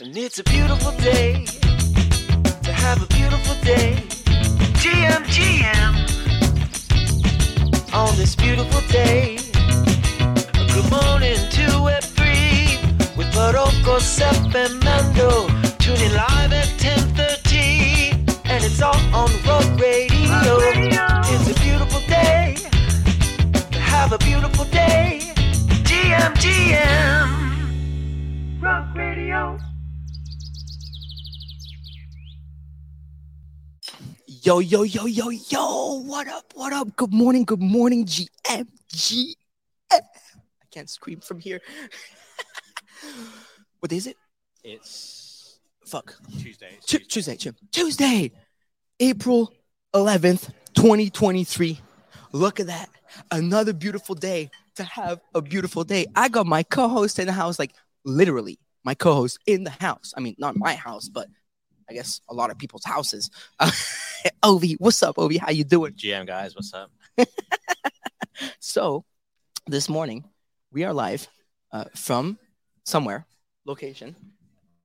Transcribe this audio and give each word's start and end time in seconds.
And 0.00 0.16
it's 0.16 0.40
a 0.40 0.42
beautiful 0.42 0.90
day 0.98 1.44
to 1.44 2.72
have 2.72 3.00
a 3.00 3.06
beautiful 3.14 3.54
day. 3.62 3.94
GM, 4.82 5.22
GM. 5.30 5.94
On 7.94 8.16
this 8.16 8.34
beautiful 8.34 8.80
day. 8.88 9.38
Good 10.74 10.90
morning 10.90 11.38
to 11.38 11.78
Web3 11.86 13.16
with 13.16 13.32
Morocco, 13.36 14.00
Sep, 14.00 14.34
and 14.56 14.82
Mando. 14.82 15.46
Tuning 15.78 16.12
live 16.12 16.52
at 16.52 16.66
10.30. 16.78 18.14
And 18.46 18.64
it's 18.64 18.82
all 18.82 18.98
on 19.14 19.30
Rug 19.46 19.80
Radio. 19.80 20.58
It's 21.30 21.48
a 21.48 21.54
beautiful 21.62 22.00
day 22.08 22.56
to 23.70 23.78
have 23.78 24.10
a 24.10 24.18
beautiful 24.18 24.64
day. 24.64 25.20
GM, 25.86 26.34
GM. 26.42 27.30
Rug 28.60 28.96
Radio. 28.96 29.56
Yo, 34.44 34.58
yo, 34.58 34.82
yo, 34.82 35.06
yo, 35.06 35.30
yo. 35.30 36.02
What 36.04 36.28
up? 36.28 36.52
What 36.54 36.74
up? 36.74 36.94
Good 36.96 37.14
morning. 37.14 37.44
Good 37.46 37.62
morning, 37.62 38.04
GM. 38.04 38.66
GM. 38.92 39.34
I 39.90 40.00
can't 40.70 40.90
scream 40.90 41.20
from 41.20 41.40
here. 41.40 41.62
what 43.80 43.88
day 43.88 43.96
is 43.96 44.06
it? 44.06 44.18
It's 44.62 45.60
Fuck. 45.86 46.18
Tuesday. 46.42 46.74
It's 46.76 46.84
Tu- 46.84 46.98
Tuesday. 46.98 47.38
Tuesday. 47.72 48.32
April 49.00 49.50
11th, 49.94 50.50
2023. 50.74 51.80
Look 52.32 52.60
at 52.60 52.66
that. 52.66 52.90
Another 53.30 53.72
beautiful 53.72 54.14
day 54.14 54.50
to 54.74 54.84
have 54.84 55.22
a 55.34 55.40
beautiful 55.40 55.84
day. 55.84 56.04
I 56.14 56.28
got 56.28 56.44
my 56.44 56.64
co 56.64 56.88
host 56.88 57.18
in 57.18 57.26
the 57.28 57.32
house, 57.32 57.58
like 57.58 57.72
literally 58.04 58.58
my 58.84 58.94
co 58.94 59.14
host 59.14 59.38
in 59.46 59.64
the 59.64 59.70
house. 59.70 60.12
I 60.14 60.20
mean, 60.20 60.34
not 60.36 60.54
my 60.54 60.74
house, 60.74 61.08
but 61.08 61.28
I 61.88 61.94
guess 61.94 62.20
a 62.28 62.34
lot 62.34 62.50
of 62.50 62.58
people's 62.58 62.84
houses. 62.84 63.30
Ovi, 64.42 64.76
what's 64.78 65.02
up, 65.02 65.16
Ovi? 65.16 65.38
How 65.38 65.50
you 65.50 65.64
doing? 65.64 65.92
GM 65.92 66.26
guys, 66.26 66.54
what's 66.54 66.72
up? 66.74 66.90
So, 68.58 69.04
this 69.66 69.88
morning 69.88 70.24
we 70.72 70.84
are 70.84 70.92
live 70.92 71.28
uh, 71.70 71.84
from 71.94 72.38
somewhere, 72.84 73.26
location, 73.64 74.16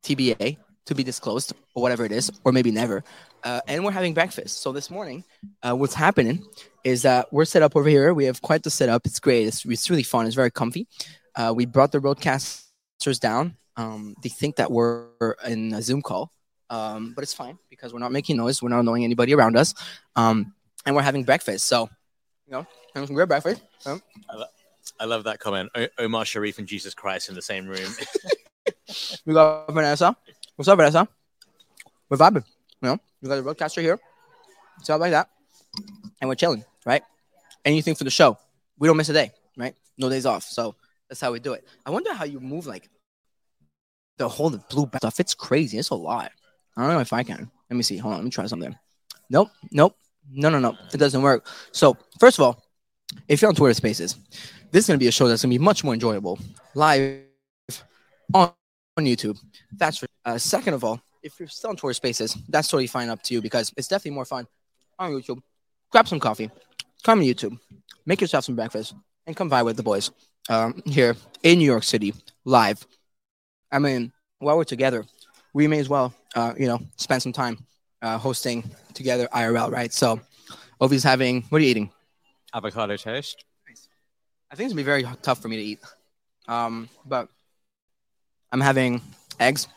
TBA, 0.03 0.57
to 0.85 0.95
be 0.95 1.03
disclosed, 1.03 1.53
or 1.73 1.81
whatever 1.81 2.05
it 2.05 2.11
is, 2.11 2.31
or 2.43 2.51
maybe 2.51 2.71
never. 2.71 3.03
Uh, 3.43 3.61
and 3.67 3.83
we're 3.83 3.91
having 3.91 4.13
breakfast. 4.13 4.61
So 4.61 4.71
this 4.71 4.91
morning, 4.91 5.23
uh, 5.63 5.75
what's 5.75 5.93
happening 5.93 6.45
is 6.83 7.03
that 7.03 7.31
we're 7.31 7.45
set 7.45 7.61
up 7.61 7.75
over 7.75 7.87
here. 7.87 8.13
We 8.13 8.25
have 8.25 8.41
quite 8.41 8.63
the 8.63 8.69
setup. 8.69 9.05
It's 9.05 9.19
great. 9.19 9.47
It's, 9.47 9.65
it's 9.65 9.89
really 9.89 10.03
fun. 10.03 10.25
It's 10.25 10.35
very 10.35 10.51
comfy. 10.51 10.87
Uh, 11.35 11.53
we 11.55 11.65
brought 11.65 11.91
the 11.91 11.99
broadcasters 11.99 13.19
down. 13.19 13.55
Um, 13.77 14.15
they 14.21 14.29
think 14.29 14.57
that 14.57 14.71
we're 14.71 15.07
in 15.47 15.73
a 15.73 15.81
Zoom 15.81 16.01
call, 16.01 16.33
um, 16.69 17.13
but 17.15 17.23
it's 17.23 17.33
fine 17.33 17.57
because 17.69 17.93
we're 17.93 17.99
not 17.99 18.11
making 18.11 18.37
noise. 18.37 18.61
We're 18.61 18.69
not 18.69 18.79
annoying 18.79 19.03
anybody 19.03 19.33
around 19.33 19.57
us, 19.57 19.73
um, 20.15 20.53
and 20.85 20.95
we're 20.95 21.01
having 21.01 21.23
breakfast. 21.23 21.65
So, 21.65 21.89
you 22.45 22.51
know, 22.53 22.65
having 22.93 23.07
some 23.07 23.15
great 23.15 23.27
breakfast. 23.27 23.61
Um, 23.85 24.01
I 24.99 25.05
love 25.05 25.23
that 25.25 25.39
comment. 25.39 25.69
O- 25.75 25.87
Omar 25.99 26.25
Sharif 26.25 26.57
and 26.59 26.67
Jesus 26.67 26.93
Christ 26.93 27.29
in 27.29 27.35
the 27.35 27.41
same 27.41 27.67
room. 27.67 27.91
We 29.25 29.33
got 29.33 29.71
Vanessa. 29.71 30.15
What's 30.55 30.67
up, 30.67 30.77
Vanessa? 30.77 31.07
We're 32.09 32.17
vibing. 32.17 32.43
You 32.81 32.89
know, 32.89 32.97
we 33.21 33.29
got 33.29 33.37
a 33.37 33.41
broadcaster 33.41 33.81
here. 33.81 33.99
Stuff 34.81 34.99
like 34.99 35.11
that. 35.11 35.29
And 36.21 36.27
we're 36.27 36.35
chilling, 36.35 36.65
right? 36.85 37.03
Anything 37.65 37.95
for 37.95 38.03
the 38.03 38.09
show. 38.09 38.37
We 38.77 38.87
don't 38.87 38.97
miss 38.97 39.09
a 39.09 39.13
day, 39.13 39.31
right? 39.57 39.75
No 39.97 40.09
days 40.09 40.25
off. 40.25 40.43
So 40.43 40.75
that's 41.07 41.21
how 41.21 41.31
we 41.31 41.39
do 41.39 41.53
it. 41.53 41.67
I 41.85 41.91
wonder 41.91 42.13
how 42.13 42.25
you 42.25 42.39
move 42.39 42.65
like 42.65 42.89
the 44.17 44.27
whole 44.27 44.49
blue 44.49 44.89
stuff. 44.97 45.19
It's 45.19 45.33
crazy. 45.33 45.77
It's 45.77 45.89
a 45.89 45.95
lot. 45.95 46.31
I 46.79 46.85
don't 46.87 46.93
know 46.93 47.01
if 47.01 47.13
I 47.13 47.23
can. 47.23 47.49
Let 47.69 47.77
me 47.77 47.83
see. 47.83 47.97
Hold 47.97 48.13
on. 48.13 48.19
Let 48.19 48.25
me 48.25 48.31
try 48.31 48.45
something. 48.45 48.75
Nope. 49.29 49.49
Nope. 49.71 49.95
No, 50.31 50.49
no, 50.49 50.59
no. 50.59 50.77
It 50.93 50.97
doesn't 50.97 51.21
work. 51.21 51.47
So, 51.71 51.97
first 52.19 52.39
of 52.39 52.45
all, 52.45 52.63
if 53.27 53.41
you're 53.41 53.49
on 53.49 53.55
Twitter 53.55 53.73
Spaces, 53.73 54.15
this 54.71 54.83
is 54.83 54.87
going 54.87 54.99
to 54.99 55.03
be 55.03 55.07
a 55.07 55.11
show 55.11 55.27
that's 55.27 55.41
going 55.41 55.51
to 55.51 55.59
be 55.59 55.63
much 55.63 55.83
more 55.83 55.93
enjoyable 55.93 56.39
live 56.75 57.23
on, 58.33 58.51
on 58.97 59.05
YouTube. 59.05 59.37
That's 59.75 59.97
for, 59.97 60.07
uh, 60.25 60.37
second 60.37 60.73
of 60.75 60.83
all, 60.83 61.01
if 61.23 61.39
you're 61.39 61.49
still 61.49 61.71
on 61.71 61.75
Twitter 61.75 61.93
Spaces, 61.93 62.37
that's 62.47 62.67
totally 62.67 62.87
fine 62.87 63.09
up 63.09 63.21
to 63.23 63.33
you 63.33 63.41
because 63.41 63.73
it's 63.75 63.87
definitely 63.87 64.11
more 64.11 64.25
fun 64.25 64.47
on 64.97 65.11
YouTube. 65.11 65.41
Grab 65.91 66.07
some 66.07 66.19
coffee, 66.19 66.49
come 67.03 67.19
on 67.19 67.25
YouTube, 67.25 67.59
make 68.05 68.21
yourself 68.21 68.45
some 68.45 68.55
breakfast, 68.55 68.93
and 69.25 69.35
come 69.35 69.49
by 69.49 69.63
with 69.63 69.75
the 69.75 69.83
boys 69.83 70.11
um, 70.49 70.81
here 70.85 71.15
in 71.43 71.57
New 71.57 71.65
York 71.65 71.83
City 71.83 72.13
live. 72.45 72.85
I 73.71 73.79
mean, 73.79 74.11
while 74.37 74.57
we're 74.57 74.63
together, 74.63 75.05
we 75.53 75.67
may 75.67 75.79
as 75.79 75.89
well, 75.89 76.13
uh, 76.35 76.53
you 76.57 76.67
know, 76.67 76.79
spend 76.95 77.21
some 77.21 77.33
time 77.33 77.57
uh, 78.01 78.17
hosting 78.17 78.69
together 78.93 79.27
IRL, 79.33 79.71
right? 79.71 79.91
So, 79.91 80.19
Ovi's 80.81 81.03
having, 81.03 81.43
what 81.49 81.59
are 81.59 81.63
you 81.63 81.71
eating? 81.71 81.91
Avocado 82.53 82.97
toast. 82.97 83.45
I 84.51 84.55
think 84.55 84.65
it's 84.65 84.73
gonna 84.73 84.81
be 84.81 84.83
very 84.83 85.05
tough 85.21 85.41
for 85.41 85.47
me 85.47 85.57
to 85.57 85.63
eat. 85.63 85.79
Um, 86.47 86.89
but 87.05 87.29
I'm 88.51 88.61
having 88.61 89.01
eggs, 89.39 89.67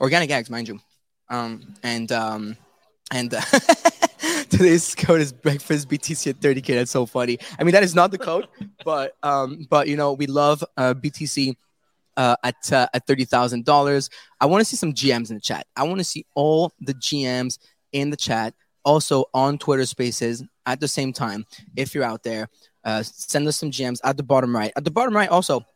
organic 0.00 0.30
eggs, 0.30 0.48
mind 0.50 0.68
you. 0.68 0.80
Um, 1.28 1.74
and 1.82 2.10
um, 2.12 2.56
and 3.10 3.34
uh, 3.34 3.40
today's 4.50 4.94
code 4.94 5.20
is 5.20 5.32
breakfast 5.32 5.88
BTC 5.88 6.28
at 6.28 6.40
30k. 6.40 6.66
That's 6.74 6.90
so 6.90 7.06
funny. 7.06 7.38
I 7.58 7.64
mean, 7.64 7.72
that 7.72 7.82
is 7.82 7.94
not 7.94 8.12
the 8.12 8.18
code, 8.18 8.46
but 8.84 9.16
um, 9.22 9.66
but 9.68 9.88
you 9.88 9.96
know, 9.96 10.12
we 10.12 10.26
love 10.26 10.62
uh, 10.76 10.94
BTC 10.94 11.56
uh, 12.16 12.36
at 12.42 12.72
uh, 12.72 12.88
at 12.94 13.06
thirty 13.06 13.24
thousand 13.24 13.64
dollars. 13.64 14.10
I 14.40 14.46
want 14.46 14.60
to 14.60 14.64
see 14.64 14.76
some 14.76 14.92
GMs 14.92 15.30
in 15.30 15.36
the 15.36 15.42
chat. 15.42 15.66
I 15.76 15.84
want 15.84 15.98
to 15.98 16.04
see 16.04 16.26
all 16.34 16.72
the 16.80 16.94
GMs 16.94 17.58
in 17.92 18.10
the 18.10 18.16
chat. 18.16 18.54
Also 18.82 19.26
on 19.34 19.58
Twitter 19.58 19.84
Spaces 19.84 20.42
at 20.64 20.80
the 20.80 20.88
same 20.88 21.12
time. 21.12 21.44
If 21.76 21.94
you're 21.94 22.04
out 22.04 22.22
there, 22.22 22.48
uh, 22.82 23.02
send 23.02 23.46
us 23.46 23.58
some 23.58 23.70
GMs 23.70 24.00
at 24.04 24.16
the 24.16 24.22
bottom 24.22 24.56
right. 24.56 24.72
At 24.74 24.84
the 24.84 24.90
bottom 24.90 25.14
right, 25.14 25.28
also, 25.28 25.66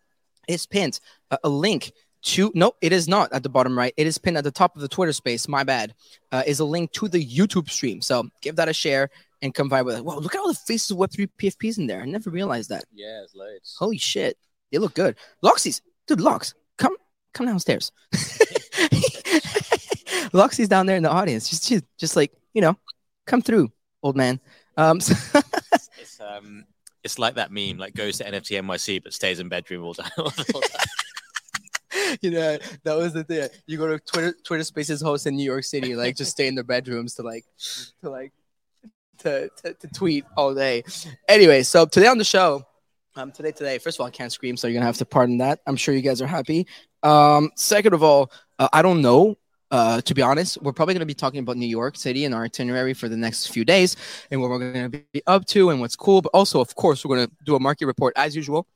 is 0.49 0.65
pinned 0.65 1.01
a, 1.31 1.39
a 1.45 1.49
link 1.49 1.93
to. 2.23 2.51
No, 2.55 2.73
it 2.81 2.93
is 2.95 3.07
not 3.07 3.31
at 3.33 3.43
the 3.43 3.51
bottom 3.51 3.77
right. 3.77 3.93
It 3.99 4.07
is 4.07 4.17
pinned 4.17 4.39
at 4.39 4.45
the 4.45 4.51
top 4.51 4.75
of 4.75 4.81
the 4.81 4.89
Twitter 4.89 5.13
space. 5.13 5.49
My 5.49 5.65
bad. 5.65 5.95
Uh, 6.33 6.43
is 6.47 6.61
a 6.61 6.65
link 6.65 6.93
to 6.93 7.09
the 7.09 7.23
YouTube 7.23 7.69
stream. 7.69 8.01
So 8.01 8.29
give 8.41 8.57
that 8.57 8.69
a 8.69 8.73
share 8.73 9.11
and 9.45 9.55
come 9.55 9.69
vibe 9.69 9.85
with 9.85 9.99
it. 9.99 10.05
Whoa, 10.05 10.19
look 10.19 10.35
at 10.35 10.41
all 10.41 10.49
the 10.49 10.55
faces 10.55 10.91
of 10.91 10.97
Web3 10.97 11.29
PFPs 11.39 11.79
in 11.79 11.87
there. 11.87 12.01
I 12.01 12.07
never 12.07 12.31
realized 12.31 12.71
that. 12.71 12.85
Yeah, 12.93 13.23
it's 13.23 13.35
loads. 13.35 13.77
Holy 13.79 13.99
shit, 13.99 14.39
they 14.73 14.79
look 14.79 14.95
good. 14.95 15.17
Loxy's, 15.43 15.83
dude, 16.07 16.21
Lox, 16.21 16.55
come, 16.79 16.97
come 17.33 17.47
downstairs. 17.47 17.93
Loxy's 20.33 20.69
down 20.69 20.87
there 20.87 20.97
in 20.97 21.03
the 21.03 21.11
audience. 21.11 21.49
Just, 21.49 21.69
just, 21.69 21.85
just 21.99 22.17
like 22.17 22.33
you 22.55 22.61
know, 22.61 22.77
come 23.27 23.43
through, 23.43 23.71
old 24.03 24.17
man. 24.17 24.41
Um, 24.77 25.01
so- 25.01 25.41
It's 25.99 26.21
um, 26.21 26.65
it's 27.03 27.19
like 27.19 27.35
that 27.35 27.51
meme, 27.53 27.79
like 27.79 27.95
goes 27.95 28.19
to 28.19 28.25
NFT 28.25 28.61
NYC 28.63 29.03
but 29.03 29.13
stays 29.13 29.41
in 29.41 29.49
bedroom 29.49 29.85
all 29.85 29.93
day. 29.93 30.05
all 30.19 30.31
time. 30.31 30.63
you 32.21 32.31
know, 32.31 32.59
that 32.83 32.97
was 32.97 33.13
the 33.13 33.25
thing. 33.25 33.49
You 33.67 33.79
go 33.79 33.87
to 33.87 33.99
Twitter, 33.99 34.35
Twitter 34.45 34.65
Spaces 34.65 35.01
host 35.01 35.27
in 35.27 35.37
New 35.37 35.45
York 35.45 35.65
City, 35.65 35.95
like 35.95 36.17
just 36.17 36.31
stay 36.33 36.47
in 36.47 36.55
their 36.55 36.65
bedrooms 36.65 37.15
to 37.15 37.23
like, 37.23 37.45
to 38.03 38.11
like, 38.11 38.33
to, 39.19 39.49
to, 39.63 39.75
to 39.75 39.89
tweet 39.89 40.25
all 40.37 40.55
day. 40.55 40.83
Anyway, 41.29 41.63
so 41.63 41.87
today 41.87 42.07
on 42.07 42.19
the 42.19 42.25
show, 42.25 42.63
um, 43.17 43.31
today, 43.33 43.53
today, 43.53 43.79
first 43.79 43.97
of 43.97 44.01
all, 44.01 44.07
I 44.07 44.11
can't 44.11 44.33
scream, 44.33 44.57
so 44.57 44.67
you're 44.67 44.75
gonna 44.75 44.87
have 44.87 44.99
to 44.99 45.07
pardon 45.07 45.39
that. 45.39 45.61
I'm 45.67 45.77
sure 45.77 45.95
you 45.95 46.03
guys 46.03 46.21
are 46.21 46.27
happy. 46.27 46.67
Um, 47.03 47.51
second 47.57 47.93
of 47.95 48.03
all, 48.03 48.31
uh, 48.59 48.69
I 48.73 48.83
don't 48.83 49.03
know. 49.03 49.37
Uh, 49.71 50.01
to 50.03 50.15
be 50.15 50.23
honest, 50.23 50.61
we're 50.63 50.73
probably 50.73 50.95
going 50.95 51.01
to 51.01 51.07
be 51.07 51.15
talking 51.15 51.41
about 51.41 51.57
New 51.57 51.67
York 51.67 51.97
City 51.97 52.25
and 52.25 52.33
our 52.33 52.45
itinerary 52.45 52.95
for 52.95 53.09
the 53.09 53.17
next 53.17 53.49
few 53.49 53.65
days 53.65 53.97
and 54.31 54.41
what 54.41 54.49
we're 54.49 54.73
going 54.73 54.89
to 54.93 55.05
be 55.13 55.23
up 55.27 55.47
to 55.47 55.71
and 55.71 55.81
what's 55.81 55.97
cool. 55.97 56.23
But 56.23 56.31
also, 56.33 56.61
of 56.61 56.77
course, 56.77 57.05
we're 57.05 57.17
going 57.17 57.27
to 57.27 57.35
do 57.45 57.57
a 57.57 57.61
market 57.61 57.87
report 57.87 58.13
as 58.15 58.37
usual, 58.37 58.69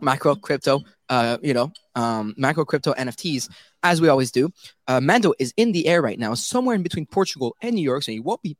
macro, 0.00 0.36
crypto, 0.36 0.82
uh, 1.08 1.38
you 1.42 1.52
know, 1.52 1.72
um, 1.96 2.32
macro, 2.36 2.64
crypto, 2.64 2.92
NFTs, 2.92 3.50
as 3.82 4.00
we 4.00 4.06
always 4.06 4.30
do. 4.30 4.50
Uh, 4.86 5.00
Mando 5.00 5.32
is 5.40 5.52
in 5.56 5.72
the 5.72 5.88
air 5.88 6.00
right 6.00 6.18
now, 6.18 6.34
somewhere 6.34 6.76
in 6.76 6.84
between 6.84 7.06
Portugal 7.06 7.56
and 7.60 7.74
New 7.74 7.82
York, 7.82 8.04
so 8.04 8.12
he 8.12 8.20
won't 8.20 8.42
be 8.42 8.56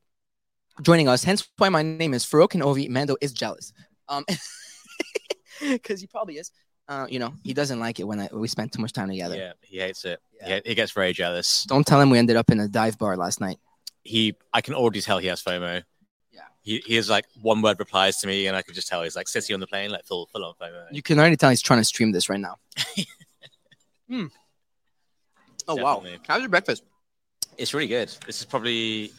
joining 0.83 1.09
us. 1.09 1.23
Hence 1.23 1.49
why 1.57 1.69
my 1.69 1.83
name 1.83 2.15
is 2.15 2.27
Farokh 2.27 2.55
and 2.55 2.65
Ovi. 2.65 2.89
Mando 2.89 3.17
is 3.21 3.33
jealous. 3.33 3.73
Um, 4.09 4.25
because 5.61 6.01
he 6.01 6.07
probably 6.07 6.35
is. 6.39 6.51
Uh, 6.89 7.07
you 7.11 7.19
know, 7.19 7.35
he 7.43 7.53
doesn't 7.53 7.81
like 7.81 7.99
it 7.99 8.05
when 8.05 8.21
I, 8.21 8.29
we 8.33 8.47
spend 8.47 8.73
too 8.73 8.81
much 8.81 8.93
time 8.93 9.09
together. 9.09 9.37
yeah, 9.37 9.53
he 9.63 9.79
hates 9.79 10.05
it. 10.05 10.21
Yeah. 10.41 10.49
Yeah. 10.49 10.61
He, 10.65 10.75
gets 10.75 10.93
very 10.93 11.13
jealous. 11.13 11.65
Don't 11.65 11.85
tell 11.85 12.01
him 12.01 12.11
we 12.11 12.19
ended 12.19 12.37
up 12.37 12.51
in 12.51 12.61
a 12.61 12.69
dive 12.69 12.97
bar 12.97 13.17
last 13.17 13.41
night. 13.41 13.59
He, 14.05 14.37
I 14.53 14.61
can 14.61 14.75
already 14.75 15.01
tell 15.01 15.19
he 15.19 15.27
has 15.27 15.43
FOMO. 15.43 15.83
Yeah. 16.31 16.41
He, 16.63 16.81
he 16.87 16.95
has 16.95 17.11
like 17.11 17.25
one 17.43 17.61
word 17.61 17.81
replies 17.81 18.19
to 18.19 18.29
me, 18.29 18.47
and 18.47 18.57
I 18.57 18.63
could 18.63 18.77
just 18.77 18.87
tell 18.87 19.03
he's 19.03 19.17
like 19.17 19.27
sitting 19.27 19.55
on 19.55 19.59
the 19.59 19.67
plane, 19.67 19.91
like 19.91 20.05
full 20.05 20.27
full 20.27 20.45
on 20.45 20.55
FOMO. 20.61 20.85
You 20.93 21.03
can 21.03 21.19
already 21.19 21.37
tell 21.37 21.51
he's 21.51 21.63
trying 21.63 21.81
to 21.81 21.85
stream 21.85 22.13
this 22.13 22.29
right 22.29 22.41
now. 22.41 22.57
Hmm. 24.09 24.27
Oh 25.67 25.75
wow! 25.75 25.97
Definitely. 25.97 26.21
How's 26.29 26.41
your 26.41 26.49
breakfast? 26.49 26.85
It's 27.59 27.75
really 27.75 27.89
good. 27.89 28.09
This 28.25 28.39
is 28.39 28.45
probably 28.45 29.11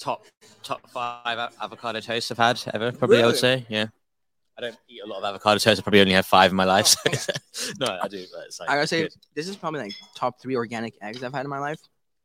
top 0.00 0.24
top 0.62 0.88
five 0.90 1.52
avocado 1.62 2.00
toast 2.00 2.32
I've 2.32 2.38
had 2.38 2.60
ever. 2.74 2.90
Probably 2.92 3.22
I 3.22 3.26
would 3.26 3.36
say. 3.36 3.66
Yeah. 3.68 3.86
I 4.58 4.62
don't 4.62 4.76
eat 4.88 5.00
a 5.02 5.06
lot 5.06 5.18
of 5.18 5.24
avocado 5.24 5.58
toast. 5.58 5.80
I 5.80 5.82
probably 5.82 6.00
only 6.00 6.12
have 6.12 6.26
five 6.26 6.50
in 6.50 6.56
my 6.56 6.64
life. 6.64 6.86
So 6.86 6.98
no, 7.80 7.98
I 8.02 8.08
do. 8.08 8.24
But 8.32 8.46
it's 8.46 8.60
like, 8.60 8.68
I 8.68 8.74
gotta 8.74 8.86
say, 8.86 9.02
good. 9.02 9.12
this 9.34 9.48
is 9.48 9.56
probably 9.56 9.80
like 9.80 9.92
top 10.14 10.40
three 10.40 10.56
organic 10.56 10.94
eggs 11.00 11.22
I've 11.22 11.32
had 11.32 11.44
in 11.46 11.50
my 11.50 11.58
life 11.58 11.78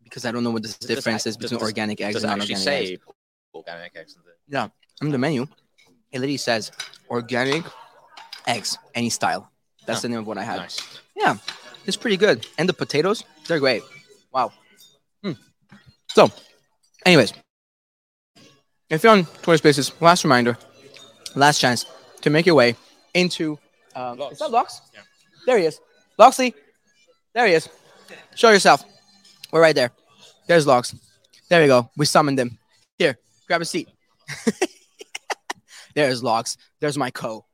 because 0.03 0.25
I 0.25 0.31
don't 0.31 0.43
know 0.43 0.51
what 0.51 0.61
the 0.63 0.67
Does 0.69 0.77
difference 0.77 1.25
is 1.25 1.37
between 1.37 1.59
does- 1.59 1.67
organic 1.69 2.01
eggs 2.01 2.17
and 2.17 2.23
non-organic 2.25 2.51
eggs. 2.57 2.63
say 2.63 2.97
organic 3.53 3.95
eggs? 3.95 4.17
Yeah, 4.47 4.67
on 5.01 5.09
the 5.09 5.17
menu, 5.17 5.43
it 6.11 6.19
literally 6.19 6.37
says 6.37 6.71
organic 7.09 7.63
eggs, 8.47 8.77
any 8.93 9.09
style. 9.09 9.49
That's 9.85 9.99
Oh, 9.99 10.01
the 10.03 10.09
name 10.09 10.19
of 10.19 10.27
what 10.27 10.37
I 10.37 10.43
had. 10.43 10.57
Nice. 10.57 10.99
Yeah, 11.15 11.37
it's 11.85 11.97
pretty 11.97 12.17
good. 12.17 12.45
And 12.57 12.67
the 12.67 12.73
potatoes, 12.73 13.23
they're 13.47 13.59
great. 13.59 13.83
Wow. 14.33 14.51
Hmm. 15.23 15.33
So, 16.09 16.29
anyways, 17.05 17.33
if 18.89 19.03
you're 19.03 19.11
on 19.13 19.25
Twitter 19.25 19.57
Spaces, 19.57 19.91
last 20.01 20.23
reminder, 20.23 20.57
last 21.35 21.59
chance 21.59 21.85
to 22.25 22.31
make 22.31 22.47
your 22.47 22.55
way 22.55 22.75
into. 23.13 23.57
Um, 23.95 24.19
is 24.31 24.39
that 24.39 24.49
Lox? 24.49 24.81
Yeah. 24.93 25.01
There 25.45 25.59
he 25.59 25.65
is. 25.65 25.79
Loxley. 26.17 26.55
There 27.33 27.45
he 27.45 27.53
is. 27.53 27.69
Show 28.33 28.49
yourself. 28.49 28.83
We're 29.51 29.61
right 29.61 29.75
there. 29.75 29.91
There's 30.47 30.65
Lox. 30.65 30.95
There 31.49 31.61
we 31.61 31.67
go. 31.67 31.87
We 31.95 32.07
summoned 32.07 32.39
him. 32.39 32.57
Here, 32.97 33.19
grab 33.47 33.61
a 33.61 33.65
seat. 33.65 33.89
There's 35.95 36.23
Lox. 36.23 36.57
There's 36.79 36.97
my 36.97 37.11
co. 37.11 37.45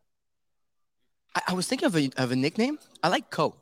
I, 1.36 1.42
I 1.50 1.54
was 1.54 1.68
thinking 1.68 1.88
of 1.88 1.98
a, 1.98 2.10
of 2.16 2.32
a 2.32 2.36
nickname. 2.36 2.80
I 3.04 3.10
like 3.10 3.30
Co. 3.30 3.54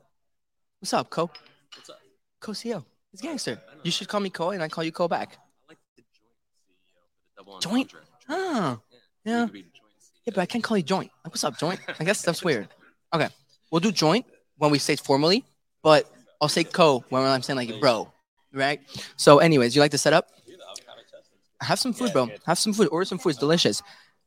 What's 0.80 0.94
up, 0.94 1.10
Co? 1.10 1.32
What's 1.76 1.90
up? 1.90 2.00
Co 2.40 2.52
CEO. 2.52 2.86
It's 3.14 3.22
gangster. 3.24 3.60
You 3.84 3.90
should 3.90 4.08
call 4.08 4.20
me 4.20 4.30
Co 4.30 4.52
and 4.52 4.62
I 4.62 4.68
call 4.68 4.84
you 4.84 4.92
Co 4.92 5.08
back. 5.08 5.40
I 5.64 5.70
like 5.70 5.78
the 5.98 6.04
joint 6.04 6.38
CEO, 6.86 7.02
the 7.36 7.44
double 7.44 7.60
Joint? 7.60 7.94
Ah, 8.30 8.80
yeah. 9.26 9.46
Could 9.46 9.54
be 9.54 9.62
joint 9.62 9.74
CEO. 9.74 9.79
Yeah, 10.26 10.34
but 10.36 10.42
I 10.42 10.46
can't 10.46 10.64
call 10.64 10.78
you 10.78 10.84
Joint. 10.84 11.12
Like, 11.24 11.34
what's 11.34 11.44
up, 11.44 11.58
Joint? 11.58 11.80
I 12.00 12.04
guess 12.04 12.22
that's 12.22 12.44
weird. 12.44 12.68
Okay. 13.14 13.30
We'll 13.72 13.80
do 13.80 13.92
Joint 13.92 14.26
when 14.58 14.72
we 14.72 14.80
say 14.80 14.94
it 14.94 15.00
formally, 15.00 15.44
but 15.82 16.10
I'll 16.42 16.50
say 16.50 16.64
Co 16.64 17.04
when 17.10 17.24
I'm 17.24 17.42
saying 17.42 17.58
like 17.58 17.80
bro. 17.80 18.12
Right? 18.54 18.82
So, 19.16 19.40
anyways, 19.40 19.76
you 19.76 19.82
like 19.82 19.92
the 19.92 19.98
setup? 19.98 20.28
Have 21.62 21.80
some 21.80 21.94
food, 21.94 22.14
bro. 22.14 22.30
Have 22.46 22.58
some 22.58 22.74
food. 22.74 22.88
Order 22.92 23.06
some 23.06 23.20
food. 23.20 23.32
It's 23.32 23.40
delicious. 23.40 23.82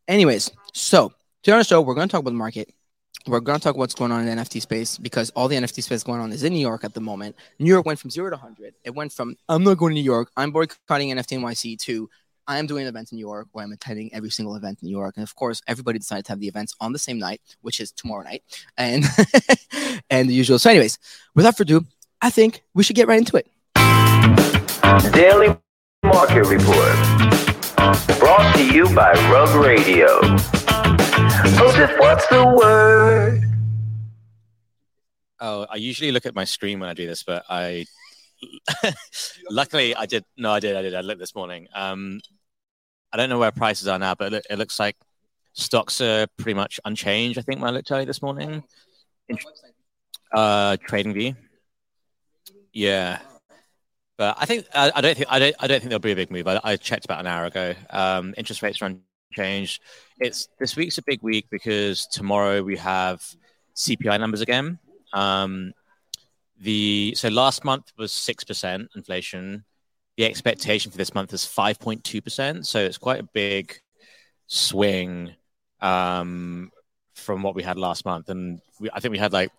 Anyways, 0.07 0.51
so 0.75 1.13
today 1.43 1.53
on 1.53 1.59
the 1.59 1.65
show, 1.65 1.81
we're 1.81 1.95
going 1.95 2.09
to 2.09 2.13
talk 2.13 2.21
about 2.21 2.31
the 2.31 2.37
market. 2.37 2.73
We're 3.27 3.41
going 3.41 3.59
to 3.59 3.63
talk 3.63 3.77
what's 3.77 3.95
going 3.95 4.13
on 4.13 4.27
in 4.27 4.27
the 4.27 4.43
NFT 4.43 4.61
space 4.61 4.99
because 4.99 5.31
all 5.31 5.49
the 5.49 5.57
NFT 5.57 5.83
space 5.83 6.03
going 6.03 6.21
on 6.21 6.33
is 6.33 6.43
in 6.43 6.53
New 6.53 6.61
York 6.61 6.85
at 6.85 6.93
the 6.93 7.01
moment. 7.01 7.37
New 7.59 7.69
York 7.69 7.87
went 7.87 7.99
from 7.99 8.11
zero 8.11 8.31
to 8.31 8.37
100. 8.37 8.75
It 8.85 8.95
went 8.95 9.13
from, 9.13 9.37
I'm 9.49 9.63
not 9.63 9.79
going 9.79 9.93
to 9.93 9.95
New 9.95 10.05
York. 10.05 10.31
I'm 10.37 10.51
boycotting 10.51 11.11
NFT 11.11 11.39
NYC 11.39 11.79
to, 11.83 12.11
I 12.49 12.59
am 12.59 12.67
doing 12.67 12.83
an 12.83 12.89
event 12.89 13.13
in 13.13 13.17
New 13.17 13.25
York 13.25 13.47
where 13.53 13.65
I'm 13.65 13.73
attending 13.73 14.13
every 14.13 14.31
single 14.31 14.57
event 14.57 14.81
in 14.83 14.89
New 14.89 14.93
York. 14.97 15.17
And 15.17 15.23
of 15.23 15.35
course, 15.37 15.63
everybody 15.69 15.99
decided 15.99 16.25
to 16.27 16.33
have 16.33 16.41
the 16.41 16.49
events 16.49 16.75
on 16.81 16.93
the 16.93 16.99
same 16.99 17.19
night, 17.19 17.41
which 17.61 17.81
is 17.81 17.93
tomorrow 17.93 18.25
night. 18.25 18.43
And, 18.77 19.05
and 20.11 20.29
the 20.29 20.35
usual. 20.35 20.59
So, 20.59 20.71
anyways, 20.71 20.99
without 21.35 21.57
further 21.57 21.77
ado, 21.77 21.87
I 22.21 22.31
think 22.31 22.65
we 22.75 22.83
should 22.83 22.97
get 22.97 23.07
right 23.07 23.19
into 23.19 23.37
it. 23.37 23.47
Daily 25.13 25.57
Market 26.05 26.45
Report. 26.45 26.97
Brought 28.19 28.55
to 28.57 28.75
you 28.75 28.93
by 28.95 29.13
Rug 29.31 29.55
Radio. 29.65 30.21
Joseph, 31.57 31.93
what's 31.99 32.27
the 32.29 32.55
word? 32.61 33.43
Oh, 35.41 35.67
I 35.71 35.77
usually 35.77 36.11
look 36.13 36.27
at 36.27 36.35
my 36.35 36.45
screen 36.45 36.81
when 36.81 36.89
I 36.89 36.95
do 36.95 37.07
this, 37.07 37.23
but 37.23 37.45
I 37.49 37.87
luckily 39.51 39.95
I 39.95 40.07
did. 40.07 40.25
No, 40.37 40.53
I 40.53 40.61
did. 40.61 40.77
I 40.77 40.83
did. 40.83 40.95
I 40.95 41.01
looked 41.01 41.21
this 41.21 41.35
morning. 41.35 41.69
Um, 41.75 42.21
I 43.13 43.17
don't 43.17 43.29
know 43.29 43.39
where 43.39 43.53
prices 43.53 43.89
are 43.89 43.99
now, 43.99 44.15
but 44.15 44.33
it, 44.33 44.47
it 44.51 44.59
looks 44.59 44.79
like 44.81 44.97
stocks 45.53 46.01
are 46.01 46.27
pretty 46.39 46.55
much 46.55 46.81
unchanged. 46.85 47.39
I 47.39 47.43
think 47.43 47.61
when 47.61 47.71
I 47.71 47.73
looked 47.73 47.91
earlier 47.91 48.07
this 48.07 48.23
morning, 48.23 48.65
uh, 50.33 50.77
Trading 50.87 51.13
View. 51.13 51.35
Yeah, 52.73 53.19
but 54.17 54.37
I 54.39 54.47
think 54.47 54.67
I, 54.75 54.91
I 54.95 55.01
don't 55.01 55.17
think 55.17 55.27
I 55.31 55.39
don't 55.39 55.57
I 55.61 55.67
don't 55.67 55.81
think 55.81 55.91
there'll 55.91 56.01
be 56.01 56.13
a 56.13 56.17
big 56.17 56.31
move. 56.31 56.47
I, 56.47 56.61
I 56.63 56.77
checked 56.77 57.05
about 57.05 57.21
an 57.21 57.27
hour 57.27 57.45
ago. 57.45 57.75
Um, 57.91 58.35
interest 58.37 58.63
rates 58.63 58.81
are 58.81 58.91
unchanged. 59.31 59.83
It's 60.19 60.49
this 60.59 60.77
week's 60.77 60.99
a 60.99 61.03
big 61.03 61.23
week 61.23 61.47
because 61.51 62.07
tomorrow 62.07 62.63
we 62.63 62.77
have 62.77 63.23
CPI 63.77 64.19
numbers 64.21 64.41
again. 64.41 64.79
Um, 65.13 65.73
the 66.63 67.13
so 67.17 67.29
last 67.29 67.65
month 67.65 67.93
was 67.99 68.13
six 68.13 68.45
percent 68.45 68.89
inflation. 68.95 69.65
The 70.17 70.25
expectation 70.25 70.93
for 70.93 70.99
this 70.99 71.15
month 71.15 71.33
is 71.33 71.45
five 71.45 71.79
point 71.79 72.05
two 72.05 72.23
percent. 72.23 72.67
So 72.67 72.79
it's 72.79 72.99
quite 72.99 73.21
a 73.21 73.29
big 73.35 73.75
swing 74.47 75.35
um, 75.81 76.71
from 77.15 77.43
what 77.43 77.55
we 77.55 77.63
had 77.63 77.79
last 77.79 78.05
month. 78.05 78.29
And 78.29 78.61
we, 78.81 78.91
I 78.93 79.01
think 79.01 79.13
we 79.13 79.19
had 79.19 79.33
like 79.33 79.51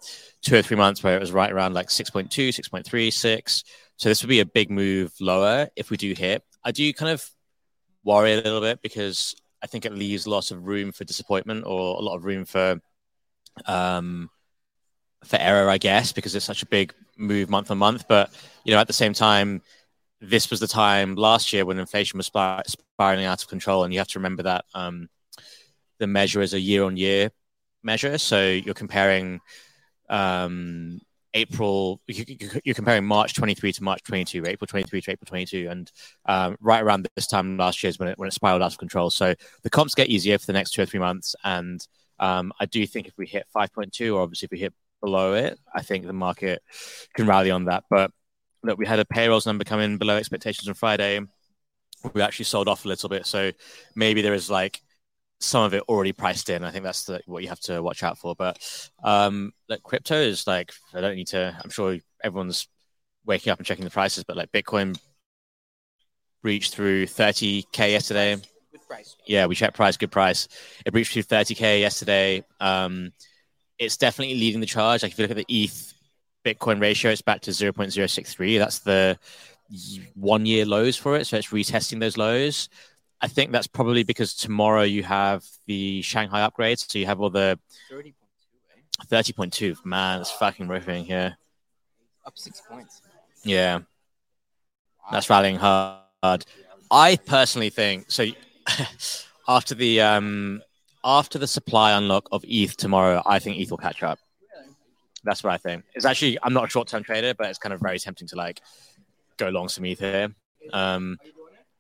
two 0.42 0.56
or 0.56 0.62
three 0.62 0.78
months 0.78 1.04
where 1.04 1.16
it 1.16 1.20
was 1.20 1.32
right 1.32 1.52
around 1.52 1.74
like 1.74 1.90
6.2, 1.90 2.30
6.3, 2.30 3.14
6. 3.14 3.64
So 3.98 4.10
this 4.10 4.22
would 4.22 4.30
be 4.30 4.40
a 4.40 4.46
big 4.46 4.72
move 4.72 5.12
lower 5.20 5.68
if 5.76 5.90
we 5.90 5.98
do 5.98 6.14
hit. 6.14 6.44
I 6.64 6.72
do 6.72 6.92
kind 6.94 7.12
of 7.12 7.28
worry 8.04 8.34
a 8.34 8.38
little 8.38 8.62
bit 8.62 8.82
because 8.82 9.36
I 9.62 9.68
think 9.68 9.86
it 9.86 9.94
leaves 9.94 10.28
lots 10.28 10.52
of 10.52 10.66
room 10.66 10.92
for 10.92 11.04
disappointment 11.04 11.66
or 11.66 11.98
a 11.98 12.02
lot 12.02 12.16
of 12.16 12.26
room 12.26 12.46
for 12.46 12.80
um, 13.66 14.30
for 15.26 15.38
error, 15.40 15.70
I 15.70 15.78
guess, 15.78 16.12
because 16.12 16.36
it's 16.36 16.46
such 16.46 16.64
a 16.64 16.68
big 16.68 16.94
move 17.18 17.50
month 17.50 17.72
on 17.72 17.78
month. 17.78 18.06
But 18.08 18.32
you 18.64 18.74
know, 18.74 18.80
at 18.80 18.88
the 18.88 18.94
same 18.94 19.14
time, 19.14 19.62
this 20.22 20.50
was 20.50 20.60
the 20.60 20.68
time 20.68 21.16
last 21.16 21.52
year 21.54 21.66
when 21.66 21.80
inflation 21.80 22.18
was 22.18 22.28
spir- 22.28 22.64
spiraling 22.68 23.26
out 23.26 23.42
of 23.42 23.50
control, 23.50 23.84
and 23.84 23.94
you 23.94 24.00
have 24.00 24.08
to 24.10 24.20
remember 24.20 24.44
that 24.44 24.66
um, 24.74 25.10
the 26.00 26.08
measure 26.08 26.42
is 26.42 26.54
a 26.54 26.60
year-on-year 26.60 27.32
measure. 27.84 28.18
So 28.18 28.50
you're 28.50 28.74
comparing 28.74 29.42
um, 30.10 31.00
April, 31.34 32.00
you- 32.08 32.26
you- 32.28 32.62
you're 32.64 32.76
comparing 32.76 33.04
March 33.06 33.34
23 33.34 33.74
to 33.74 33.84
March 33.84 34.04
22, 34.04 34.46
April 34.46 34.68
23 34.68 35.02
to 35.02 35.12
April 35.12 35.26
22, 35.26 35.68
and 35.70 35.92
um, 36.26 36.56
right 36.62 36.82
around 36.84 37.08
this 37.16 37.28
time 37.28 37.58
last 37.58 37.82
year 37.84 37.90
is 37.90 37.98
when 38.00 38.10
it 38.10 38.18
when 38.18 38.28
it 38.28 38.34
spiraled 38.34 38.62
out 38.62 38.72
of 38.72 38.78
control. 38.78 39.10
So 39.10 39.34
the 39.64 39.70
comps 39.70 39.96
get 39.96 40.10
easier 40.10 40.38
for 40.38 40.46
the 40.46 40.54
next 40.54 40.72
two 40.72 40.84
or 40.84 40.86
three 40.86 41.00
months, 41.00 41.36
and 41.44 41.86
um, 42.20 42.54
I 42.60 42.66
do 42.68 42.86
think 42.86 43.08
if 43.08 43.18
we 43.18 43.26
hit 43.26 43.48
5.2, 43.56 44.16
or 44.16 44.22
obviously 44.22 44.46
if 44.46 44.52
we 44.52 44.60
hit 44.60 44.74
below 45.04 45.34
it, 45.34 45.60
I 45.76 45.82
think 45.82 46.06
the 46.06 46.14
market 46.14 46.64
can 47.14 47.28
rally 47.28 47.52
on 47.52 47.66
that. 47.66 47.84
But 47.90 48.12
look, 48.64 48.80
we 48.80 48.88
had 48.88 49.00
a 49.00 49.06
payrolls 49.06 49.46
number 49.46 49.64
come 49.64 49.82
in 49.82 49.98
below 49.98 50.16
expectations 50.16 50.68
on 50.68 50.74
Friday. 50.74 51.20
We 52.14 52.22
actually 52.22 52.46
sold 52.46 52.68
off 52.68 52.86
a 52.86 52.88
little 52.88 53.10
bit, 53.10 53.26
so 53.26 53.52
maybe 53.96 54.22
there 54.22 54.34
is 54.34 54.50
like 54.50 54.82
some 55.40 55.64
of 55.64 55.74
it 55.74 55.84
already 55.84 56.14
priced 56.14 56.50
in. 56.50 56.64
I 56.64 56.72
think 56.72 56.84
that's 56.84 57.04
the, 57.04 57.22
what 57.26 57.44
you 57.44 57.50
have 57.50 57.60
to 57.62 57.82
watch 57.84 58.02
out 58.04 58.18
for. 58.18 58.36
But 58.36 58.58
um, 59.04 59.52
like 59.70 59.84
crypto 59.84 60.16
is 60.16 60.48
like 60.48 60.72
I 60.94 61.02
don't 61.02 61.16
need 61.16 61.28
to. 61.28 61.56
I'm 61.64 61.70
sure 61.70 61.98
everyone's 62.24 62.68
waking 63.26 63.52
up 63.52 63.60
and 63.60 63.66
checking 63.66 63.86
the 63.86 63.92
prices, 63.92 64.24
but 64.24 64.38
like 64.38 64.52
Bitcoin 64.52 64.98
breached 66.42 66.74
through 66.74 67.06
30k 67.08 67.92
yesterday. 67.92 68.36
Good 68.72 68.88
price. 68.88 69.16
Yeah, 69.26 69.46
we 69.46 69.56
checked 69.56 69.76
price, 69.76 69.98
good 69.98 70.12
price. 70.12 70.48
It 70.86 70.92
breached 70.92 71.14
through 71.14 71.24
30k 71.24 71.80
yesterday. 71.80 72.44
Um, 72.60 73.14
it's 73.80 73.98
definitely 73.98 74.36
leading 74.36 74.60
the 74.60 74.66
charge. 74.66 75.04
Like 75.04 75.12
if 75.12 75.20
you 75.20 75.24
look 75.24 75.38
at 75.38 75.46
the 75.48 75.64
ETH 75.64 75.94
Bitcoin 76.46 76.82
ratio, 76.82 77.12
it's 77.12 77.22
back 77.22 77.42
to 77.42 77.52
0.063. 77.52 78.60
That's 78.60 78.80
the 78.80 79.18
one 80.16 80.46
year 80.46 80.66
lows 80.66 80.98
for 80.98 81.16
it. 81.16 81.26
So 81.26 81.38
it's 81.38 81.50
retesting 81.50 82.00
those 82.00 82.18
lows. 82.18 82.70
I 83.22 83.28
think 83.28 83.52
that's 83.52 83.68
probably 83.68 84.04
because 84.04 84.34
tomorrow 84.34 84.84
you 84.84 85.04
have 85.04 85.46
the 85.66 86.02
Shanghai 86.02 86.48
upgrades. 86.48 86.90
So 86.90 87.00
you 87.00 87.06
have 87.06 87.22
all 87.22 87.30
the 87.30 87.58
30.2, 87.92 88.14
eh? 89.02 89.06
30.2. 89.06 89.86
Man, 89.86 90.22
it's 90.22 90.32
fucking 90.32 90.68
ripping 90.68 91.06
here. 91.06 91.38
Up 92.26 92.38
six 92.38 92.62
points. 92.62 93.02
Yeah, 93.44 93.80
that's 95.12 95.30
rallying 95.30 95.58
hard. 95.58 96.46
I 96.92 97.18
personally 97.26 97.70
think 97.70 98.12
so. 98.12 98.26
after 99.48 99.76
the 99.76 100.02
um, 100.02 100.62
after 101.04 101.38
the 101.38 101.48
supply 101.48 101.92
unlock 101.92 102.28
of 102.32 102.44
ETH 102.48 102.78
tomorrow, 102.78 103.22
I 103.26 103.40
think 103.40 103.58
ETH 103.58 103.70
will 103.70 103.78
catch 103.78 104.04
up. 104.04 104.20
That's 105.24 105.44
what 105.44 105.54
I 105.54 105.58
think. 105.58 105.86
It's 105.96 106.06
actually 106.06 106.38
I'm 106.44 106.54
not 106.54 106.66
a 106.66 106.70
short 106.70 106.88
term 106.88 107.04
trader, 107.04 107.34
but 107.34 107.48
it's 107.48 107.60
kind 107.60 107.74
of 107.74 107.80
very 107.80 108.00
tempting 108.00 108.28
to 108.30 108.36
like 108.36 108.62
go 109.38 109.50
long 109.50 109.70
some 109.70 109.86
ETH 109.86 110.00
here. 110.00 110.34
Um, 110.72 111.18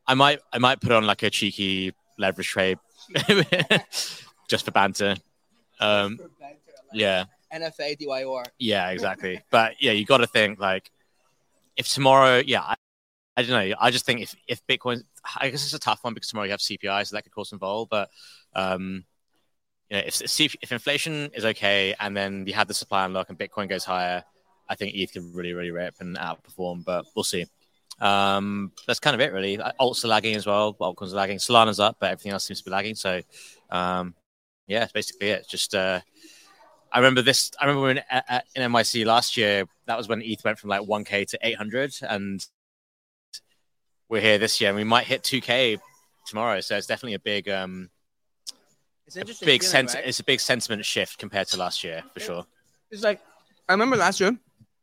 I 0.08 0.14
might 0.14 0.40
I 0.52 0.60
might 0.60 0.82
put 0.82 0.92
on 0.92 1.06
like 1.06 1.24
a 1.24 1.30
cheeky 1.30 1.94
leverage 2.18 2.48
trade 2.48 2.80
just 4.50 4.66
for 4.66 4.72
banter. 4.72 5.16
Um, 5.80 6.20
yeah. 6.94 7.26
NFA 7.54 7.98
DYOR. 8.00 8.46
Yeah, 8.58 8.90
exactly. 8.90 9.42
but 9.52 9.76
yeah, 9.80 9.92
you 9.92 10.06
got 10.06 10.18
to 10.18 10.28
think 10.28 10.60
like 10.60 10.90
if 11.76 11.88
tomorrow, 11.88 12.42
yeah, 12.46 12.62
I, 12.62 12.76
I 13.36 13.44
don't 13.44 13.70
know. 13.70 13.76
I 13.80 13.92
just 13.92 14.06
think 14.06 14.22
if 14.22 14.36
if 14.48 14.66
Bitcoin, 14.68 15.04
I 15.38 15.50
guess 15.50 15.64
it's 15.64 15.74
a 15.74 15.80
tough 15.80 16.04
one 16.04 16.14
because 16.14 16.30
tomorrow 16.30 16.46
you 16.46 16.52
have 16.52 16.60
CPI, 16.60 17.08
so 17.08 17.16
that 17.16 17.24
could 17.24 17.32
cause 17.32 17.50
some 17.50 17.60
vol. 17.60 17.86
But 17.86 18.10
um, 18.56 19.06
you 19.94 20.00
know, 20.00 20.06
if 20.08 20.22
if 20.24 20.56
if 20.60 20.72
inflation 20.72 21.30
is 21.36 21.46
okay 21.46 21.94
and 22.00 22.18
then 22.18 22.48
you 22.48 22.54
have 22.54 22.68
the 22.68 22.74
supply 22.74 23.06
unlock 23.06 23.30
and 23.30 23.38
Bitcoin 23.38 23.70
goes 23.70 23.86
higher, 23.86 24.24
I 24.68 24.74
think 24.74 24.96
ETH 24.96 25.14
could 25.14 25.36
really 25.36 25.54
really 25.54 25.70
rip 25.70 25.96
and 26.00 26.18
outperform. 26.18 26.84
But 26.84 27.06
we'll 27.16 27.24
see. 27.24 27.46
Um, 28.00 28.72
that's 28.88 29.00
kind 29.00 29.14
of 29.14 29.22
it 29.22 29.32
really. 29.32 29.60
Alts 29.80 30.04
are 30.04 30.08
lagging 30.08 30.34
as 30.34 30.48
well. 30.48 30.74
Altcoins 30.74 31.12
are 31.12 31.18
lagging. 31.18 31.38
Solana's 31.38 31.80
up, 31.80 31.98
but 32.00 32.10
everything 32.10 32.32
else 32.32 32.44
seems 32.44 32.60
to 32.60 32.66
be 32.66 32.72
lagging. 32.72 32.96
So 32.96 33.22
um, 33.70 34.16
yeah, 34.66 34.82
it's 34.82 34.92
basically 34.92 35.30
it. 35.30 35.42
It's 35.42 35.48
just 35.48 35.76
uh, 35.76 36.00
I 36.92 36.98
remember 36.98 37.22
this. 37.22 37.52
I 37.62 37.66
remember 37.66 37.84
when 37.84 37.98
at, 38.10 38.26
at, 38.28 38.46
in 38.56 38.72
NYC 38.72 39.06
last 39.06 39.38
year. 39.38 39.66
That 39.86 39.98
was 39.98 40.08
when 40.08 40.24
ETH 40.24 40.44
went 40.44 40.58
from 40.58 40.72
like 40.72 40.82
1k 40.82 41.28
to 41.28 41.40
800, 41.40 42.00
and 42.02 42.44
we're 44.10 44.22
here 44.22 44.40
this 44.40 44.60
year, 44.60 44.72
and 44.72 44.78
we 44.78 44.84
might 44.84 45.06
hit 45.06 45.22
2k 45.22 45.80
tomorrow. 46.26 46.62
So 46.62 46.78
it's 46.78 46.88
definitely 46.88 47.14
a 47.14 47.20
big, 47.20 47.48
um, 47.48 47.90
It's 49.08 49.18
a 49.18 49.26
big 49.26 49.36
feeling, 49.36 49.62
sense. 49.62 49.96
right? 49.96 50.06
It's 50.06 50.20
a 50.20 50.24
big 50.24 50.40
sentiment 50.40 50.86
shift 50.86 51.18
compared 51.18 51.48
to 51.50 51.58
last 51.58 51.84
year 51.84 52.04
for 52.14 52.20
sure. 52.20 52.46
It's 52.90 53.04
like 53.04 53.20
I 53.68 53.74
remember 53.74 53.96
last 53.98 54.20
year, 54.20 54.38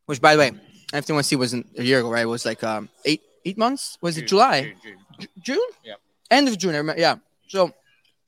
which 0.07 0.21
by 0.21 0.35
the 0.35 0.41
way, 0.41 0.51
NFT 0.93 1.15
NYC 1.15 1.39
wasn't 1.39 1.67
a 1.79 1.83
year 1.83 2.01
ago, 2.01 2.11
right? 2.11 2.23
It 2.23 2.27
was 2.27 2.45
like 2.45 2.63
um 2.63 2.89
eight 3.05 3.23
eight 3.45 3.57
months. 3.59 3.97
Was 4.01 4.19
it 4.19 4.27
July? 4.29 4.75
Ju- 5.19 5.29
June? 5.43 5.69
Yeah. 5.85 5.95
End 6.31 6.49
of 6.49 6.59
June. 6.59 6.75
I 6.75 6.79
remember. 6.79 7.01
Yeah. 7.01 7.17
So 7.49 7.73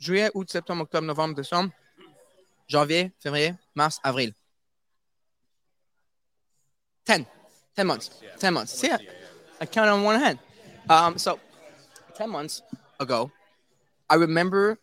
juillet, 0.00 0.30
août, 0.34 0.50
septembre, 0.50 0.82
octobre, 0.84 1.06
novembre, 1.06 1.42
décembre, 1.42 1.72
janvier, 2.68 3.12
février, 3.22 3.58
mars, 3.74 4.00
avril. 4.04 4.30
10. 7.06 7.26
10 7.76 7.86
months. 7.86 8.10
10 8.38 8.54
months. 8.54 8.72
See, 8.72 8.90
I, 8.90 8.98
I 9.60 9.66
count 9.66 9.88
on 9.90 10.02
one 10.04 10.20
hand. 10.20 10.38
Um, 10.88 11.18
so 11.18 11.38
10 12.16 12.30
months 12.30 12.62
ago, 13.00 13.30
I 14.08 14.14
remember 14.16 14.78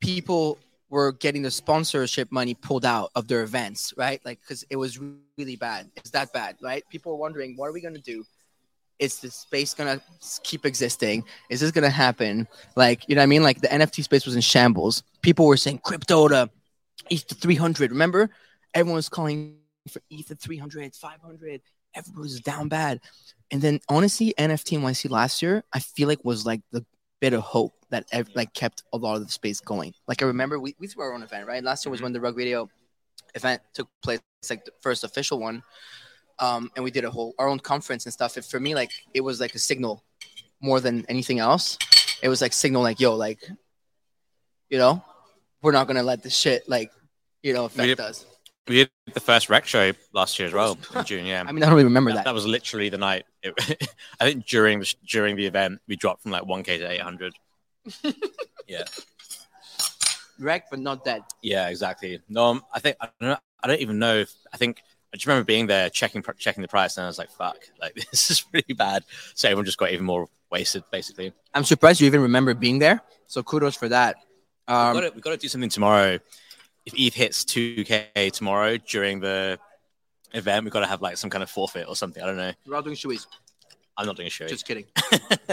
people 0.00 0.58
were 0.88 1.12
getting 1.12 1.42
the 1.42 1.50
sponsorship 1.50 2.32
money 2.32 2.54
pulled 2.54 2.84
out 2.84 3.10
of 3.14 3.28
their 3.28 3.42
events, 3.42 3.94
right? 3.96 4.20
Like, 4.24 4.40
because 4.40 4.64
it 4.70 4.76
was 4.76 4.98
really 5.38 5.56
bad. 5.56 5.88
It's 5.96 6.10
that 6.10 6.32
bad, 6.32 6.56
right? 6.60 6.82
People 6.90 7.12
were 7.12 7.18
wondering, 7.18 7.54
what 7.56 7.66
are 7.66 7.72
we 7.72 7.80
going 7.80 7.94
to 7.94 8.00
do? 8.00 8.24
Is 8.98 9.20
this 9.20 9.34
space 9.34 9.72
going 9.72 9.98
to 9.98 10.04
keep 10.42 10.66
existing? 10.66 11.24
Is 11.48 11.60
this 11.60 11.70
going 11.70 11.84
to 11.84 11.90
happen? 11.90 12.48
Like, 12.76 13.08
you 13.08 13.14
know 13.14 13.20
what 13.20 13.24
I 13.24 13.26
mean? 13.26 13.42
Like, 13.42 13.60
the 13.60 13.68
NFT 13.68 14.02
space 14.02 14.26
was 14.26 14.34
in 14.34 14.40
shambles. 14.40 15.04
People 15.22 15.46
were 15.46 15.56
saying 15.56 15.80
crypto 15.84 16.28
to 16.28 16.50
ETH 17.08 17.26
to 17.28 17.34
300. 17.34 17.92
Remember? 17.92 18.28
Everyone 18.74 18.96
was 18.96 19.08
calling 19.08 19.56
for 19.88 20.02
ETH 20.10 20.26
to 20.26 20.34
300, 20.34 20.94
500. 20.94 21.62
Everybody 21.94 22.22
was 22.22 22.40
down 22.40 22.68
bad. 22.68 23.00
And 23.50 23.62
then, 23.62 23.80
honestly, 23.88 24.34
NFT 24.36 24.78
NYC 24.78 25.08
last 25.08 25.40
year, 25.40 25.64
I 25.72 25.78
feel 25.78 26.08
like 26.08 26.24
was 26.24 26.44
like 26.44 26.60
the 26.70 26.84
bit 27.20 27.32
of 27.32 27.42
hope 27.42 27.72
that 27.90 28.06
ev- 28.12 28.30
like 28.34 28.52
kept 28.54 28.82
a 28.92 28.96
lot 28.96 29.16
of 29.16 29.26
the 29.26 29.32
space 29.32 29.60
going. 29.60 29.94
Like 30.08 30.22
I 30.22 30.26
remember 30.26 30.58
we, 30.58 30.74
we 30.78 30.86
threw 30.86 31.02
our 31.04 31.12
own 31.12 31.22
event, 31.22 31.46
right? 31.46 31.62
Last 31.62 31.84
year 31.84 31.90
was 31.90 32.02
when 32.02 32.12
the 32.12 32.20
Rug 32.20 32.36
Radio 32.36 32.68
event 33.34 33.62
took 33.74 33.88
place. 34.02 34.20
Like 34.48 34.64
the 34.64 34.72
first 34.80 35.04
official 35.04 35.38
one. 35.38 35.62
Um, 36.38 36.70
and 36.74 36.82
we 36.82 36.90
did 36.90 37.04
a 37.04 37.10
whole 37.10 37.34
our 37.38 37.46
own 37.46 37.60
conference 37.60 38.06
and 38.06 38.12
stuff. 38.12 38.36
And 38.36 38.44
for 38.44 38.58
me, 38.58 38.74
like 38.74 38.90
it 39.12 39.20
was 39.20 39.38
like 39.38 39.54
a 39.54 39.58
signal 39.58 40.02
more 40.62 40.80
than 40.80 41.04
anything 41.10 41.40
else. 41.40 41.76
It 42.22 42.28
was 42.30 42.40
like 42.40 42.54
signal 42.54 42.80
like, 42.82 43.00
yo, 43.00 43.14
like, 43.16 43.46
you 44.70 44.78
know, 44.78 45.04
we're 45.62 45.72
not 45.72 45.86
gonna 45.86 46.02
let 46.02 46.22
this 46.22 46.34
shit 46.34 46.66
like, 46.68 46.90
you 47.42 47.52
know, 47.52 47.66
affect 47.66 47.86
did- 47.86 48.00
us. 48.00 48.24
We 48.68 48.76
did 48.76 48.90
the 49.12 49.20
first 49.20 49.48
rekt 49.48 49.64
show 49.64 49.92
last 50.12 50.38
year 50.38 50.46
as 50.46 50.54
well 50.54 50.78
in 50.94 51.04
June. 51.04 51.26
Yeah, 51.26 51.44
I 51.46 51.50
mean, 51.52 51.62
I 51.62 51.66
don't 51.66 51.74
really 51.74 51.84
remember 51.84 52.10
that, 52.12 52.18
that. 52.18 52.24
that 52.26 52.34
was 52.34 52.46
literally 52.46 52.88
the 52.88 52.98
night. 52.98 53.24
It, 53.42 53.54
I 54.20 54.24
think 54.24 54.46
during 54.46 54.80
the 54.80 54.94
during 55.06 55.36
the 55.36 55.46
event 55.46 55.80
we 55.86 55.96
dropped 55.96 56.22
from 56.22 56.32
like 56.32 56.42
1k 56.44 56.78
to 56.78 56.90
800. 56.90 57.34
yeah, 58.68 58.84
Wrecked 60.38 60.70
but 60.70 60.78
not 60.78 61.04
dead. 61.04 61.22
yeah, 61.42 61.68
exactly. 61.68 62.20
No, 62.28 62.46
um, 62.46 62.64
I 62.72 62.80
think 62.80 62.96
I 63.00 63.08
don't. 63.20 63.30
Know, 63.30 63.38
I 63.62 63.66
don't 63.66 63.80
even 63.80 63.98
know. 63.98 64.18
If, 64.18 64.32
I 64.52 64.56
think 64.56 64.82
I 65.12 65.16
just 65.16 65.26
remember 65.26 65.44
being 65.44 65.66
there 65.66 65.90
checking 65.90 66.22
pr- 66.22 66.32
checking 66.32 66.62
the 66.62 66.68
price, 66.68 66.96
and 66.96 67.04
I 67.04 67.06
was 67.08 67.18
like, 67.18 67.30
"Fuck, 67.30 67.58
like 67.80 67.94
this 68.10 68.30
is 68.30 68.44
really 68.52 68.74
bad." 68.74 69.04
So 69.34 69.48
everyone 69.48 69.64
just 69.64 69.78
got 69.78 69.90
even 69.92 70.04
more 70.04 70.28
wasted, 70.50 70.84
basically. 70.90 71.32
I'm 71.54 71.64
surprised 71.64 72.00
you 72.00 72.06
even 72.06 72.22
remember 72.22 72.54
being 72.54 72.78
there. 72.78 73.00
So 73.26 73.42
kudos 73.42 73.76
for 73.76 73.88
that. 73.88 74.16
Um, 74.68 74.96
we 74.96 75.20
got 75.20 75.30
to 75.30 75.36
do 75.36 75.48
something 75.48 75.70
tomorrow. 75.70 76.18
If 76.86 76.94
ETH 76.96 77.14
hits 77.14 77.44
2k 77.44 78.32
tomorrow 78.32 78.78
during 78.78 79.20
the 79.20 79.58
event, 80.32 80.64
we've 80.64 80.72
got 80.72 80.80
to 80.80 80.86
have 80.86 81.02
like 81.02 81.16
some 81.16 81.30
kind 81.30 81.42
of 81.42 81.50
forfeit 81.50 81.86
or 81.88 81.96
something. 81.96 82.22
I 82.22 82.26
don't 82.26 82.36
know. 82.36 82.52
we're 82.66 82.76
all 82.76 82.82
doing 82.82 82.96
shoeies. 82.96 83.26
I'm 83.96 84.06
not 84.06 84.16
doing 84.16 84.28
a 84.28 84.30
shoey. 84.30 84.48
Just 84.48 84.66
kidding. 84.66 84.86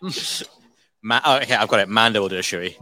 Ma- 1.02 1.20
oh, 1.24 1.36
okay, 1.36 1.54
I've 1.54 1.68
got 1.68 1.80
it. 1.80 1.88
Mando 1.88 2.20
will 2.22 2.28
do 2.28 2.36
a 2.36 2.40
shoey. 2.40 2.76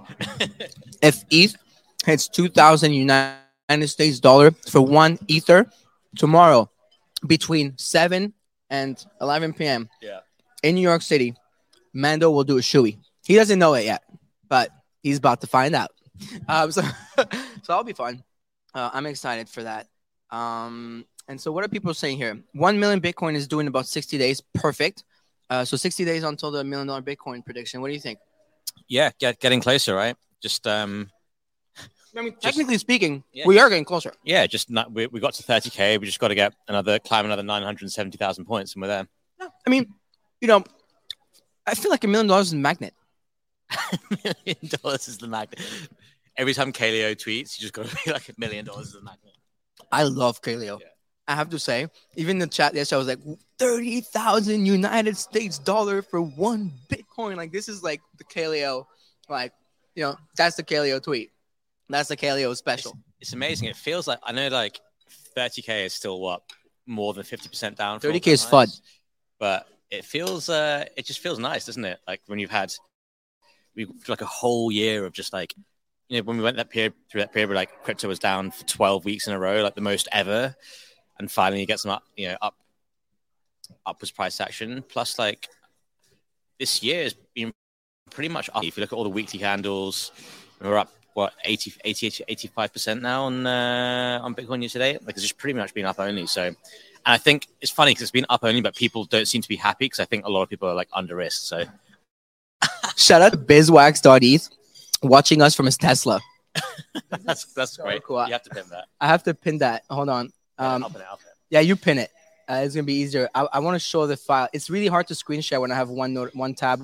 if 1.03 1.25
ETH 1.31 1.57
hits 2.05 2.29
2,000 2.29 2.93
United 2.93 3.89
States 3.89 4.21
dollar 4.21 4.53
for 4.53 4.81
one 4.81 5.19
Ether 5.29 5.69
tomorrow 6.17 6.71
between 7.27 7.77
7 7.79 8.33
and 8.71 9.05
11 9.21 9.55
p.m. 9.55 9.89
Yeah. 10.01 10.21
in 10.63 10.77
New 10.77 10.83
York 10.83 11.03
City, 11.03 11.35
Mando 11.93 12.31
will 12.31 12.45
do 12.45 12.59
a 12.59 12.61
shoey. 12.61 12.99
He 13.25 13.35
doesn't 13.35 13.59
know 13.59 13.75
it 13.75 13.87
yet, 13.87 14.03
but 14.49 14.71
he's 15.03 15.19
about 15.19 15.41
to 15.41 15.47
find 15.47 15.75
out. 15.75 15.91
Um, 16.49 16.71
so, 16.71 16.83
so 17.17 17.25
that'll 17.67 17.85
be 17.85 17.93
fun. 17.93 18.23
Uh, 18.75 18.91
I'm 18.93 19.07
excited 19.07 19.49
for 19.49 19.65
that. 19.65 19.89
Um, 20.31 21.05
and 21.33 21.41
so, 21.41 21.51
what 21.51 21.65
are 21.65 21.69
people 21.69 21.95
saying 21.95 22.19
here? 22.19 22.39
One 22.53 22.79
million 22.79 23.01
Bitcoin 23.01 23.35
is 23.35 23.49
doing 23.49 23.67
about 23.67 23.87
60 23.87 24.19
days. 24.19 24.43
Perfect. 24.53 25.03
Uh, 25.49 25.65
so 25.65 25.79
60 25.79 26.05
days 26.05 26.23
until 26.25 26.51
the 26.51 26.63
million 26.63 26.87
dollar 26.87 27.01
Bitcoin 27.01 27.43
prediction. 27.45 27.81
What 27.81 27.89
do 27.89 27.95
you 27.95 28.01
think? 28.01 28.19
Yeah, 28.87 29.11
get, 29.19 29.41
getting 29.41 29.61
closer, 29.63 29.95
right? 29.95 30.15
Just 30.43 30.67
um, 30.67 31.11
I 32.15 32.21
mean, 32.21 32.35
technically 32.41 32.77
speaking, 32.77 33.25
Yeah. 33.33 33.47
we 33.47 33.59
are 33.59 33.71
getting 33.71 33.87
closer. 33.87 34.13
yeah, 34.23 34.47
just 34.47 34.69
not, 34.71 34.93
we, 34.93 35.07
we 35.07 35.21
got 35.21 35.33
to 35.35 35.43
30k. 35.43 35.99
We 35.99 36.05
just 36.07 36.21
got 36.21 36.29
to 36.29 36.35
get 36.35 36.53
another 36.69 36.99
climb 36.99 37.25
another 37.25 37.43
970,000 37.43 38.45
points, 38.45 38.75
and 38.75 38.83
we're 38.83 38.89
there. 38.89 39.09
Yeah, 39.41 39.49
I 39.67 39.71
mean, 39.71 39.87
you 40.41 40.49
know, 40.49 40.63
I 41.67 41.75
feel 41.75 41.91
like 41.91 42.05
a 42.05 42.09
million 42.09 42.27
dollars 42.27 42.49
is 42.49 42.53
a 42.53 42.57
magnet. 42.57 42.93
million 44.25 44.69
dollars 44.83 45.09
is 45.09 45.17
the 45.17 45.29
magnet. 45.29 45.61
Every 46.37 46.53
time 46.53 46.73
Kaleo 46.73 47.15
tweets, 47.15 47.59
you 47.59 47.63
just 47.63 47.73
got 47.73 47.87
to 47.87 47.97
be 48.05 48.13
like 48.13 48.29
a 48.29 48.35
million 48.37 48.67
dollars 48.67 48.89
is 48.89 48.93
the 48.93 49.03
magnet. 49.03 49.33
I 49.91 50.03
love 50.05 50.43
Kaleo. 50.43 50.81
Yeah. 50.81 50.87
I 51.29 51.35
have 51.35 51.51
to 51.51 51.59
say, 51.59 51.87
even 52.17 52.37
in 52.37 52.39
the 52.41 52.47
chat 52.47 52.75
yesterday, 52.75 52.97
I 52.97 52.99
was 52.99 53.09
like, 53.09 53.39
30,000 53.59 54.67
United 54.67 55.17
States 55.17 55.59
dollar 55.59 56.03
for 56.03 56.21
one 56.21 56.73
Bitcoin. 56.89 57.37
Like, 57.37 57.53
this 57.53 57.69
is 57.69 57.83
like 57.83 58.01
the 58.19 58.25
Kaleo, 58.25 58.87
like, 59.29 59.53
you 59.95 60.03
know, 60.03 60.17
that's 60.37 60.57
the 60.57 60.65
Kaleo 60.65 61.03
tweet. 61.03 61.31
That's 61.89 62.09
the 62.09 62.17
Kaleo 62.17 62.57
special. 62.57 62.97
It's 63.21 63.35
amazing. 63.35 63.69
It 63.69 63.77
feels 63.77 64.09
like 64.09 64.19
I 64.23 64.33
know 64.33 64.49
like 64.49 64.81
30k 65.37 65.87
is 65.87 65.95
still 65.95 66.21
what 66.21 66.43
more 66.87 67.13
than 67.15 67.23
50% 67.23 67.77
down. 67.77 68.01
30K 68.01 68.27
is 68.29 68.45
fun. 68.45 68.69
but 69.39 69.67
it 69.91 70.05
feels 70.05 70.49
uh, 70.49 70.87
it 70.97 71.05
just 71.05 71.21
feels 71.21 71.39
nice, 71.39 71.67
doesn't 71.67 71.85
it? 71.85 72.01
Like 72.09 72.23
when 72.27 72.39
you've 72.39 72.51
had 72.51 72.75
we 73.77 73.87
like 74.09 74.23
a 74.23 74.27
whole 74.27 74.73
year 74.73 75.05
of 75.05 75.13
just 75.13 75.33
like 75.33 75.55
you 76.09 76.19
know 76.19 76.25
when 76.25 76.37
we 76.37 76.43
went 76.43 76.57
that 76.57 76.71
period 76.71 76.95
through 77.11 77.21
that 77.21 77.33
period 77.33 77.49
where 77.49 77.57
like 77.57 77.83
crypto 77.85 78.09
was 78.09 78.19
down 78.19 78.51
for 78.51 78.65
12 78.65 79.05
weeks 79.05 79.27
in 79.27 79.35
a 79.35 79.39
row, 79.39 79.63
like 79.63 79.75
the 79.75 79.81
most 79.81 80.09
ever, 80.13 80.57
and 81.23 81.31
finally 81.31 81.61
you 81.61 81.67
get 81.67 81.79
some 81.81 81.93
up, 81.93 82.03
you 82.17 82.29
know, 82.29 82.37
up 82.43 82.57
upwards 83.87 84.11
price 84.11 84.41
action. 84.41 84.85
Plus, 84.89 85.19
like 85.19 85.49
this 86.59 86.83
year 86.83 87.05
has 87.05 87.15
been 87.35 87.53
pretty 88.11 88.29
much 88.29 88.51
up. 88.55 88.65
If 88.65 88.77
you 88.77 88.81
look 88.83 88.93
at 88.93 88.97
all 88.97 89.05
the 89.05 89.11
weekly 89.11 89.39
candles, 89.39 90.11
we're 90.61 90.77
up 90.77 90.93
what 91.15 91.33
80, 91.45 91.75
80 91.85 92.25
85 92.27 92.73
percent 92.73 93.03
now 93.03 93.25
on 93.25 93.47
uh, 93.47 94.19
on 94.23 94.35
Bitcoin 94.35 94.61
year 94.61 94.69
today. 94.69 94.99
Like 95.05 95.15
it's 95.15 95.23
just 95.23 95.39
pretty 95.39 95.59
much 95.59 95.73
been 95.73 95.87
up 95.87 96.01
only. 96.01 96.27
So, 96.27 96.43
and 96.45 96.57
I 97.05 97.19
think 97.19 97.47
it's 97.61 97.71
funny 97.71 97.93
because 97.93 98.03
it's 98.03 98.11
been 98.11 98.27
up 98.29 98.43
only, 98.43 98.61
but 98.61 98.75
people 98.75 99.05
don't 99.05 99.27
seem 99.29 99.43
to 99.43 99.49
be 99.49 99.57
happy 99.57 99.85
because 99.87 100.01
I 100.01 100.05
think 100.05 100.27
a 100.27 100.31
lot 100.31 100.43
of 100.43 100.49
people 100.49 100.69
are 100.69 100.75
like 100.75 100.89
under 100.93 101.15
risk. 101.17 101.43
So 101.43 101.65
Shout 102.97 103.23
out 103.23 103.33
to 103.33 103.39
bizwax.eth 103.39 104.49
watching 105.03 105.43
us 105.43 105.55
from 105.55 105.67
his 105.67 105.77
Tesla. 105.77 106.21
that's 107.25 107.45
that's 107.55 107.73
So 107.73 107.83
great. 107.85 108.03
cool. 108.05 108.25
You 108.27 108.33
have 108.33 108.43
to 108.43 108.51
pin 108.51 108.65
that. 108.71 108.87
I 109.01 109.07
have 109.09 109.23
to 109.25 109.35
pin 109.35 109.59
that. 109.59 109.85
Hold 109.91 110.09
on. 110.09 110.31
Um, 110.63 110.85
I'll 110.85 110.91
pin 110.91 111.01
it, 111.01 111.07
I'll 111.11 111.17
pin 111.17 111.27
it. 111.27 111.37
Yeah, 111.51 111.61
you 111.61 111.77
pin 111.77 111.99
it. 111.99 112.11
Uh, 112.49 112.63
it's 112.65 112.75
gonna 112.75 112.85
be 112.85 112.95
easier. 112.95 113.29
I, 113.35 113.49
I 113.55 113.59
want 113.59 113.75
to 113.75 113.79
show 113.79 114.07
the 114.07 114.17
file. 114.17 114.49
It's 114.53 114.71
really 114.71 114.87
hard 114.87 115.09
to 115.09 115.15
screen 115.15 115.41
share 115.41 115.61
when 115.61 115.73
I 115.73 115.75
have 115.75 115.89
one 115.89 116.15
note, 116.15 116.35
one 116.35 116.55
tab 116.55 116.81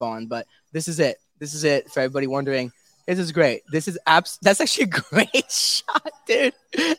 on, 0.00 0.26
but 0.26 0.46
this 0.72 0.88
is 0.88 1.00
it. 1.00 1.18
This 1.38 1.54
is 1.54 1.64
it 1.64 1.90
for 1.90 2.00
everybody 2.00 2.26
wondering. 2.26 2.72
This 3.06 3.18
is 3.18 3.32
great. 3.32 3.62
This 3.70 3.88
is 3.88 3.98
abs. 4.06 4.38
That's 4.42 4.60
actually 4.60 4.84
a 4.84 4.86
great 5.10 5.50
shot, 5.50 6.12
dude. 6.26 6.52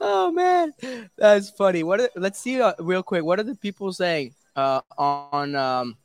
oh 0.00 0.32
man, 0.32 0.72
that's 1.16 1.50
funny. 1.50 1.82
What? 1.82 2.00
Are, 2.00 2.10
let's 2.16 2.38
see 2.38 2.60
uh, 2.60 2.74
real 2.80 3.02
quick. 3.02 3.24
What 3.24 3.40
are 3.40 3.44
the 3.44 3.54
people 3.54 3.92
saying 3.92 4.34
uh, 4.56 4.80
on 4.98 5.54
um, 5.54 5.96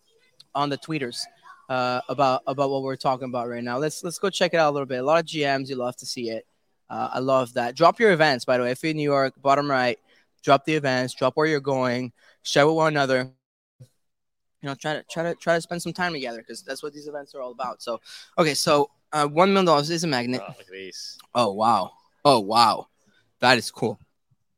on 0.56 0.70
the 0.70 0.77
tweeters 0.77 1.20
uh, 1.70 2.01
about 2.08 2.44
about 2.48 2.70
what 2.70 2.84
we're 2.84 2.96
talking 2.96 3.27
about 3.27 3.50
right 3.50 3.63
now? 3.63 3.77
Let's 3.77 4.03
let's 4.03 4.20
go 4.20 4.29
check 4.29 4.53
it 4.53 4.58
out 4.58 4.70
a 4.70 4.74
little 4.74 4.86
bit. 4.86 5.00
A 5.00 5.03
lot 5.03 5.20
of 5.20 5.25
GMs. 5.25 5.70
You 5.70 5.75
love 5.75 5.96
to 5.98 6.06
see 6.06 6.29
it. 6.29 6.46
Uh, 6.89 7.10
I 7.13 7.19
love 7.19 7.53
that. 7.53 7.75
Drop 7.75 8.00
your 8.00 8.12
events, 8.12 8.46
by 8.46 8.58
the 8.58 8.63
way. 8.63 8.72
If 8.72 8.81
you're 8.84 8.91
in 8.91 8.98
New 8.98 9.03
York, 9.03 9.34
bottom 9.41 9.69
right, 9.69 10.00
drop 10.43 10.65
the 10.65 10.74
events, 10.74 11.13
drop 11.13 11.38
where 11.38 11.46
you're 11.46 11.60
going, 11.60 12.12
share 12.41 12.65
with 12.65 12.75
one 12.75 12.93
another. 12.93 13.31
You 14.62 14.67
know, 14.67 14.75
try 14.75 14.93
to 14.93 15.03
try 15.10 15.24
to 15.24 15.36
try 15.36 15.55
to 15.55 15.62
spend 15.62 15.81
some 15.81 15.93
time 15.93 16.13
together 16.13 16.39
because 16.39 16.63
that's 16.63 16.84
what 16.84 16.93
these 16.93 17.08
events 17.08 17.34
are 17.34 17.41
all 17.41 17.51
about. 17.51 17.81
So, 17.81 18.01
okay, 18.38 18.53
so 18.53 18.89
uh, 19.13 19.27
one 19.27 19.50
million 19.50 19.65
dollars 19.65 19.89
is 19.89 20.03
a 20.03 20.08
magnet. 20.08 20.41
Oh, 20.43 20.48
look 20.58 20.67
at 20.67 20.67
these. 20.67 21.17
Oh 21.34 21.53
wow, 21.53 21.91
oh 22.25 22.39
wow, 22.39 22.88
that 23.39 23.58
is 23.58 23.72
cool. 23.72 24.00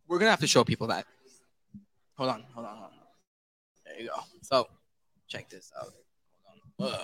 We're 0.07 0.17
gonna 0.17 0.31
have 0.31 0.39
to 0.39 0.47
show 0.47 0.63
people 0.63 0.87
that. 0.87 1.05
Hold 2.17 2.31
on, 2.31 2.43
hold 2.53 2.65
on, 2.65 2.77
hold 2.77 2.85
on. 2.85 2.91
There 3.85 3.99
you 4.01 4.07
go. 4.07 4.21
So, 4.41 4.67
check 5.27 5.49
this 5.49 5.71
out. 5.79 5.93
Hold 6.79 6.95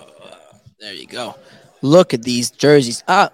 There 0.80 0.92
you 0.92 1.06
go. 1.06 1.36
Look 1.82 2.14
at 2.14 2.22
these 2.22 2.50
jerseys. 2.50 3.04
Ah, 3.06 3.30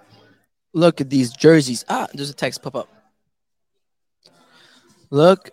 look 0.74 1.00
at 1.00 1.08
these 1.08 1.32
jerseys. 1.32 1.84
Ah, 1.88 2.08
there's 2.12 2.30
a 2.30 2.34
text 2.34 2.62
pop 2.62 2.74
up. 2.74 2.88
Look 5.10 5.50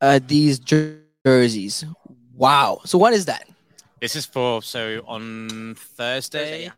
at 0.00 0.28
these 0.28 0.58
jer- 0.58 1.00
jerseys. 1.24 1.84
Wow. 2.34 2.80
So 2.84 2.98
what 2.98 3.14
is 3.14 3.24
that? 3.26 3.48
This 4.00 4.16
is 4.16 4.26
for 4.26 4.60
so 4.62 5.02
on 5.06 5.74
Thursday. 5.76 6.38
Thursday, 6.38 6.62
yeah. 6.64 6.70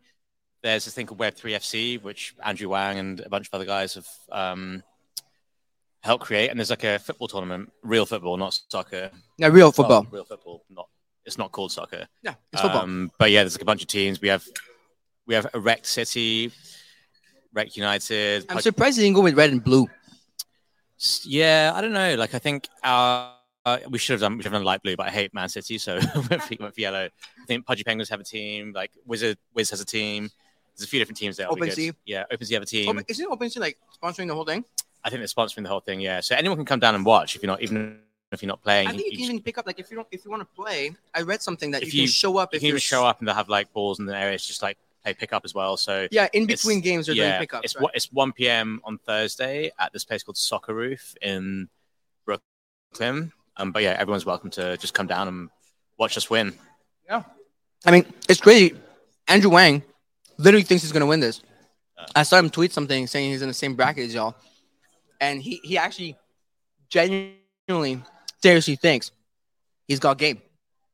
There's 0.63 0.85
this 0.85 0.93
thing 0.93 1.07
called 1.07 1.19
Web 1.19 1.35
Three 1.35 1.53
FC, 1.53 2.01
which 2.01 2.35
Andrew 2.43 2.69
Wang 2.69 2.99
and 2.99 3.19
a 3.19 3.29
bunch 3.29 3.47
of 3.47 3.53
other 3.53 3.65
guys 3.65 3.95
have 3.95 4.07
um, 4.31 4.83
helped 6.01 6.25
create. 6.25 6.49
And 6.49 6.59
there's 6.59 6.69
like 6.69 6.83
a 6.83 6.99
football 6.99 7.27
tournament, 7.27 7.71
real 7.83 8.05
football, 8.05 8.37
not 8.37 8.59
soccer. 8.69 9.11
Yeah, 9.37 9.47
real 9.47 9.71
football. 9.71 10.07
Real 10.09 10.25
football, 10.25 10.63
not 10.69 10.87
it's 11.25 11.37
not 11.37 11.51
called 11.51 11.71
soccer. 11.73 12.07
yeah, 12.23 12.35
it's 12.53 12.61
football. 12.61 12.83
Um, 12.83 13.11
but 13.19 13.29
yeah, 13.31 13.43
there's 13.43 13.55
like 13.55 13.61
a 13.61 13.65
bunch 13.65 13.81
of 13.81 13.87
teams. 13.89 14.21
We 14.21 14.29
have 14.29 14.45
we 15.27 15.35
have 15.35 15.51
Rekt 15.51 15.85
City, 15.85 16.51
Rekt 17.57 17.75
United. 17.75 18.45
I'm 18.49 18.59
surprised 18.61 18.97
they 18.97 19.03
didn't 19.03 19.15
go 19.15 19.21
with 19.21 19.35
red 19.35 19.51
and 19.51 19.63
blue. 19.63 19.87
Yeah, 21.23 21.71
I 21.75 21.81
don't 21.81 21.93
know. 21.93 22.15
Like 22.15 22.33
I 22.33 22.39
think 22.39 22.67
our 22.83 23.33
uh, 23.65 23.79
we 23.89 23.97
should 23.97 24.13
have 24.13 24.21
done 24.21 24.37
we 24.37 24.43
should 24.43 24.51
have 24.51 24.59
done 24.59 24.63
light 24.63 24.81
blue, 24.81 24.95
but 24.95 25.07
I 25.07 25.09
hate 25.09 25.33
Man 25.33 25.49
City, 25.49 25.77
so 25.77 25.95
we 26.15 26.21
went 26.29 26.43
for, 26.43 26.55
went 26.59 26.73
for 26.75 26.81
yellow. 26.81 27.05
I 27.05 27.45
think 27.45 27.65
Pudgy 27.65 27.83
Penguins 27.83 28.09
have 28.09 28.19
a 28.19 28.23
team. 28.23 28.71
Like 28.73 28.91
Wizard 29.05 29.37
Wiz 29.53 29.69
has 29.71 29.81
a 29.81 29.85
team. 29.85 30.29
There's 30.75 30.87
a 30.87 30.89
few 30.89 30.99
different 30.99 31.17
teams 31.17 31.37
there. 31.37 31.47
OpenSea. 31.47 31.93
Yeah, 32.05 32.23
OpenSea 32.31 32.53
have 32.53 32.63
a 32.63 32.67
team. 32.67 32.89
Open, 32.89 33.03
isn't 33.07 33.25
Open 33.25 33.47
OpenSea 33.47 33.59
like 33.59 33.77
sponsoring 34.01 34.27
the 34.27 34.35
whole 34.35 34.45
thing? 34.45 34.63
I 35.03 35.09
think 35.09 35.19
they're 35.19 35.27
sponsoring 35.27 35.63
the 35.63 35.69
whole 35.69 35.79
thing. 35.79 35.99
Yeah, 35.99 36.19
so 36.19 36.35
anyone 36.35 36.57
can 36.57 36.65
come 36.65 36.79
down 36.79 36.95
and 36.95 37.05
watch 37.05 37.35
if 37.35 37.41
you're 37.43 37.47
not 37.47 37.61
even 37.61 37.99
if 38.31 38.41
you're 38.41 38.47
not 38.47 38.61
playing. 38.61 38.87
I 38.87 38.91
think 38.91 39.03
you 39.05 39.11
can 39.11 39.19
just- 39.19 39.29
even 39.31 39.41
pick 39.41 39.57
up 39.57 39.65
like 39.67 39.79
if 39.79 39.89
you 39.91 39.97
don't 39.97 40.07
if 40.11 40.23
you 40.25 40.31
want 40.31 40.41
to 40.41 40.55
play. 40.55 40.95
I 41.13 41.21
read 41.21 41.41
something 41.41 41.71
that 41.71 41.83
If 41.83 41.93
you, 41.93 42.01
you- 42.03 42.07
can 42.07 42.13
show 42.13 42.37
up 42.37 42.53
you 42.53 42.57
if 42.57 42.61
can 42.61 42.69
you're 42.69 42.79
show 42.79 43.05
up 43.05 43.19
and 43.19 43.27
they'll 43.27 43.35
have 43.35 43.49
like 43.49 43.71
balls 43.73 43.99
in 43.99 44.05
the 44.05 44.15
area. 44.17 44.35
It's 44.35 44.47
just 44.47 44.61
like 44.61 44.77
play 45.07 45.13
pickup 45.13 45.43
as 45.45 45.53
well. 45.53 45.77
So 45.77 46.07
Yeah, 46.11 46.27
in 46.33 46.45
between 46.45 46.81
games 46.81 47.05
they're 47.05 47.15
yeah, 47.15 47.29
doing 47.29 47.39
pickups. 47.41 47.65
it's 47.65 47.75
right? 47.75 47.83
one 47.83 47.91
it's 47.95 48.11
one 48.11 48.31
p.m. 48.33 48.81
on 48.83 48.97
Thursday 48.97 49.71
at 49.79 49.93
this 49.93 50.03
place 50.03 50.23
called 50.23 50.37
Soccer 50.37 50.73
Roof 50.73 51.15
in 51.21 51.69
Brooklyn. 52.25 53.31
Um, 53.57 53.71
but 53.71 53.83
yeah, 53.83 53.95
everyone's 53.97 54.25
welcome 54.25 54.49
to 54.51 54.77
just 54.77 54.93
come 54.93 55.07
down 55.07 55.27
and 55.27 55.49
watch 55.97 56.17
us 56.17 56.29
win. 56.29 56.53
Yeah, 57.05 57.23
I 57.85 57.91
mean, 57.91 58.05
it's 58.29 58.41
crazy. 58.41 58.75
Andrew 59.27 59.49
Wang 59.49 59.81
literally 60.37 60.63
thinks 60.63 60.83
he's 60.83 60.91
gonna 60.91 61.05
win 61.05 61.19
this. 61.19 61.41
I 62.15 62.23
saw 62.23 62.37
him 62.37 62.49
tweet 62.49 62.71
something 62.71 63.07
saying 63.07 63.31
he's 63.31 63.41
in 63.41 63.47
the 63.47 63.53
same 63.53 63.75
bracket 63.75 64.05
as 64.05 64.13
y'all, 64.13 64.35
and 65.19 65.41
he 65.41 65.59
he 65.63 65.77
actually 65.77 66.17
genuinely, 66.89 68.01
seriously 68.41 68.75
thinks 68.75 69.11
he's 69.87 69.99
got 69.99 70.17
game. 70.17 70.41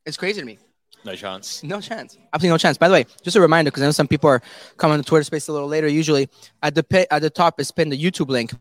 It's 0.05 0.17
crazy 0.17 0.39
to 0.41 0.45
me. 0.45 0.57
No 1.05 1.15
chance. 1.15 1.63
No 1.63 1.81
chance. 1.81 2.17
Absolutely 2.33 2.49
no 2.49 2.57
chance. 2.57 2.77
By 2.77 2.87
the 2.87 2.93
way, 2.93 3.05
just 3.23 3.35
a 3.35 3.41
reminder 3.41 3.71
because 3.71 3.83
I 3.83 3.87
know 3.87 3.91
some 3.91 4.07
people 4.07 4.29
are 4.29 4.41
coming 4.77 4.97
to 4.97 5.03
Twitter 5.03 5.23
space 5.23 5.47
a 5.47 5.53
little 5.53 5.67
later. 5.67 5.87
Usually, 5.87 6.29
at 6.61 6.75
the 6.75 6.83
pit, 6.83 7.07
at 7.11 7.21
the 7.21 7.29
top 7.29 7.59
is 7.59 7.71
pinned 7.71 7.91
the 7.91 8.01
YouTube 8.01 8.29
link. 8.29 8.53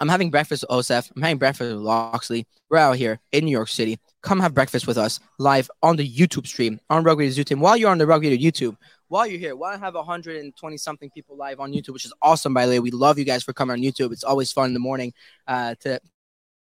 I'm 0.00 0.08
having 0.08 0.30
breakfast 0.30 0.64
with 0.68 0.86
Osef. 0.86 1.10
I'm 1.16 1.22
having 1.22 1.38
breakfast 1.38 1.72
with 1.72 1.80
Loxley. 1.80 2.46
We're 2.68 2.78
out 2.78 2.96
here 2.96 3.20
in 3.32 3.44
New 3.44 3.50
York 3.50 3.68
City. 3.68 3.98
Come 4.22 4.40
have 4.40 4.52
breakfast 4.52 4.86
with 4.86 4.98
us 4.98 5.20
live 5.38 5.70
on 5.82 5.96
the 5.96 6.08
YouTube 6.08 6.46
stream 6.46 6.80
on 6.90 7.04
Rugby 7.04 7.28
YouTube. 7.30 7.60
While 7.60 7.76
you're 7.76 7.90
on 7.90 7.98
the 7.98 8.06
Rugby 8.06 8.36
YouTube, 8.36 8.76
while 9.08 9.26
you're 9.26 9.38
here, 9.38 9.56
while 9.56 9.72
I 9.72 9.78
have 9.78 9.94
120 9.94 10.76
something 10.76 11.10
people 11.10 11.36
live 11.36 11.60
on 11.60 11.72
YouTube, 11.72 11.90
which 11.90 12.04
is 12.04 12.12
awesome. 12.20 12.52
By 12.52 12.66
the 12.66 12.72
way, 12.72 12.80
we 12.80 12.90
love 12.90 13.18
you 13.18 13.24
guys 13.24 13.42
for 13.42 13.52
coming 13.52 13.72
on 13.72 13.80
YouTube. 13.80 14.12
It's 14.12 14.24
always 14.24 14.52
fun 14.52 14.66
in 14.66 14.74
the 14.74 14.80
morning 14.80 15.12
uh, 15.46 15.76
to 15.80 16.00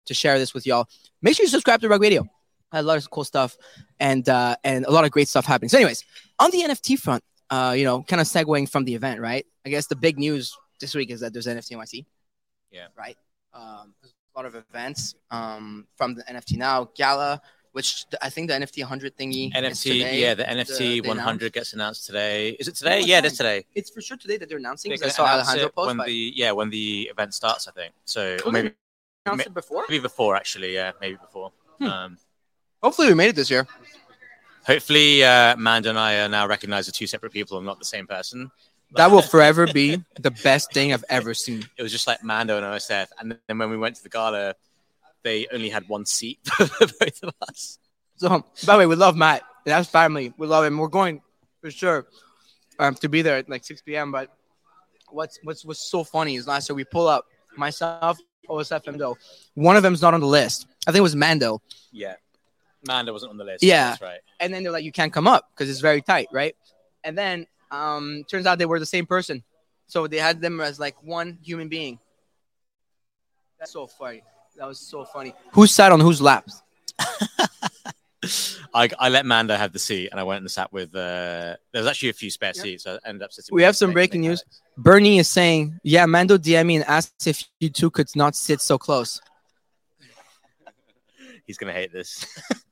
to 0.05 0.13
share 0.13 0.37
this 0.37 0.53
with 0.53 0.67
y'all. 0.67 0.87
Make 1.21 1.35
sure 1.35 1.43
you 1.43 1.49
subscribe 1.49 1.81
to 1.81 1.89
Rug 1.89 2.01
Radio. 2.01 2.29
A 2.75 2.83
lot 2.83 2.97
of 2.97 3.09
cool 3.09 3.23
stuff 3.23 3.57
and 3.99 4.27
uh, 4.29 4.55
and 4.63 4.85
a 4.85 4.91
lot 4.91 5.05
of 5.05 5.11
great 5.11 5.27
stuff 5.27 5.45
happening. 5.45 5.69
So, 5.69 5.77
anyways, 5.77 6.03
on 6.39 6.51
the 6.51 6.61
NFT 6.63 6.99
front, 6.99 7.23
uh, 7.49 7.73
you 7.77 7.83
know, 7.83 8.03
kind 8.03 8.21
of 8.21 8.27
segueing 8.27 8.69
from 8.69 8.85
the 8.85 8.93
event, 8.95 9.21
right? 9.21 9.45
I 9.65 9.69
guess 9.69 9.87
the 9.87 9.95
big 9.95 10.17
news 10.19 10.55
this 10.79 10.93
week 10.95 11.09
is 11.09 11.19
that 11.21 11.33
there's 11.33 11.47
NFT 11.47 11.71
NYC. 11.71 12.05
Yeah. 12.71 12.87
Right. 12.97 13.17
Um, 13.53 13.93
there's 14.01 14.13
a 14.35 14.39
lot 14.39 14.45
of 14.45 14.55
events 14.55 15.15
um, 15.31 15.87
from 15.95 16.15
the 16.15 16.23
NFT 16.23 16.57
Now 16.57 16.89
Gala, 16.95 17.41
which 17.71 18.05
I 18.21 18.29
think 18.29 18.49
the 18.49 18.55
NFT 18.55 18.79
100 18.79 19.17
thingy. 19.17 19.47
is 19.47 19.53
NFT, 19.79 20.19
yeah, 20.19 20.33
the 20.33 20.43
The- 20.43 20.49
NFT 20.49 21.01
they 21.03 21.07
100 21.07 21.53
gets 21.53 21.73
announced 21.73 22.05
today. 22.05 22.51
Is 22.59 22.67
it 22.67 22.75
today? 22.75 23.01
Yeah, 23.01 23.19
it 23.19 23.25
is 23.25 23.37
today. 23.37 23.65
It's 23.75 23.89
for 23.89 24.01
sure 24.01 24.17
today 24.17 24.37
that 24.37 24.49
they're 24.49 24.57
announcing. 24.57 24.93
They're 24.95 25.07
I 25.07 25.11
saw 25.11 25.25
Alejandro 25.25 25.69
post, 25.69 25.87
when 25.87 25.97
but 25.97 26.07
the 26.07 26.33
yeah 26.35 26.51
when 26.51 26.69
the 26.69 27.09
event 27.11 27.33
starts. 27.33 27.67
I 27.67 27.71
think 27.71 27.93
so, 28.05 28.37
maybe 28.51 28.71
announced 29.25 29.47
it 29.47 29.53
before. 29.53 29.85
maybe 29.89 30.01
before 30.01 30.35
actually. 30.35 30.73
Yeah, 30.73 30.91
maybe 30.99 31.15
before. 31.15 31.51
Hmm. 31.79 31.85
Um, 31.87 32.17
Hopefully, 32.85 33.07
we 33.07 33.15
made 33.15 33.29
it 33.29 33.35
this 33.35 33.49
year. 33.49 33.65
hopefully, 34.63 35.23
uh, 35.23 35.55
Mando 35.57 35.89
and 35.89 35.97
I 35.97 36.19
are 36.19 36.29
now 36.29 36.45
recognized 36.45 36.87
as 36.87 36.93
two 36.93 37.07
separate 37.07 37.33
people 37.33 37.57
and 37.57 37.65
not 37.65 37.79
the 37.79 37.85
same 37.85 38.05
person. 38.05 38.51
That 38.91 39.09
will 39.09 39.23
forever 39.23 39.65
be 39.65 40.03
the 40.19 40.29
best 40.29 40.71
thing 40.71 40.93
I've 40.93 41.03
ever 41.09 41.33
seen. 41.33 41.67
it 41.77 41.81
was 41.81 41.91
just 41.91 42.05
like 42.05 42.23
Mando 42.23 42.57
and 42.57 42.63
OSF. 42.63 43.07
And 43.17 43.39
then 43.47 43.57
when 43.57 43.71
we 43.71 43.77
went 43.77 43.95
to 43.95 44.03
the 44.03 44.09
gala, 44.09 44.53
they 45.23 45.47
only 45.51 45.69
had 45.69 45.89
one 45.89 46.05
seat 46.05 46.37
for 46.45 46.67
both 46.85 47.23
of 47.23 47.33
us. 47.49 47.79
So, 48.17 48.45
by 48.67 48.73
the 48.73 48.77
way, 48.77 48.85
we 48.85 48.95
love 48.95 49.17
Matt. 49.17 49.41
That's 49.65 49.89
family. 49.89 50.31
We 50.37 50.45
love 50.45 50.63
him. 50.63 50.77
We're 50.77 50.87
going 50.87 51.23
for 51.61 51.71
sure 51.71 52.05
um, 52.77 52.93
to 52.97 53.09
be 53.09 53.23
there 53.23 53.37
at 53.37 53.49
like 53.49 53.63
6 53.63 53.81
p.m. 53.81 54.11
But 54.11 54.29
what's 55.09 55.39
what's 55.41 55.65
what's 55.65 55.89
so 55.89 56.03
funny 56.03 56.35
is 56.35 56.45
last 56.45 56.69
year 56.69 56.75
we 56.75 56.83
pull 56.83 57.07
up 57.07 57.25
myself, 57.57 58.19
OSF, 58.47 58.85
and 58.85 58.97
Mando. 58.97 59.17
One 59.55 59.75
of 59.75 59.81
them's 59.81 60.03
not 60.03 60.13
on 60.13 60.19
the 60.19 60.27
list. 60.27 60.67
I 60.85 60.91
think 60.91 60.99
it 60.99 61.01
was 61.01 61.15
Mando. 61.15 61.63
Yeah. 61.91 62.13
Mando 62.85 63.13
wasn't 63.13 63.31
on 63.31 63.37
the 63.37 63.43
list. 63.43 63.63
Yeah. 63.63 63.89
That's 63.89 64.01
right. 64.01 64.19
And 64.39 64.53
then 64.53 64.63
they're 64.63 64.71
like, 64.71 64.83
you 64.83 64.91
can't 64.91 65.11
come 65.13 65.27
up 65.27 65.49
because 65.53 65.69
it's 65.69 65.79
very 65.79 66.01
tight, 66.01 66.27
right? 66.31 66.55
And 67.03 67.17
then 67.17 67.47
um, 67.71 68.23
turns 68.29 68.45
out 68.45 68.57
they 68.59 68.65
were 68.65 68.79
the 68.79 68.85
same 68.85 69.05
person. 69.05 69.43
So 69.87 70.07
they 70.07 70.17
had 70.17 70.41
them 70.41 70.59
as 70.61 70.79
like 70.79 70.95
one 71.03 71.37
human 71.43 71.67
being. 71.67 71.99
That's 73.59 73.71
so 73.71 73.87
funny. 73.87 74.23
That 74.57 74.67
was 74.67 74.79
so 74.79 75.05
funny. 75.05 75.33
Who 75.53 75.67
sat 75.67 75.91
on 75.91 75.99
whose 75.99 76.21
laps? 76.21 76.61
I, 78.73 78.89
I 78.99 79.09
let 79.09 79.25
Mando 79.25 79.55
have 79.55 79.71
the 79.71 79.79
seat 79.79 80.09
and 80.09 80.19
I 80.19 80.23
went 80.23 80.41
and 80.41 80.49
sat 80.49 80.73
with, 80.73 80.89
uh, 80.95 81.55
there 81.71 81.81
was 81.81 81.85
actually 81.87 82.09
a 82.09 82.13
few 82.13 82.31
spare 82.31 82.53
Yeah. 82.55 82.61
seats. 82.61 82.83
So 82.83 82.95
I 83.03 83.09
ended 83.09 83.21
up 83.23 83.31
sitting 83.31 83.53
We 83.53 83.63
have 83.63 83.75
some 83.75 83.91
breaking 83.93 84.21
news. 84.21 84.41
Alex. 84.41 84.61
Bernie 84.77 85.19
is 85.19 85.27
saying, 85.27 85.79
yeah, 85.83 86.05
Mando 86.05 86.37
DM 86.37 86.65
me 86.65 86.75
and 86.77 86.85
asked 86.85 87.27
if 87.27 87.43
you 87.59 87.69
two 87.69 87.89
could 87.91 88.07
not 88.15 88.35
sit 88.35 88.61
so 88.61 88.77
close. 88.77 89.21
He's 91.45 91.57
going 91.57 91.71
to 91.73 91.79
hate 91.79 91.93
this. 91.93 92.25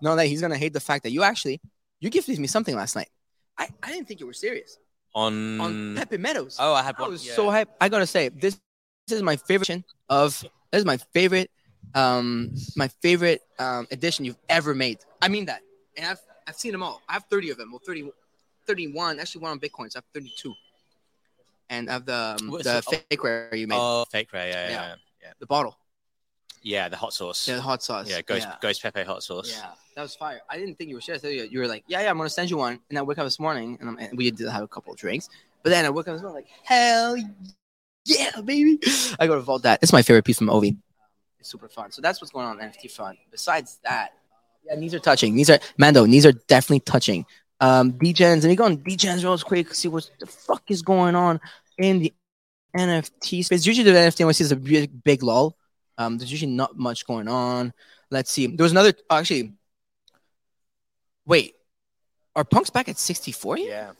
No, 0.00 0.16
that 0.16 0.26
he's 0.26 0.40
gonna 0.40 0.58
hate 0.58 0.72
the 0.72 0.80
fact 0.80 1.04
that 1.04 1.10
you 1.10 1.22
actually 1.22 1.60
you 2.00 2.10
gifted 2.10 2.38
me 2.38 2.46
something 2.46 2.74
last 2.74 2.96
night. 2.96 3.08
I, 3.56 3.68
I 3.82 3.92
didn't 3.92 4.06
think 4.06 4.20
you 4.20 4.26
were 4.26 4.32
serious. 4.32 4.78
On, 5.14 5.60
On 5.60 5.96
Pepe 5.96 6.18
Meadows. 6.18 6.56
oh, 6.60 6.74
I 6.74 6.82
had 6.82 6.96
one. 6.98 7.08
I 7.08 7.10
was 7.10 7.26
yeah. 7.26 7.34
so 7.34 7.46
hyped. 7.48 7.66
I 7.80 7.88
gotta 7.88 8.06
say, 8.06 8.28
this, 8.28 8.60
this 9.06 9.16
is 9.16 9.22
my 9.22 9.36
favorite 9.36 9.82
of 10.08 10.40
this 10.70 10.80
is 10.80 10.84
my 10.84 10.98
favorite 11.12 11.50
um 11.94 12.54
my 12.76 12.88
favorite 13.00 13.40
um 13.58 13.86
edition 13.90 14.24
you've 14.24 14.38
ever 14.48 14.74
made. 14.74 14.98
I 15.22 15.28
mean 15.28 15.46
that. 15.46 15.62
And 15.96 16.06
I've 16.06 16.20
I've 16.46 16.56
seen 16.56 16.72
them 16.72 16.82
all. 16.82 17.02
I 17.08 17.14
have 17.14 17.24
30 17.30 17.50
of 17.50 17.56
them. 17.56 17.72
Well 17.72 17.80
30 17.84 18.10
31. 18.66 19.18
Actually 19.18 19.40
one 19.40 19.52
on 19.52 19.60
Bitcoins. 19.60 19.96
I 19.96 19.98
have 19.98 20.04
32. 20.14 20.54
And 21.70 21.88
I 21.88 21.94
have 21.94 22.04
the 22.04 22.36
um, 22.40 22.50
the 22.50 22.58
the- 22.58 23.00
fake 23.10 23.24
rare 23.24 23.54
you 23.54 23.66
made. 23.66 23.78
Oh, 23.78 24.04
fake 24.10 24.32
rare. 24.32 24.48
Yeah, 24.48 24.68
Yeah. 24.68 24.70
yeah. 24.70 24.94
Yeah, 25.22 25.32
the 25.40 25.46
bottle. 25.46 25.76
Yeah 26.62 26.88
the 26.88 26.96
hot 26.96 27.12
sauce. 27.12 27.48
Yeah, 27.48 27.56
the 27.56 27.62
hot 27.62 27.82
sauce. 27.82 28.08
Yeah, 28.08 28.22
Ghost, 28.22 28.46
yeah. 28.46 28.56
Ghost 28.60 28.82
Pepe 28.82 29.02
hot 29.04 29.22
sauce. 29.22 29.52
Yeah, 29.56 29.70
that 29.96 30.02
was 30.02 30.14
fire. 30.14 30.40
I 30.48 30.56
didn't 30.56 30.76
think 30.76 30.90
you 30.90 30.96
were. 30.96 31.14
I 31.14 31.18
thought 31.18 31.32
You 31.32 31.48
you 31.50 31.58
were 31.60 31.68
like, 31.68 31.84
yeah, 31.86 32.00
yeah, 32.02 32.10
I'm 32.10 32.16
gonna 32.16 32.30
send 32.30 32.50
you 32.50 32.56
one. 32.56 32.80
And 32.88 32.98
I 32.98 33.02
woke 33.02 33.18
up 33.18 33.24
this 33.24 33.40
morning, 33.40 33.76
and, 33.80 33.88
I'm, 33.88 33.98
and 33.98 34.16
we 34.16 34.30
did 34.30 34.48
have 34.48 34.62
a 34.62 34.68
couple 34.68 34.92
of 34.92 34.98
drinks. 34.98 35.28
But 35.62 35.70
then 35.70 35.84
I 35.84 35.90
woke 35.90 36.08
up 36.08 36.14
this 36.14 36.22
morning 36.22 36.44
like, 36.44 36.48
hell 36.64 37.16
yeah, 38.04 38.40
baby! 38.40 38.78
I 39.18 39.26
go 39.26 39.34
to 39.34 39.40
vault 39.40 39.62
that. 39.62 39.80
It's 39.82 39.92
my 39.92 40.02
favorite 40.02 40.24
piece 40.24 40.38
from 40.38 40.48
Ovi. 40.48 40.76
It's 41.38 41.50
super 41.50 41.68
fun. 41.68 41.92
So 41.92 42.00
that's 42.00 42.20
what's 42.20 42.32
going 42.32 42.46
on 42.46 42.60
on 42.60 42.70
NFT 42.70 42.90
front. 42.90 43.18
Besides 43.30 43.78
that, 43.84 44.10
yeah, 44.64 44.76
knees 44.76 44.94
are 44.94 44.98
touching. 44.98 45.34
These 45.34 45.50
are 45.50 45.58
Mando. 45.76 46.06
Knees 46.06 46.24
are 46.24 46.32
definitely 46.32 46.80
touching. 46.80 47.26
Um, 47.60 47.92
Degens, 47.92 48.42
and 48.42 48.50
you 48.50 48.56
go 48.56 48.64
on 48.64 48.78
Degens 48.78 49.22
real 49.22 49.36
quick. 49.38 49.74
See 49.74 49.88
what 49.88 50.08
the 50.20 50.26
fuck 50.26 50.62
is 50.70 50.80
going 50.80 51.14
on 51.14 51.40
in 51.76 51.98
the 51.98 52.14
NFT 52.76 53.44
space. 53.44 53.66
Usually 53.66 53.90
the 53.90 53.98
NFT 53.98 54.24
NYC 54.24 54.40
is 54.40 54.52
a 54.52 54.56
big, 54.56 55.04
big 55.04 55.22
lull. 55.22 55.56
Um, 55.98 56.16
there's 56.16 56.30
usually 56.30 56.52
not 56.52 56.78
much 56.78 57.06
going 57.06 57.28
on. 57.28 57.72
Let's 58.10 58.30
see. 58.30 58.46
There 58.46 58.62
was 58.64 58.72
another. 58.72 58.94
actually, 59.10 59.52
wait. 61.26 61.54
Are 62.36 62.44
punks 62.44 62.70
back 62.70 62.88
at 62.88 62.98
64 62.98 63.58
yet? 63.58 63.66
Yeah. 63.68 63.90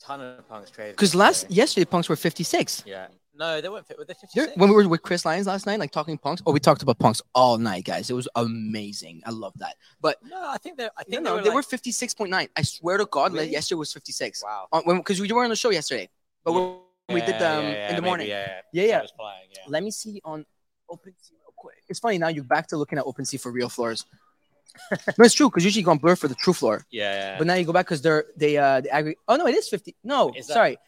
Ton 0.00 0.20
of 0.20 0.48
punks 0.48 0.70
traded. 0.70 0.96
Because 0.96 1.14
last 1.14 1.50
yesterday 1.50 1.84
punks 1.84 2.08
were 2.08 2.16
56. 2.16 2.82
Yeah. 2.86 3.08
No, 3.34 3.60
they 3.60 3.68
weren't 3.68 3.86
fit 3.86 3.98
with 3.98 4.08
the 4.08 4.14
They're- 4.34 4.44
56. 4.46 4.56
when 4.58 4.68
we 4.70 4.76
were 4.76 4.88
with 4.88 5.02
Chris 5.02 5.24
Lyons 5.24 5.46
last 5.46 5.64
night, 5.66 5.78
like 5.78 5.90
talking 5.90 6.18
punks. 6.18 6.42
Oh, 6.44 6.52
we 6.52 6.60
talked 6.60 6.82
about 6.82 6.98
punks 6.98 7.22
all 7.34 7.56
night, 7.58 7.84
guys. 7.84 8.10
It 8.10 8.14
was 8.14 8.28
amazing. 8.34 9.22
I 9.24 9.30
love 9.30 9.52
that. 9.56 9.76
But 10.00 10.18
No, 10.22 10.48
I 10.50 10.58
think 10.58 10.76
they're. 10.76 10.90
I 10.96 11.04
think 11.04 11.22
no, 11.22 11.36
they 11.36 11.44
they 11.44 11.48
were. 11.50 11.56
were 11.56 11.60
like- 11.60 11.66
56.9. 11.82 12.48
I 12.56 12.62
swear 12.62 12.98
to 12.98 13.06
God, 13.06 13.32
Really? 13.32 13.50
yesterday 13.50 13.78
was 13.78 13.92
56. 13.92 14.42
Wow. 14.42 14.68
Because 14.86 15.20
we 15.20 15.30
were 15.32 15.44
on 15.44 15.50
the 15.50 15.56
show 15.56 15.70
yesterday, 15.70 16.08
but 16.44 16.52
when 16.52 16.76
we 17.08 17.20
did 17.20 17.30
Yeah, 17.30 17.38
them 17.38 17.64
yeah, 17.64 17.70
yeah, 17.72 17.88
in 17.90 17.96
the 17.96 18.02
morning. 18.02 18.28
Yeah, 18.28 18.60
Yeah, 18.72 18.84
yeah. 18.84 18.98
I 18.98 19.02
was 19.02 19.12
flying, 19.16 19.48
yeah. 19.50 19.62
Let 19.66 19.82
me 19.82 19.90
see 19.90 20.20
on 20.24 20.44
quick. 20.86 21.14
It's 21.88 21.98
funny 22.00 22.18
now 22.18 22.28
you're 22.28 22.44
back 22.44 22.68
to 22.68 22.76
looking 22.76 22.98
at 22.98 23.04
OpenSea 23.04 23.40
for 23.40 23.50
real 23.52 23.68
floors. 23.68 24.04
no, 25.18 25.24
it's 25.24 25.34
true 25.34 25.50
because 25.50 25.64
usually 25.64 25.80
you 25.80 25.84
go 25.84 25.90
on 25.90 25.98
blur 25.98 26.16
for 26.16 26.28
the 26.28 26.34
true 26.34 26.54
floor, 26.54 26.86
Yeah, 26.90 27.12
yeah. 27.14 27.38
but 27.38 27.46
now 27.46 27.54
you 27.54 27.64
go 27.66 27.72
back 27.74 27.84
because 27.86 28.00
they're 28.00 28.24
they 28.36 28.56
uh 28.56 28.80
they 28.80 28.88
aggregate. 28.88 29.18
Oh 29.28 29.36
no, 29.36 29.46
it 29.46 29.54
is 29.54 29.68
fifty. 29.68 29.94
No, 30.02 30.32
Is 30.34 30.46
that- 30.46 30.54
sorry, 30.54 30.78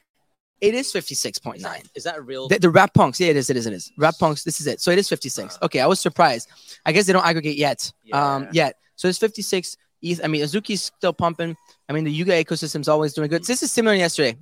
It 0.61 0.75
is 0.75 0.91
56.9. 0.91 1.57
is, 1.95 2.05
that, 2.05 2.15
that 2.15 2.25
real? 2.25 2.49
The, 2.49 2.59
the 2.59 2.71
wrapped 2.71 2.95
punks, 2.95 3.21
yeah, 3.21 3.29
it 3.29 3.37
is, 3.37 3.51
it 3.51 3.57
is, 3.57 3.67
it 3.67 3.75
is. 3.75 3.93
Wrapped 3.99 4.19
punks, 4.19 4.43
this 4.45 4.61
is 4.61 4.67
it. 4.67 4.81
So 4.81 4.91
it 4.91 4.99
is 4.99 5.09
56. 5.09 5.59
Okay, 5.63 5.81
I 5.81 5.87
was 5.87 6.01
surprised. 6.01 6.49
I 6.87 6.93
guess 6.93 7.05
they 7.07 7.13
don't 7.13 7.27
aggregate 7.27 7.57
yet. 7.57 7.93
Um, 8.13 8.49
yet. 8.53 8.77
So 8.97 9.09
it's 9.09 9.19
56. 9.19 9.77
ETH. 10.01 10.21
I 10.25 10.29
mean, 10.29 10.43
Azuki's 10.43 10.83
still 10.83 11.13
pumping. 11.13 11.55
I 11.89 11.93
mean, 11.93 12.05
the 12.05 12.13
Yuga 12.13 12.33
ecosystem's 12.43 12.89
always 12.89 13.13
doing 13.13 13.29
good. 13.29 13.45
This 13.45 13.63
is 13.63 13.73
similar 13.73 13.95
to 13.95 13.99
yesterday. 13.99 14.37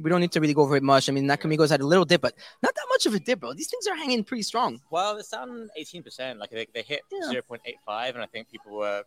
We 0.00 0.10
don't 0.10 0.20
need 0.20 0.32
to 0.32 0.40
really 0.40 0.54
go 0.54 0.62
over 0.62 0.76
it 0.76 0.82
much. 0.82 1.08
I 1.08 1.12
mean, 1.12 1.24
Nakamigos 1.26 1.70
had 1.70 1.80
a 1.80 1.86
little 1.86 2.04
dip, 2.04 2.20
but 2.20 2.34
not 2.62 2.72
that 2.74 2.86
much 2.90 3.06
of 3.06 3.14
a 3.14 3.18
dip, 3.18 3.40
bro. 3.40 3.52
These 3.52 3.68
things 3.68 3.86
are 3.88 3.96
hanging 3.96 4.22
pretty 4.22 4.42
strong. 4.44 4.80
Well, 4.90 5.16
it's 5.16 5.28
down 5.30 5.68
18%. 5.78 6.38
Like 6.38 6.50
they, 6.50 6.66
they 6.72 6.82
hit 6.82 7.00
Yeah. 7.10 7.32
0.85, 7.50 8.14
and 8.14 8.22
I 8.22 8.26
think 8.26 8.48
people 8.50 8.76
were 8.76 9.02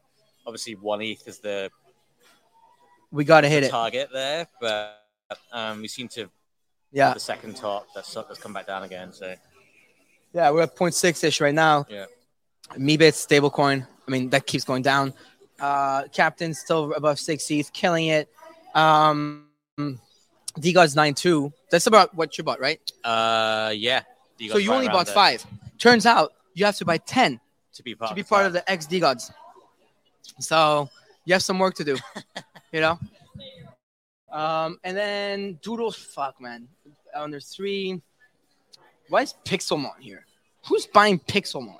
obviously 0.45 0.75
one 0.75 1.01
ETH 1.01 1.25
is 1.27 1.39
the, 1.39 1.69
We 3.12 3.23
gotta 3.23 3.47
hit 3.47 3.62
the 3.62 3.67
it. 3.67 3.71
target 3.71 4.10
there, 4.12 4.47
but 4.60 4.97
um, 5.54 5.82
we 5.82 5.88
seem 5.88 6.08
to 6.10 6.30
Yeah, 6.91 7.13
the 7.13 7.19
second 7.21 7.56
top 7.56 7.88
that's 7.95 8.13
that's 8.13 8.39
come 8.39 8.51
back 8.54 8.67
down 8.67 8.84
again. 8.84 9.13
So 9.13 9.34
yeah, 10.34 10.49
we're 10.51 10.63
at 10.63 10.75
0.6 10.75 11.23
ish 11.23 11.39
right 11.41 11.54
now. 11.54 11.86
Yeah. 11.89 12.06
Meebit 12.77 13.13
stablecoin. 13.13 13.88
I 14.08 14.12
mean, 14.12 14.30
that 14.32 14.45
keeps 14.45 14.63
going 14.65 14.82
down. 14.82 15.13
Uh, 15.60 16.04
Captain 16.12 16.54
still 16.54 16.91
above 16.93 17.19
six 17.19 17.49
ETH, 17.51 17.71
killing 17.71 18.08
it. 18.08 18.30
Um, 18.73 19.47
DeGods 20.59 20.95
nine 20.95 21.13
two. 21.13 21.51
That's 21.69 21.87
about 21.87 22.13
what 22.15 22.37
you 22.37 22.43
bought, 22.43 22.59
right? 22.59 22.79
uh, 23.03 23.71
yeah. 23.75 24.03
So 24.49 24.57
you 24.57 24.73
only 24.73 24.87
bought 24.87 25.07
five. 25.07 25.45
Turns 25.77 26.05
out 26.05 26.33
you 26.53 26.65
have 26.65 26.75
to 26.77 26.85
buy 26.85 26.97
ten 26.97 27.39
to 27.73 27.83
be 27.83 27.95
part 27.95 28.09
to 28.09 28.15
be 28.15 28.21
of 28.21 28.29
part 28.29 28.45
of 28.47 28.53
the 28.53 28.61
XD 28.61 28.99
gods. 28.99 29.31
So 30.39 30.89
you 31.25 31.33
have 31.33 31.43
some 31.43 31.59
work 31.59 31.75
to 31.75 31.83
do, 31.83 31.97
you 32.71 32.81
know. 32.81 32.99
Um, 34.31 34.79
and 34.83 34.95
then 34.95 35.59
Doodles, 35.61 35.95
fuck 35.95 36.39
man, 36.41 36.67
under 37.13 37.39
three. 37.39 38.01
Why 39.09 39.23
is 39.23 39.35
Pixelmon 39.45 39.99
here? 39.99 40.25
Who's 40.67 40.87
buying 40.87 41.19
Pixelmon? 41.19 41.77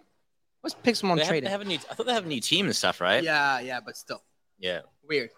What's 0.62 0.76
Pixelmon 0.76 1.16
They 1.16 1.22
have, 1.22 1.30
trading? 1.30 1.44
they 1.46 1.52
have 1.52 1.62
a 1.62 1.66
new. 1.66 1.76
I 1.90 1.94
thought 1.96 2.06
they 2.06 2.14
have 2.14 2.26
a 2.26 2.28
new 2.28 2.42
team 2.42 2.66
and 2.66 2.76
stuff, 2.76 3.02
right? 3.02 3.24
Yeah, 3.24 3.60
yeah, 3.62 3.80
but 3.84 3.98
still 3.98 4.22
Yeah. 4.60 4.82
weird. 5.08 5.30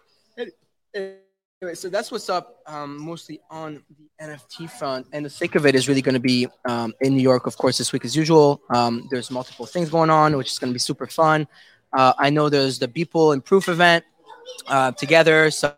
Anyway, 1.64 1.74
so 1.76 1.88
that's 1.88 2.12
what's 2.12 2.28
up, 2.28 2.58
um, 2.66 3.00
mostly 3.00 3.40
on 3.48 3.82
the 3.96 4.22
NFT 4.22 4.68
front, 4.68 5.06
and 5.14 5.24
the 5.24 5.30
thick 5.30 5.54
of 5.54 5.64
it 5.64 5.74
is 5.74 5.88
really 5.88 6.02
going 6.02 6.12
to 6.12 6.20
be 6.20 6.46
um, 6.68 6.92
in 7.00 7.16
New 7.16 7.22
York, 7.22 7.46
of 7.46 7.56
course, 7.56 7.78
this 7.78 7.90
week 7.90 8.04
as 8.04 8.14
usual. 8.14 8.60
Um, 8.68 9.08
there's 9.10 9.30
multiple 9.30 9.64
things 9.64 9.88
going 9.88 10.10
on, 10.10 10.36
which 10.36 10.52
is 10.52 10.58
going 10.58 10.68
to 10.68 10.74
be 10.74 10.78
super 10.78 11.06
fun. 11.06 11.48
Uh, 11.94 12.12
I 12.18 12.28
know 12.28 12.50
there's 12.50 12.78
the 12.78 12.86
Beeple 12.86 13.32
and 13.32 13.42
Proof 13.42 13.70
event 13.70 14.04
uh, 14.66 14.92
together, 14.92 15.50
so, 15.50 15.74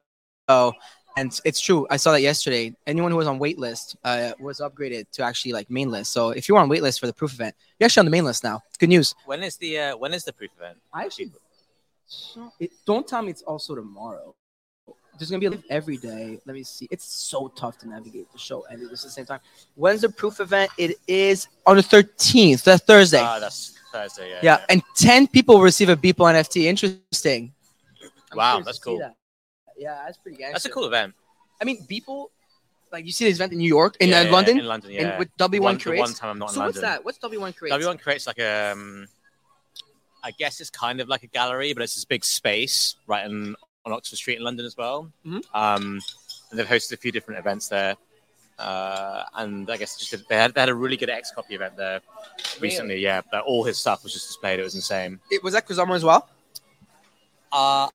and 1.16 1.40
it's 1.44 1.61
true. 1.61 1.87
I 1.88 1.99
saw 1.99 2.11
that 2.11 2.20
yesterday. 2.20 2.75
Anyone 2.88 3.12
who 3.12 3.18
was 3.18 3.29
on 3.29 3.38
waitlist 3.38 3.94
uh, 4.03 4.33
was 4.40 4.59
upgraded 4.59 5.09
to 5.12 5.22
actually 5.22 5.53
like 5.53 5.70
main 5.70 5.92
list. 5.92 6.12
So 6.12 6.31
if 6.31 6.49
you 6.49 6.57
were 6.57 6.62
on 6.62 6.68
waitlist 6.68 6.99
for 6.99 7.07
the 7.07 7.12
Proof 7.12 7.33
event, 7.33 7.55
you're 7.79 7.85
actually 7.85 8.01
on 8.01 8.07
the 8.07 8.11
main 8.11 8.25
list 8.25 8.42
now. 8.42 8.61
It's 8.66 8.77
good 8.77 8.88
news. 8.88 9.14
When 9.25 9.44
is 9.44 9.57
the 9.57 9.79
uh, 9.79 9.96
when 9.96 10.12
is 10.14 10.25
the 10.25 10.33
proof 10.33 10.51
event? 10.59 10.79
I 10.92 11.05
actually 11.05 11.31
so 12.07 12.53
it, 12.61 12.70
don't 12.87 13.07
tell 13.07 13.22
me 13.22 13.31
it's 13.31 13.42
also 13.42 13.75
tomorrow. 13.75 14.35
There's 15.19 15.31
gonna 15.31 15.41
be 15.41 15.47
a 15.47 15.51
live 15.51 15.65
every 15.71 15.97
day. 15.97 16.39
Let 16.45 16.55
me 16.55 16.63
see. 16.63 16.89
It's 16.91 17.05
so 17.05 17.49
tough 17.49 17.79
to 17.79 17.89
navigate 17.89 18.31
the 18.33 18.39
show 18.39 18.65
and 18.71 18.83
at 18.83 18.91
the 18.91 18.97
same 18.97 19.25
time. 19.27 19.41
When's 19.75 20.01
the 20.03 20.09
proof 20.09 20.41
event? 20.41 20.71
It 20.79 20.97
is 21.07 21.49
on 21.67 21.77
the 21.77 21.83
13th. 21.83 22.65
That's 22.65 22.85
Thursday. 22.85 23.21
Ah, 23.21 23.39
that's 23.39 23.79
Thursday. 23.93 24.31
Yeah. 24.31 24.39
yeah, 24.43 24.65
and 24.69 24.83
10 24.97 25.29
people 25.29 25.57
will 25.57 25.63
receive 25.63 25.89
a 25.89 25.97
Beeple 25.97 26.27
NFT. 26.33 26.65
Interesting. 26.65 27.53
I'm 28.33 28.37
Wow, 28.39 28.61
that's 28.61 28.79
cool. 28.79 28.99
that. 28.99 29.17
Yeah, 29.79 30.03
that's 30.05 30.19
pretty 30.19 30.39
gangster. 30.39 30.53
That's 30.55 30.65
a 30.67 30.71
cool 30.71 30.87
event. 30.87 31.15
I 31.61 31.65
mean, 31.65 31.87
Beeple, 31.87 32.27
like 32.93 33.05
you 33.07 33.13
see 33.13 33.25
this 33.25 33.37
event 33.37 33.53
in 33.53 33.59
New 33.59 33.69
York, 33.69 33.97
in 34.01 34.11
Yeah, 34.11 34.21
uh, 34.21 34.31
London, 34.31 34.59
In 34.59 34.67
London, 34.67 34.91
yeah. 34.91 35.19
with 35.19 35.29
W1 35.39 35.61
one, 35.61 35.79
creates. 35.79 36.01
one 36.01 36.13
time 36.15 36.31
I'm 36.31 36.39
not 36.39 36.51
in 36.51 36.55
so 36.55 36.65
what's 36.65 36.81
that? 36.81 37.05
What's 37.05 37.19
W1 37.19 37.57
Curates? 37.57 37.77
W1 37.87 38.03
Curates 38.03 38.27
like 38.27 38.39
a, 38.39 38.73
um, 38.73 39.07
I 40.23 40.31
guess 40.33 40.61
it's 40.61 40.71
kind 40.71 41.01
of 41.01 41.09
like 41.09 41.23
a 41.23 41.27
gallery, 41.29 41.73
but 41.73 41.83
it's 41.83 41.95
this 41.95 42.05
big 42.05 42.25
space 42.25 42.97
right 43.07 43.25
in, 43.27 43.55
on 43.87 43.92
Oxford 43.92 44.16
Street 44.16 44.37
in 44.37 44.44
London 44.44 44.66
as 44.66 44.77
well. 44.77 45.11
Mhm. 45.25 45.42
Um, 45.55 46.01
and 46.51 46.59
they've 46.59 46.66
hosted 46.66 46.92
a 46.92 46.96
few 46.96 47.12
different 47.12 47.38
events 47.38 47.68
there. 47.68 47.96
Uh, 48.59 49.22
and 49.35 49.70
I 49.70 49.77
guess 49.77 49.96
just 49.96 50.29
they 50.29 50.37
had, 50.37 50.55
they 50.55 50.61
had 50.61 50.68
a 50.68 50.75
really 50.75 50.96
good 50.96 51.09
XCOPY 51.09 51.53
event 51.53 51.77
there 51.77 52.01
recently. 52.61 52.99
Yeah, 52.99 53.20
but 53.31 53.44
all 53.44 53.64
his 53.64 53.79
stuff 53.79 54.03
was 54.03 54.12
just 54.12 54.29
displayed. 54.29 54.59
It 54.59 54.62
was 54.62 54.75
insane. 54.75 55.20
It, 55.31 55.42
was 55.42 55.53
that 55.53 55.70
as 55.70 56.05
well? 56.05 56.29
Uh, 57.53 57.88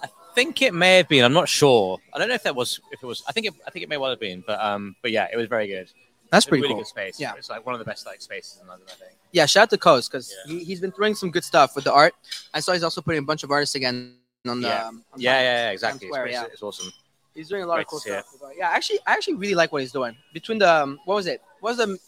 I 0.00 0.08
think 0.34 0.60
it 0.60 0.74
may 0.74 0.98
have 0.98 1.08
been. 1.08 1.24
I'm 1.24 1.32
not 1.32 1.48
sure. 1.48 1.98
I 2.12 2.18
don't 2.18 2.28
know 2.28 2.34
if 2.34 2.42
that 2.42 2.54
was 2.54 2.80
if 2.90 3.02
it 3.02 3.06
was. 3.06 3.22
I 3.28 3.32
think 3.32 3.46
it. 3.46 3.54
I 3.66 3.70
think 3.70 3.84
it 3.84 3.88
may 3.88 3.96
well 3.96 4.10
have 4.10 4.20
been. 4.20 4.42
But 4.46 4.60
um, 4.60 4.96
but 5.02 5.12
yeah, 5.12 5.28
it 5.32 5.36
was 5.36 5.46
very 5.46 5.68
good. 5.68 5.88
That's 6.30 6.44
pretty 6.44 6.62
really 6.62 6.74
cool. 6.74 6.82
good 6.82 6.88
space. 6.88 7.18
Yeah. 7.18 7.32
it's 7.38 7.48
like 7.48 7.64
one 7.64 7.74
of 7.74 7.78
the 7.78 7.84
best 7.86 8.04
like 8.04 8.20
spaces 8.20 8.58
in 8.60 8.68
London. 8.68 8.86
I 8.90 8.94
think. 8.94 9.12
Yeah, 9.32 9.46
shout 9.46 9.62
out 9.64 9.70
to 9.70 9.78
Coast 9.78 10.10
because 10.10 10.34
Yeah. 10.46 10.58
he, 10.58 10.64
he's 10.64 10.80
been 10.80 10.92
throwing 10.92 11.14
some 11.14 11.30
good 11.30 11.44
stuff 11.44 11.74
with 11.74 11.84
the 11.84 11.92
art. 11.92 12.14
I 12.52 12.60
saw 12.60 12.72
he's 12.72 12.82
also 12.82 13.00
putting 13.00 13.20
a 13.20 13.24
bunch 13.24 13.44
of 13.44 13.50
artists 13.50 13.74
again 13.76 14.17
on 14.46 14.60
the. 14.60 14.68
Yeah. 14.68 14.86
Um, 14.86 15.04
on 15.12 15.20
Yeah, 15.20 15.40
yeah, 15.40 15.42
yeah, 15.42 15.70
exactly. 15.70 16.06
It's, 16.06 16.14
Square, 16.14 16.24
great. 16.24 16.32
yeah. 16.32 16.44
it's 16.44 16.62
awesome. 16.62 16.92
He's 17.34 17.48
doing 17.48 17.62
a 17.62 17.66
lot 17.66 17.76
Great 17.76 17.86
of 17.86 17.90
cool 17.90 18.00
to 18.00 18.04
see 18.04 18.10
it. 18.10 18.24
stuff. 18.26 18.50
Yeah, 18.56 18.68
actually, 18.70 18.98
I 19.06 19.12
actually 19.12 19.34
really 19.34 19.54
like 19.54 19.70
what 19.70 19.80
he's 19.82 19.92
doing. 19.92 20.16
Between 20.32 20.58
the 20.58 20.82
um, 20.82 20.98
what 21.04 21.14
was 21.14 21.26
it? 21.26 21.40
What 21.60 21.76
was 21.76 21.78
the 21.78 21.98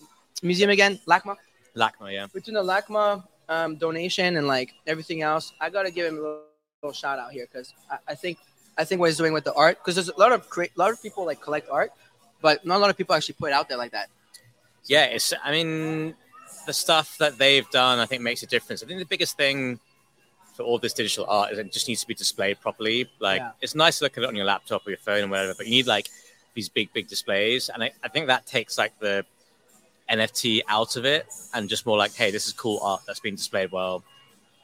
museum 0.43 0.71
again? 0.71 0.99
LACMA. 1.07 1.37
LACMA, 1.77 2.13
yeah. 2.13 2.27
Between 2.33 2.55
the 2.55 2.63
LACMA 2.63 3.23
um, 3.49 3.77
donation 3.77 4.37
and 4.37 4.47
like 4.49 4.75
everything 4.87 5.23
else, 5.23 5.53
I 5.61 5.71
gotta 5.71 5.91
give 5.91 6.07
him 6.07 6.19
a 6.19 6.21
little, 6.21 6.43
little 6.83 6.93
shout 6.93 7.19
out 7.19 7.31
here 7.31 7.47
because 7.51 7.75
I, 7.91 7.99
I 8.09 8.15
think 8.17 8.39
I 8.77 8.85
think 8.85 9.01
what 9.01 9.09
he's 9.11 9.19
doing 9.19 9.33
with 9.33 9.45
the 9.45 9.55
art 9.55 9.79
because 9.79 9.95
there's 9.95 10.09
a 10.09 10.19
lot 10.19 10.33
of 10.33 10.49
great, 10.51 10.73
a 10.77 10.79
lot 10.79 10.91
of 10.91 11.01
people 11.01 11.25
like 11.27 11.41
collect 11.41 11.69
art, 11.71 11.93
but 12.43 12.67
not 12.67 12.77
a 12.77 12.81
lot 12.81 12.91
of 12.91 12.97
people 12.97 13.15
actually 13.15 13.37
put 13.39 13.51
it 13.51 13.53
out 13.53 13.69
there 13.69 13.79
like 13.79 13.93
that. 13.93 14.09
Yeah, 14.87 15.05
it's. 15.05 15.33
I 15.45 15.53
mean, 15.53 16.15
the 16.67 16.73
stuff 16.73 17.19
that 17.19 17.39
they've 17.39 17.69
done, 17.71 18.01
I 18.01 18.07
think, 18.07 18.23
makes 18.23 18.43
a 18.43 18.47
difference. 18.47 18.83
I 18.83 18.87
think 18.87 18.99
the 18.99 19.05
biggest 19.07 19.37
thing 19.37 19.79
for 20.61 20.67
all 20.67 20.79
this 20.79 20.93
digital 20.93 21.25
art 21.27 21.53
is 21.53 21.59
it 21.59 21.73
just 21.73 21.89
needs 21.89 22.03
to 22.03 22.07
be 22.07 22.15
displayed 22.15 22.61
properly. 22.61 23.09
Like, 23.19 23.41
Yeah. 23.41 23.53
it's 23.63 23.75
nice 23.75 23.99
to 23.99 24.05
look 24.05 24.19
at 24.19 24.25
it 24.25 24.27
on 24.29 24.37
your 24.37 24.45
laptop 24.45 24.87
or 24.87 24.91
your 24.91 24.99
phone 24.99 25.25
or 25.25 25.29
whatever, 25.29 25.55
but 25.57 25.67
you 25.67 25.73
need 25.73 25.87
like 25.87 26.09
these 26.55 26.69
big, 26.69 26.93
big 26.93 27.09
displays, 27.09 27.71
and 27.71 27.83
I, 27.83 27.93
I 28.03 28.09
think 28.09 28.27
that 28.27 28.47
takes 28.47 28.77
like 28.77 28.99
the 28.99 29.25
NFT 30.11 30.61
out 30.69 30.97
of 30.97 31.05
it 31.07 31.27
and 31.55 31.69
just 31.69 31.87
more 31.87 31.97
like, 31.97 32.13
hey, 32.15 32.31
this 32.31 32.47
is 32.47 32.53
cool 32.53 32.79
art 32.83 33.01
that's 33.07 33.21
being 33.21 33.37
displayed 33.37 33.71
well. 33.73 34.03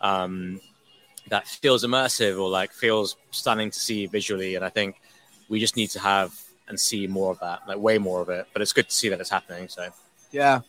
Um, 0.00 0.61
that 1.28 1.46
feels 1.48 1.85
immersive 1.85 2.38
or 2.40 2.50
like 2.50 2.72
feels 2.72 3.16
stunning 3.30 3.70
to 3.70 3.80
see 3.80 4.06
visually, 4.06 4.54
and 4.56 4.64
I 4.64 4.68
think 4.68 5.00
we 5.48 5.61
just 5.61 5.76
need 5.76 5.90
to 5.90 6.00
have 6.00 6.35
and 6.68 6.78
see 6.78 7.06
more 7.06 7.30
of 7.32 7.38
that, 7.40 7.61
like 7.66 7.78
way 7.78 7.96
more 7.96 8.20
of 8.20 8.28
it. 8.28 8.46
But 8.52 8.61
it's 8.61 8.72
good 8.74 8.88
to 8.88 8.94
see 8.94 9.09
that 9.09 9.20
it's 9.20 9.30
happening. 9.30 9.68
So. 9.68 9.88
Yeah, 10.32 10.61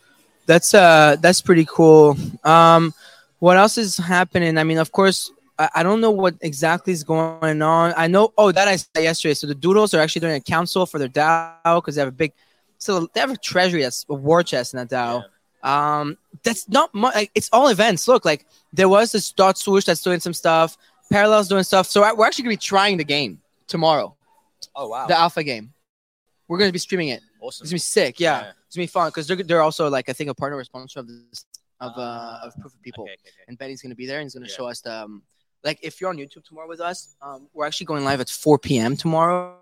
that's 0.45 0.73
uh 0.73 1.17
that's 1.19 1.41
pretty 1.41 1.65
cool. 1.65 2.15
Um, 2.43 2.93
what 3.39 3.57
else 3.57 3.77
is 3.77 3.97
happening? 3.97 4.57
I 4.57 4.63
mean, 4.63 4.77
of 4.77 4.91
course, 4.91 5.31
I, 5.59 5.69
I 5.75 5.83
don't 5.83 6.01
know 6.01 6.11
what 6.11 6.35
exactly 6.41 6.93
is 6.93 7.03
going 7.03 7.61
on. 7.61 7.93
I 7.97 8.07
know. 8.07 8.33
Oh, 8.37 8.51
that 8.51 8.67
I 8.67 8.75
said 8.77 9.03
yesterday. 9.03 9.33
So 9.33 9.47
the 9.47 9.55
Doodles 9.55 9.93
are 9.93 9.99
actually 9.99 10.21
doing 10.21 10.35
a 10.35 10.39
council 10.41 10.85
for 10.85 10.99
their 10.99 11.07
DAO 11.09 11.75
because 11.75 11.95
they 11.95 12.01
have 12.01 12.07
a 12.09 12.11
big. 12.11 12.33
So 12.79 13.07
they 13.13 13.19
have 13.19 13.31
a 13.31 13.37
treasury 13.37 13.81
that's 13.81 14.05
a 14.09 14.13
war 14.13 14.43
chest 14.43 14.73
in 14.73 14.77
that 14.77 14.89
DAO. 14.89 15.23
Um, 15.67 16.17
that's 16.43 16.69
not 16.69 16.93
much. 16.93 17.15
Like, 17.15 17.31
it's 17.33 17.49
all 17.51 17.67
events. 17.69 18.07
Look, 18.07 18.23
like 18.25 18.45
there 18.73 18.87
was 18.89 19.11
this 19.11 19.31
dot 19.31 19.57
swoosh 19.57 19.85
that's 19.85 20.01
doing 20.01 20.19
some 20.19 20.33
stuff. 20.33 20.77
Parallels 21.11 21.47
doing 21.47 21.63
stuff. 21.63 21.87
So 21.87 22.03
I- 22.03 22.13
we're 22.13 22.25
actually 22.27 22.43
gonna 22.43 22.53
be 22.53 22.57
trying 22.57 22.97
the 22.97 23.03
game 23.03 23.41
tomorrow, 23.67 24.15
Oh 24.75 24.87
wow! 24.89 25.07
the 25.07 25.17
alpha 25.17 25.43
game. 25.43 25.73
We're 26.47 26.57
gonna 26.59 26.71
be 26.71 26.79
streaming 26.79 27.09
it. 27.09 27.21
awesome. 27.41 27.63
It's 27.63 27.71
gonna 27.71 27.75
be 27.75 27.79
sick. 27.79 28.19
Yeah, 28.19 28.41
Yeah. 28.41 28.51
it's 28.67 28.75
gonna 28.75 28.83
be 28.83 28.87
fun 28.87 29.09
because 29.09 29.25
they're 29.27 29.37
they're 29.43 29.61
also 29.61 29.89
like 29.89 30.07
I 30.09 30.13
think 30.13 30.29
a 30.29 30.33
partner 30.35 30.57
or 30.57 30.63
sponsor 30.63 30.99
of 30.99 31.07
this 31.07 31.45
of 31.79 31.93
uh 31.97 32.39
of 32.43 32.53
Proof 32.59 32.73
of 32.73 32.81
People, 32.81 33.03
Okay, 33.03 33.13
okay, 33.13 33.21
okay. 33.29 33.43
and 33.47 33.57
Benny's 33.57 33.81
gonna 33.81 33.95
be 33.95 34.05
there 34.05 34.19
and 34.19 34.25
he's 34.25 34.33
gonna 34.33 34.47
Yeah. 34.47 34.55
show 34.55 34.67
us 34.67 34.81
the 34.81 34.93
um 35.03 35.21
like 35.63 35.79
if 35.81 35.99
you're 36.01 36.09
on 36.09 36.17
YouTube 36.17 36.43
tomorrow 36.45 36.67
with 36.67 36.81
us, 36.81 37.15
um 37.21 37.47
we're 37.53 37.65
actually 37.65 37.85
going 37.85 38.03
live 38.03 38.19
at 38.21 38.29
4 38.29 38.57
p.m. 38.59 38.95
tomorrow. 38.97 39.55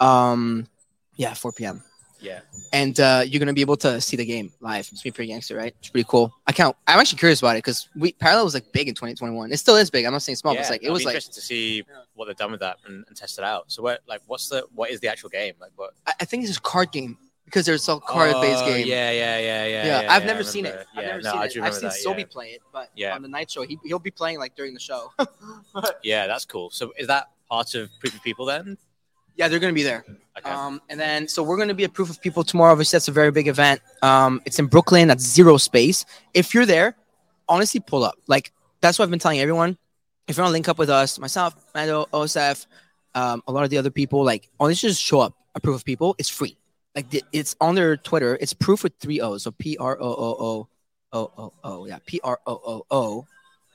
Um, 0.00 0.68
yeah, 1.16 1.34
4 1.34 1.52
p.m. 1.52 1.82
Yeah. 2.20 2.40
And 2.72 2.98
uh, 2.98 3.22
you're 3.26 3.38
gonna 3.38 3.52
be 3.52 3.60
able 3.60 3.76
to 3.78 4.00
see 4.00 4.16
the 4.16 4.24
game 4.24 4.52
live. 4.60 4.88
It's 4.90 5.02
pretty 5.02 5.26
gangster, 5.26 5.54
right? 5.56 5.74
It's 5.80 5.90
pretty 5.90 6.06
cool. 6.08 6.34
I 6.46 6.52
can't. 6.52 6.74
I'm 6.86 6.98
actually 6.98 7.18
curious 7.18 7.40
about 7.40 7.56
it 7.56 7.58
because 7.58 7.88
we 7.94 8.12
parallel 8.12 8.44
was 8.44 8.54
like 8.54 8.72
big 8.72 8.88
in 8.88 8.94
2021. 8.94 9.52
It 9.52 9.58
still 9.58 9.76
is 9.76 9.90
big. 9.90 10.04
I'm 10.06 10.12
not 10.12 10.22
saying 10.22 10.36
small, 10.36 10.54
but 10.54 10.60
it's 10.60 10.70
like 10.70 10.82
it 10.82 10.90
was 10.90 11.04
like 11.04 11.18
to 11.20 11.40
see 11.40 11.84
what 12.14 12.26
they've 12.26 12.36
done 12.36 12.50
with 12.50 12.60
that 12.60 12.78
and, 12.86 13.04
and 13.06 13.16
test 13.16 13.38
it 13.38 13.44
out. 13.44 13.70
So 13.70 13.82
what, 13.82 14.00
like, 14.08 14.22
what's 14.26 14.48
the 14.48 14.66
what 14.74 14.90
is 14.90 15.00
the 15.00 15.08
actual 15.08 15.28
game? 15.28 15.54
Like, 15.60 15.72
what 15.76 15.92
I, 16.06 16.14
I 16.20 16.24
think 16.24 16.44
it's 16.44 16.56
a 16.56 16.60
card 16.60 16.90
game 16.90 17.18
because 17.46 17.64
there's 17.64 17.88
a 17.88 17.98
card 18.00 18.32
based 18.42 18.62
Oh, 18.62 18.66
game. 18.66 18.86
Yeah, 18.86 19.10
yeah, 19.10 19.38
yeah, 19.38 19.66
yeah. 19.66 20.02
yeah, 20.02 20.12
I've 20.12 20.22
I 20.24 20.26
never 20.26 20.42
seen 20.44 20.66
it. 20.66 20.74
I've 20.94 21.02
Yeah, 21.02 21.08
never 21.08 21.22
no, 21.22 21.30
seen 21.30 21.40
I 21.40 21.44
it. 21.44 21.58
I've 21.68 21.74
seen 21.74 21.88
that, 21.88 21.92
Sobi 22.04 22.18
yeah. 22.20 22.24
play 22.30 22.46
it, 22.50 22.62
but 22.72 22.90
Yeah. 22.94 23.14
on 23.14 23.22
the 23.22 23.28
night 23.28 23.50
show, 23.50 23.62
he 23.62 23.78
he'll 23.84 23.98
be 23.98 24.10
playing 24.10 24.38
like 24.38 24.54
during 24.54 24.74
the 24.74 24.80
show. 24.80 25.12
Yeah, 26.02 26.26
that's 26.26 26.44
cool. 26.44 26.70
So 26.70 26.92
is 26.98 27.06
that 27.06 27.30
part 27.48 27.74
of 27.74 27.88
Proof 28.00 28.14
of 28.14 28.22
People 28.22 28.46
then? 28.46 28.76
yeah, 29.36 29.48
they're 29.48 29.58
gonna 29.58 29.72
be 29.72 29.82
there. 29.82 30.04
Okay. 30.38 30.50
Um, 30.50 30.80
and 30.88 30.98
then 30.98 31.28
so 31.28 31.42
we're 31.42 31.58
gonna 31.58 31.74
be 31.74 31.84
a 31.84 31.88
proof 31.88 32.08
of 32.10 32.20
people 32.20 32.42
tomorrow. 32.44 32.72
Obviously, 32.72 32.96
that's 32.96 33.08
a 33.08 33.12
very 33.12 33.30
big 33.30 33.48
event. 33.48 33.80
Um, 34.02 34.40
it's 34.46 34.58
in 34.58 34.66
Brooklyn 34.66 35.10
at 35.10 35.20
zero 35.20 35.56
space. 35.58 36.04
If 36.34 36.52
you're 36.54 36.66
there, 36.66 36.96
honestly, 37.48 37.80
pull 37.80 38.02
up. 38.04 38.16
Like 38.26 38.52
that's 38.80 38.98
what 38.98 39.04
I've 39.04 39.10
been 39.10 39.18
telling 39.18 39.40
everyone. 39.40 39.76
if 40.28 40.36
you 40.36 40.42
want 40.42 40.50
to 40.50 40.52
link 40.54 40.68
up 40.68 40.78
with 40.78 40.90
us, 40.90 41.18
myself, 41.18 41.54
Mando, 41.74 42.06
Osef, 42.12 42.66
um, 43.14 43.42
a 43.46 43.52
lot 43.52 43.62
of 43.64 43.70
the 43.70 43.78
other 43.78 43.90
people, 43.90 44.24
like, 44.24 44.50
let's 44.58 44.80
just 44.80 45.00
show 45.00 45.20
up. 45.20 45.34
A 45.54 45.60
proof 45.60 45.76
of 45.76 45.84
people. 45.84 46.14
It's 46.18 46.28
free. 46.28 46.56
Like 46.96 47.10
the- 47.10 47.22
it's 47.32 47.54
on 47.60 47.74
their 47.74 47.96
Twitter. 47.96 48.36
It's 48.40 48.54
proof 48.54 48.82
with 48.82 48.94
three 48.98 49.20
O's. 49.20 49.42
So 49.44 49.50
P 49.52 49.76
R 49.76 49.96
O 50.00 50.08
O 50.08 50.36
O 50.48 50.68
O 51.12 51.32
O 51.38 51.52
O. 51.62 51.86
Yeah, 51.86 51.98
P 52.06 52.20
R 52.24 52.40
O 52.46 52.52
O 52.66 52.86
O. 52.90 53.26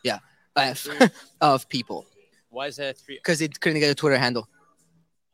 Yeah, 0.04 0.20
F 0.56 0.88
of 1.42 1.70
people 1.70 2.06
Why 2.50 2.68
is 2.68 2.76
there 2.78 2.94
three? 2.94 3.18
because 3.18 3.40
they 3.40 3.48
couldn't 3.48 3.80
get 3.80 3.92
a 3.92 3.96
Twitter 3.96 4.18
handle. 4.18 4.48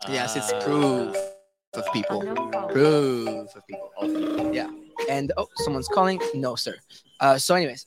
Yes, 0.08 0.36
it's 0.36 0.52
Ah. 0.54 0.62
proof 0.62 1.16
of 1.74 1.86
people. 1.94 2.22
Proof 2.72 3.56
of 3.56 3.66
people. 3.68 4.52
Yeah. 4.54 4.70
And 5.10 5.32
oh, 5.38 5.48
someone's 5.56 5.88
calling. 5.88 6.20
No, 6.36 6.56
sir. 6.56 6.76
Uh, 7.20 7.38
so, 7.38 7.56
anyways, 7.56 7.86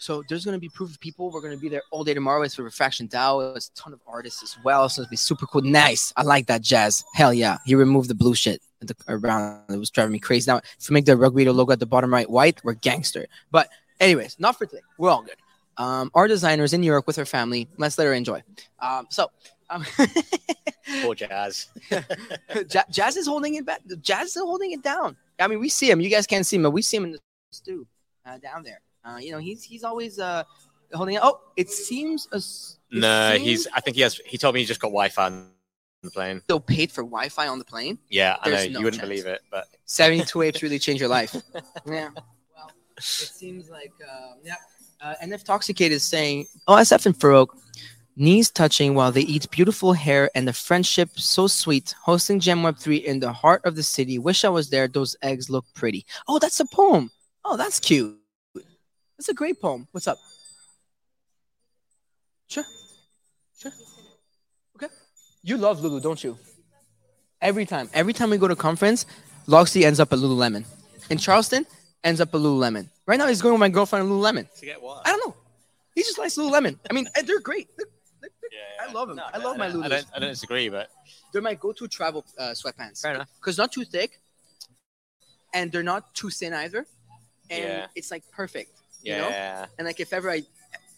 so 0.00 0.24
there's 0.28 0.46
gonna 0.46 0.58
be 0.58 0.70
proof 0.70 0.90
of 0.90 0.98
people. 0.98 1.30
We're 1.30 1.42
gonna 1.42 1.58
be 1.58 1.68
there 1.68 1.82
all 1.90 2.04
day 2.04 2.14
tomorrow. 2.14 2.40
It's 2.42 2.54
for 2.54 2.62
Refraction 2.62 3.06
DAO. 3.06 3.54
It's 3.54 3.68
a 3.68 3.74
ton 3.74 3.92
of 3.92 4.00
artists 4.06 4.42
as 4.42 4.56
well. 4.64 4.88
So 4.88 5.02
it's 5.02 5.10
be 5.10 5.16
super 5.16 5.46
cool. 5.46 5.60
Nice. 5.60 6.10
I 6.16 6.22
like 6.22 6.46
that 6.46 6.62
jazz. 6.62 7.04
Hell 7.14 7.34
yeah. 7.34 7.58
He 7.66 7.74
removed 7.74 8.08
the 8.08 8.14
blue 8.14 8.34
shit 8.34 8.62
the, 8.80 8.96
around. 9.08 9.60
It 9.68 9.76
was 9.76 9.90
driving 9.90 10.12
me 10.12 10.18
crazy. 10.18 10.50
Now, 10.50 10.62
if 10.78 10.88
we 10.88 10.94
make 10.94 11.04
the 11.04 11.18
rugby 11.18 11.44
logo 11.44 11.72
at 11.72 11.80
the 11.80 11.86
bottom 11.86 12.12
right 12.12 12.28
white, 12.28 12.64
we're 12.64 12.72
gangster. 12.72 13.26
But 13.50 13.68
anyways, 14.00 14.40
not 14.40 14.56
for 14.56 14.64
today. 14.64 14.80
We're 14.96 15.10
all 15.10 15.22
good. 15.22 15.36
Um, 15.76 16.10
our 16.14 16.26
designers 16.28 16.72
in 16.72 16.80
New 16.80 16.86
York 16.86 17.06
with 17.06 17.16
her 17.16 17.26
family. 17.26 17.68
Let's 17.76 17.98
let 17.98 18.06
her 18.06 18.14
enjoy. 18.14 18.42
Um, 18.78 19.06
so. 19.10 19.30
Um, 19.68 19.84
Poor 21.02 21.14
jazz. 21.14 21.68
Ja- 21.90 22.82
Jazz 22.90 23.16
is 23.16 23.26
holding 23.26 23.54
it 23.54 23.66
back. 23.66 23.80
Jazz 24.00 24.34
is 24.34 24.42
holding 24.42 24.72
it 24.72 24.82
down. 24.82 25.16
I 25.38 25.46
mean, 25.46 25.60
we 25.60 25.68
see 25.68 25.90
him. 25.90 26.00
You 26.00 26.08
guys 26.08 26.26
can't 26.26 26.44
see 26.44 26.56
him, 26.56 26.62
but 26.62 26.70
we 26.70 26.82
see 26.82 26.96
him 26.96 27.04
in 27.04 27.12
the 27.12 27.18
stew 27.52 27.86
uh, 28.26 28.38
down 28.38 28.62
there. 28.64 28.80
Uh, 29.04 29.18
you 29.20 29.32
know, 29.32 29.38
he's 29.38 29.62
he's 29.62 29.84
always 29.84 30.18
uh, 30.18 30.44
holding. 30.92 31.18
Oh, 31.20 31.40
it 31.56 31.70
seems 31.70 32.28
as 32.32 32.78
it 32.90 32.98
no, 33.00 33.32
seems 33.32 33.46
he's. 33.46 33.66
I 33.74 33.80
think 33.80 33.96
he 33.96 34.02
has. 34.02 34.20
He 34.26 34.38
told 34.38 34.54
me 34.54 34.60
he 34.60 34.66
just 34.66 34.80
got 34.80 34.88
Wi-Fi 34.88 35.26
on 35.26 35.50
the 36.02 36.10
plane. 36.10 36.40
still 36.42 36.60
paid 36.60 36.90
for 36.92 37.02
Wi-Fi 37.02 37.46
on 37.46 37.58
the 37.58 37.64
plane. 37.64 37.98
Yeah, 38.08 38.36
I 38.40 38.48
know 38.48 38.56
There's 38.56 38.68
you 38.68 38.82
wouldn't 38.82 39.00
chance. 39.00 39.08
believe 39.08 39.26
it, 39.26 39.40
but 39.50 39.66
Seventy-two 39.84 40.42
apes 40.42 40.62
really 40.62 40.78
change 40.78 41.00
your 41.00 41.08
life. 41.08 41.34
yeah. 41.86 42.10
Well, 42.14 42.70
it 42.96 43.02
seems 43.02 43.70
like 43.70 43.92
uh, 44.06 44.34
yeah. 44.44 44.54
Uh, 45.02 45.14
NF 45.24 45.44
Toxicate 45.44 45.92
is 45.92 46.02
saying, 46.02 46.46
"Oh, 46.68 46.74
SF 46.74 47.06
and 47.06 47.14
Farokh, 47.18 47.48
knees 48.16 48.50
touching 48.50 48.94
while 48.94 49.10
they 49.10 49.22
eat 49.22 49.50
beautiful 49.50 49.94
hair 49.94 50.30
and 50.34 50.46
the 50.46 50.52
friendship 50.52 51.08
so 51.14 51.46
sweet. 51.46 51.94
Hosting 52.02 52.38
Gem 52.38 52.62
Web 52.62 52.76
three 52.76 52.96
in 52.98 53.18
the 53.20 53.32
heart 53.32 53.62
of 53.64 53.76
the 53.76 53.82
city. 53.82 54.18
Wish 54.18 54.44
I 54.44 54.50
was 54.50 54.68
there. 54.68 54.88
Those 54.88 55.16
eggs 55.22 55.48
look 55.48 55.64
pretty. 55.74 56.04
Oh, 56.28 56.38
that's 56.38 56.60
a 56.60 56.66
poem. 56.66 57.10
Oh, 57.46 57.56
that's 57.56 57.80
cute. 57.80 58.19
That's 59.20 59.28
a 59.28 59.34
great 59.34 59.60
poem. 59.60 59.86
What's 59.92 60.08
up? 60.08 60.16
Sure. 62.48 62.64
Sure. 63.58 63.70
Okay. 64.76 64.86
You 65.42 65.58
love 65.58 65.82
Lulu, 65.82 66.00
don't 66.00 66.24
you? 66.24 66.38
Every 67.42 67.66
time. 67.66 67.90
Every 67.92 68.14
time 68.14 68.30
we 68.30 68.38
go 68.38 68.48
to 68.48 68.56
conference, 68.56 69.04
Loxley 69.46 69.84
ends 69.84 70.00
up 70.00 70.10
at 70.14 70.20
Lululemon. 70.20 70.64
In 71.10 71.18
Charleston, 71.18 71.66
ends 72.02 72.22
up 72.22 72.30
at 72.34 72.40
Lululemon. 72.40 72.88
Right 73.04 73.18
now, 73.18 73.26
he's 73.26 73.42
going 73.42 73.52
with 73.52 73.60
my 73.60 73.68
girlfriend 73.68 74.06
at 74.06 74.10
Lululemon. 74.10 74.48
to 74.58 74.64
get 74.64 74.80
what? 74.80 75.06
I 75.06 75.10
don't 75.10 75.28
know. 75.28 75.36
He 75.94 76.00
just 76.02 76.18
likes 76.18 76.36
Lululemon. 76.38 76.78
I 76.88 76.94
mean, 76.94 77.06
they're 77.26 77.40
great. 77.40 77.68
They're, 77.76 77.86
they're- 78.22 78.30
Yeah, 78.50 78.88
I 78.88 78.90
love 78.90 79.08
them. 79.08 79.18
No, 79.18 79.24
I 79.34 79.36
love 79.36 79.58
my 79.58 79.68
don't- 79.68 79.82
I 79.84 79.88
don't, 79.88 80.06
I 80.16 80.18
don't 80.18 80.30
disagree, 80.30 80.70
but 80.70 80.88
they're 81.30 81.42
my 81.42 81.56
go-to 81.56 81.86
travel 81.88 82.24
uh, 82.38 82.54
sweatpants. 82.54 83.02
fair 83.02 83.16
enough. 83.16 83.28
Because 83.38 83.58
not 83.58 83.70
too 83.70 83.84
thick, 83.84 84.18
and 85.52 85.70
they're 85.70 85.82
not 85.82 86.14
too 86.14 86.30
thin 86.30 86.54
either. 86.54 86.86
And 87.50 87.64
Yeah. 87.64 87.86
it's 87.94 88.10
like 88.10 88.22
perfect. 88.32 88.70
You 89.02 89.16
know? 89.16 89.28
Yeah, 89.28 89.66
And 89.78 89.86
like 89.86 90.00
if 90.00 90.12
ever 90.12 90.30
I 90.30 90.42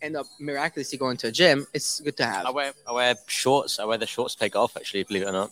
end 0.01 0.17
up 0.17 0.27
miraculously 0.41 0.99
going 0.99 1.17
to 1.19 1.29
a 1.29 1.31
gym, 1.31 1.67
it's 1.73 2.01
good 2.01 2.17
to 2.17 2.25
have. 2.27 2.45
I 2.47 2.51
wear 2.51 2.73
I 2.87 2.93
wear 2.93 3.15
shorts. 3.27 3.79
I 3.79 3.85
wear 3.85 3.99
the 3.99 4.07
shorts 4.07 4.35
to 4.35 4.38
play 4.38 4.49
golf. 4.49 4.77
Actually, 4.77 5.05
believe 5.05 5.23
it 5.23 5.29
or 5.29 5.33
not. 5.33 5.51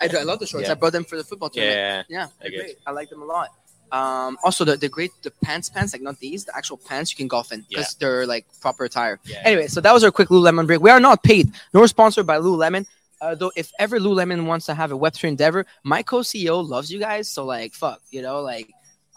I 0.00 0.08
do. 0.08 0.16
I 0.18 0.22
love 0.22 0.38
the 0.38 0.46
shorts. 0.46 0.66
Yeah. 0.66 0.72
I 0.72 0.74
brought 0.74 0.92
them 0.92 1.04
for 1.04 1.16
the 1.16 1.24
football 1.24 1.50
tournament. 1.50 2.06
Yeah, 2.08 2.28
Yeah, 2.42 2.48
great. 2.48 2.78
I 2.86 2.92
like 2.92 3.10
them 3.10 3.22
a 3.22 3.26
lot. 3.26 3.50
Um, 3.92 4.38
also, 4.44 4.64
the, 4.64 4.76
the 4.76 4.88
great 4.88 5.10
the 5.22 5.32
pants 5.42 5.68
pants 5.68 5.92
like 5.92 6.00
not 6.00 6.18
these 6.20 6.44
the 6.44 6.56
actual 6.56 6.76
pants 6.76 7.10
you 7.10 7.16
can 7.16 7.26
golf 7.28 7.50
in 7.52 7.64
because 7.68 7.94
they're 7.96 8.24
like 8.26 8.46
proper 8.60 8.84
attire. 8.84 9.18
yeah. 9.24 9.42
Anyway, 9.44 9.66
so 9.66 9.80
that 9.80 9.92
was 9.92 10.04
our 10.04 10.12
quick 10.12 10.28
Lululemon 10.28 10.66
break. 10.66 10.80
We 10.80 10.90
are 10.90 11.00
not 11.00 11.22
paid 11.24 11.52
nor 11.74 11.86
sponsored 11.88 12.26
by 12.26 12.38
Lululemon. 12.38 12.86
Uh, 13.20 13.34
though, 13.34 13.52
if 13.54 13.70
ever 13.78 13.98
Lululemon 13.98 14.46
wants 14.46 14.64
to 14.66 14.74
have 14.74 14.92
a 14.92 14.98
Web3 14.98 15.24
endeavor, 15.24 15.66
my 15.84 16.02
co-CEO 16.02 16.66
loves 16.66 16.90
you 16.90 16.98
guys. 16.98 17.28
So 17.28 17.44
like, 17.44 17.74
fuck, 17.74 18.00
you 18.10 18.22
know, 18.22 18.40
like, 18.40 18.70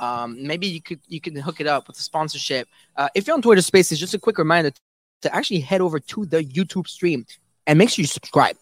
um, 0.04 0.46
maybe 0.46 0.68
you 0.68 0.82
could 0.82 1.00
you 1.08 1.22
could 1.22 1.38
hook 1.38 1.62
it 1.62 1.68
up 1.68 1.88
with 1.88 1.98
a 1.98 2.02
sponsorship. 2.02 2.68
Uh, 2.98 3.08
if 3.16 3.26
you're 3.26 3.36
on 3.36 3.42
Twitter 3.42 3.62
Spaces, 3.62 4.00
just 4.00 4.14
a 4.14 4.20
quick 4.20 4.38
reminder 4.38 4.72
to 5.22 5.34
actually 5.34 5.62
head 5.62 5.80
over 5.80 5.98
to 5.98 6.26
the 6.26 6.44
YouTube 6.44 6.88
stream 6.88 7.26
and 7.66 7.80
make 7.80 7.90
sure 7.90 8.04
you 8.04 8.08
subscribe. 8.08 8.58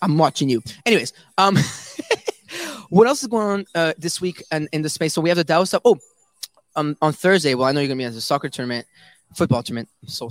I'm 0.00 0.16
watching 0.16 0.48
you. 0.48 0.62
Anyways, 0.86 1.12
um, 1.36 1.56
what 2.88 3.06
else 3.06 3.22
is 3.22 3.28
going 3.28 3.46
on 3.46 3.66
uh, 3.74 3.92
this 3.98 4.20
week 4.22 4.42
and 4.50 4.68
in 4.72 4.80
the 4.80 4.88
space? 4.88 5.12
So 5.12 5.20
we 5.20 5.28
have 5.28 5.36
the 5.36 5.44
DAO 5.44 5.66
stuff. 5.66 5.82
Oh, 5.84 5.98
um, 6.76 6.96
on 7.02 7.12
Thursday. 7.12 7.54
Well, 7.54 7.68
I 7.68 7.72
know 7.72 7.80
you're 7.80 7.88
gonna 7.88 7.98
be 7.98 8.04
at 8.04 8.14
the 8.14 8.20
soccer 8.20 8.48
tournament, 8.48 8.86
football 9.34 9.62
tournament. 9.62 9.90
I'm 10.02 10.08
so 10.08 10.30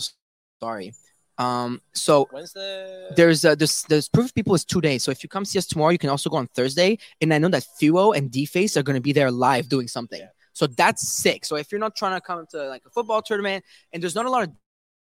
sorry. 0.59 0.93
Um, 1.37 1.81
so 1.93 2.27
the? 2.31 3.13
there's 3.15 3.45
uh, 3.45 3.53
this 3.55 3.83
there's 3.83 4.07
proof 4.09 4.27
of 4.27 4.35
people 4.35 4.55
is 4.55 4.65
two 4.65 4.81
days. 4.81 5.03
So 5.03 5.11
if 5.11 5.21
you 5.21 5.29
come 5.29 5.45
see 5.45 5.59
us 5.59 5.67
tomorrow, 5.67 5.91
you 5.91 5.99
can 5.99 6.09
also 6.09 6.29
go 6.29 6.37
on 6.37 6.47
Thursday. 6.47 6.97
And 7.21 7.33
I 7.33 7.37
know 7.37 7.49
that 7.49 7.67
Thuo 7.79 8.17
and 8.17 8.31
Deface 8.31 8.77
are 8.77 8.83
going 8.83 8.95
to 8.95 9.01
be 9.01 9.13
there 9.13 9.29
live 9.29 9.69
doing 9.69 9.87
something. 9.87 10.21
Yeah. 10.21 10.29
So 10.55 10.67
that's 10.67 11.07
sick. 11.07 11.43
So 11.43 11.57
if 11.57 11.69
you're 11.71 11.79
not 11.79 11.95
trying 11.97 12.15
to 12.15 12.21
come 12.21 12.45
to 12.51 12.69
like 12.69 12.81
a 12.85 12.89
football 12.89 13.21
tournament 13.21 13.65
and 13.91 14.01
there's 14.01 14.15
not 14.15 14.25
a 14.25 14.29
lot 14.29 14.43
of 14.43 14.51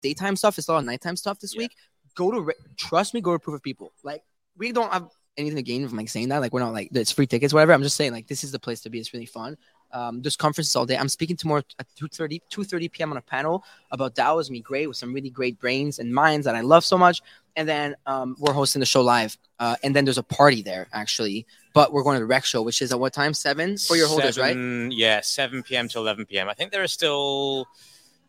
daytime 0.04 0.36
stuff, 0.36 0.58
it's 0.58 0.68
a 0.68 0.74
lot 0.74 0.80
of 0.80 0.86
nighttime 0.86 1.16
stuff 1.16 1.40
this 1.40 1.56
Yeah. 1.56 1.60
week. 1.60 1.72
Go 2.16 2.32
to 2.32 2.54
trust 2.76 3.14
me, 3.14 3.22
go 3.22 3.32
to 3.32 3.40
proof 3.40 3.56
of 3.56 3.64
people. 3.64 3.94
Like 4.04 4.24
we 4.58 4.74
don't 4.74 4.92
have 4.92 5.08
anything 5.38 5.56
to 5.56 5.64
gain 5.64 5.88
from 5.88 5.98
like 5.98 6.10
saying 6.10 6.30
that. 6.30 6.40
Like 6.40 6.52
we're 6.52 6.60
not 6.60 6.74
like 6.74 6.90
it's 6.94 7.12
free 7.12 7.28
tickets, 7.28 7.54
whatever. 7.54 7.72
I'm 7.72 7.82
just 7.82 7.96
saying 7.96 8.12
like 8.12 8.28
this 8.28 8.44
is 8.44 8.52
the 8.52 8.60
place 8.60 8.82
to 8.82 8.90
be. 8.90 9.00
It's 9.00 9.14
really 9.14 9.26
fun. 9.26 9.56
Um, 9.92 10.22
there's 10.22 10.36
conferences 10.36 10.76
all 10.76 10.86
day. 10.86 10.98
I'm 10.98 11.10
speaking 11.10 11.36
tomorrow 11.38 11.64
at 11.80 11.88
2:30 11.96 12.42
2:30 12.52 12.92
p.m. 12.92 13.12
on 13.12 13.18
a 13.18 13.22
panel 13.22 13.64
about 13.92 14.16
DAO 14.16 14.40
is 14.42 14.52
me 14.52 14.60
great 14.60 14.88
with 14.88 14.98
some 14.98 15.14
really 15.14 15.30
great 15.30 15.60
brains 15.60 16.00
and 16.00 16.14
minds 16.14 16.46
that 16.46 16.56
I 16.56 16.62
love 16.62 16.84
so 16.84 16.98
much. 16.98 17.22
And 17.56 17.68
then 17.68 17.96
um, 18.06 18.36
we're 18.40 18.54
hosting 18.54 18.80
the 18.82 18.86
show 18.86 19.02
live. 19.02 19.38
Uh, 19.60 19.76
and 19.84 19.96
then 19.96 20.06
there's 20.06 20.20
a 20.20 20.24
party 20.24 20.62
there 20.62 20.88
actually. 20.94 21.46
But 21.74 21.92
we're 21.94 22.04
going 22.04 22.20
to 22.20 22.26
the 22.26 22.32
rekt 22.32 22.46
show, 22.46 22.62
which 22.62 22.82
is 22.82 22.92
at 22.92 23.00
what 23.00 23.14
time? 23.14 23.34
Seven 23.34 23.78
for 23.78 23.96
your 23.96 24.08
holders, 24.08 24.38
right? 24.38 24.56
Yeah, 24.92 25.22
7 25.22 25.64
p.m. 25.64 25.88
to 25.90 26.00
11 26.00 26.26
p.m. 26.26 26.50
I 26.50 26.54
think 26.54 26.72
there 26.72 26.84
are 26.84 26.88
still 26.88 27.68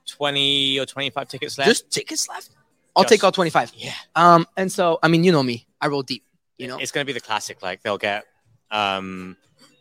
20 0.07 0.79
or 0.81 0.87
25 0.87 1.29
tickets 1.29 1.59
left. 1.59 1.69
Just 1.69 1.91
tickets 1.91 2.29
left. 2.29 2.51
I'll 2.97 3.05
Just- 3.05 3.13
take 3.13 3.25
all 3.25 3.33
25. 3.33 3.73
yeah. 3.77 3.93
Um, 4.15 4.47
and 4.57 4.71
so 4.73 4.99
I 5.03 5.09
mean, 5.09 5.25
you 5.25 5.33
know 5.33 5.43
me, 5.43 5.67
I 5.81 5.89
roll 5.89 6.03
deep. 6.03 6.25
You 6.57 6.67
know, 6.67 6.79
it's 6.79 6.91
going 6.91 7.05
to 7.05 7.07
be 7.07 7.13
the 7.13 7.21
classic. 7.25 7.63
Like 7.63 7.83
they'll 7.83 7.99
get, 7.99 8.25
um, 8.71 9.37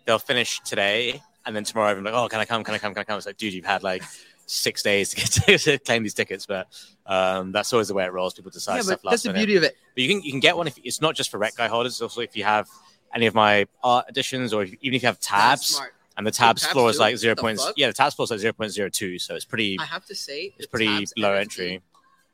they'll 0.06 0.20
finish 0.20 0.60
today, 0.62 1.22
and 1.48 1.56
then 1.56 1.64
tomorrow 1.64 1.96
I'm 1.96 2.04
like, 2.04 2.14
oh, 2.14 2.28
can 2.28 2.40
I 2.40 2.46
come? 2.46 2.64
Can 2.64 2.76
I 2.76 2.78
come? 2.78 2.94
Can 2.94 3.02
I 3.02 3.04
come? 3.06 3.18
It's 3.18 3.26
like, 3.26 3.38
dude, 3.38 3.54
you've 3.54 3.66
had 3.66 3.82
like 3.82 4.04
six 4.46 4.84
days 4.84 5.10
to 5.12 5.16
get 5.16 5.26
to, 5.32 5.58
to 5.58 5.78
claim 5.80 6.04
these 6.04 6.14
tickets, 6.14 6.46
but 6.46 6.68
um, 7.06 7.54
that's 7.54 7.72
always 7.72 7.88
the 7.88 7.94
way 7.94 8.04
it 8.04 8.12
rolls. 8.12 8.34
People 8.34 8.52
decide 8.52 8.76
yeah, 8.76 8.82
stuff 8.82 9.04
last 9.06 9.12
that's 9.12 9.24
the 9.24 9.30
minute. 9.30 9.40
beauty 9.40 9.56
of 9.56 9.64
it. 9.64 9.78
But 9.96 10.04
you 10.04 10.10
can 10.10 10.22
you 10.22 10.32
can 10.32 10.42
get 10.42 10.58
one 10.58 10.68
if 10.68 10.78
it's 10.84 11.02
not 11.02 11.16
just 11.16 11.32
for 11.32 11.40
rekt 11.40 11.56
guy 11.56 11.68
holders. 11.68 11.94
It's 11.94 12.02
also 12.02 12.22
if 12.22 12.36
you 12.36 12.44
have 12.44 12.68
any 13.16 13.26
of 13.26 13.34
my 13.34 13.66
art 13.82 14.06
editions, 14.10 14.54
or 14.54 14.64
if, 14.64 14.74
even 14.82 14.96
if 14.98 15.04
you 15.04 15.08
have 15.08 15.22
tabs, 15.22 15.82
and 16.18 16.28
the 16.28 16.32
tabs, 16.32 16.64
tabs 16.64 16.74
floor 16.74 16.90
is 16.90 17.00
like 17.00 17.16
zero 17.16 17.34
the 17.34 17.42
point 17.42 17.60
fuck? 17.60 17.74
yeah, 17.78 17.88
the 17.88 17.94
tabs 17.94 18.16
floor 18.16 18.26
is 18.26 18.32
like 18.32 18.40
zero 18.42 18.54
point 18.54 18.72
zero 18.72 18.90
two, 18.90 19.18
so 19.20 19.36
it's 19.36 19.46
pretty 19.46 19.78
I 19.80 19.86
have 19.86 20.06
to 20.08 20.16
say, 20.16 20.54
it's 20.58 20.68
pretty 20.68 21.08
low 21.16 21.32
NFT 21.32 21.40
entry. 21.40 21.82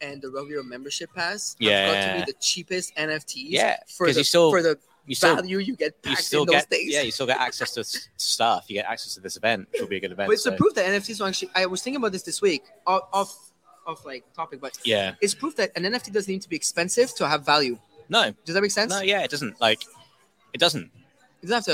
And 0.01 0.21
the 0.21 0.29
Road 0.29 0.49
membership 0.65 1.13
pass, 1.13 1.55
yeah. 1.59 1.85
have 1.85 1.93
got 1.93 2.13
to 2.13 2.25
be 2.25 2.31
the 2.33 2.37
cheapest 2.41 2.93
NFTs. 2.97 3.45
Yeah, 3.49 3.77
for 3.95 4.11
the 4.11 4.23
still- 4.23 4.51
for 4.51 4.61
the 4.61 4.77
You 5.05 5.15
still 5.15 5.35
value 5.35 5.57
you 5.59 5.75
get 5.75 5.95
you 6.05 6.15
still 6.15 6.43
in 6.43 6.47
those 6.47 6.61
get 6.61 6.69
days. 6.69 6.93
yeah, 6.93 7.01
you 7.01 7.11
still 7.11 7.25
get 7.27 7.39
access 7.39 7.73
to 7.73 7.83
stuff. 8.17 8.65
You 8.69 8.75
get 8.75 8.85
access 8.85 9.13
to 9.15 9.19
this 9.19 9.35
event, 9.35 9.67
which 9.71 9.81
will 9.81 9.89
be 9.89 9.97
a 9.97 9.99
good 9.99 10.11
event. 10.13 10.27
But 10.27 10.33
it's 10.33 10.43
so- 10.43 10.51
the 10.51 10.55
proof 10.57 10.73
that 10.75 10.85
NFTs 10.85 11.21
are 11.21 11.27
actually. 11.27 11.51
I 11.55 11.65
was 11.65 11.81
thinking 11.81 11.97
about 11.97 12.13
this 12.13 12.21
this 12.23 12.41
week, 12.41 12.63
off, 12.87 13.03
off, 13.11 13.51
off 13.85 14.05
like 14.05 14.23
topic, 14.33 14.61
but 14.61 14.77
yeah, 14.85 15.15
it's 15.21 15.33
proof 15.33 15.55
that 15.57 15.71
an 15.75 15.83
NFT 15.83 16.13
doesn't 16.13 16.31
need 16.31 16.41
to 16.41 16.49
be 16.49 16.55
expensive 16.55 17.13
to 17.15 17.27
have 17.27 17.45
value. 17.45 17.77
no, 18.07 18.33
Does 18.45 18.55
that 18.55 18.61
make 18.61 18.71
sense? 18.71 18.91
no, 18.91 19.01
yeah, 19.01 19.23
it 19.23 19.29
doesn't 19.29 19.59
like 19.59 19.83
it 20.53 20.59
doesn't. 20.59 20.89
It 21.41 21.47
doesn't 21.47 21.55
have 21.55 21.65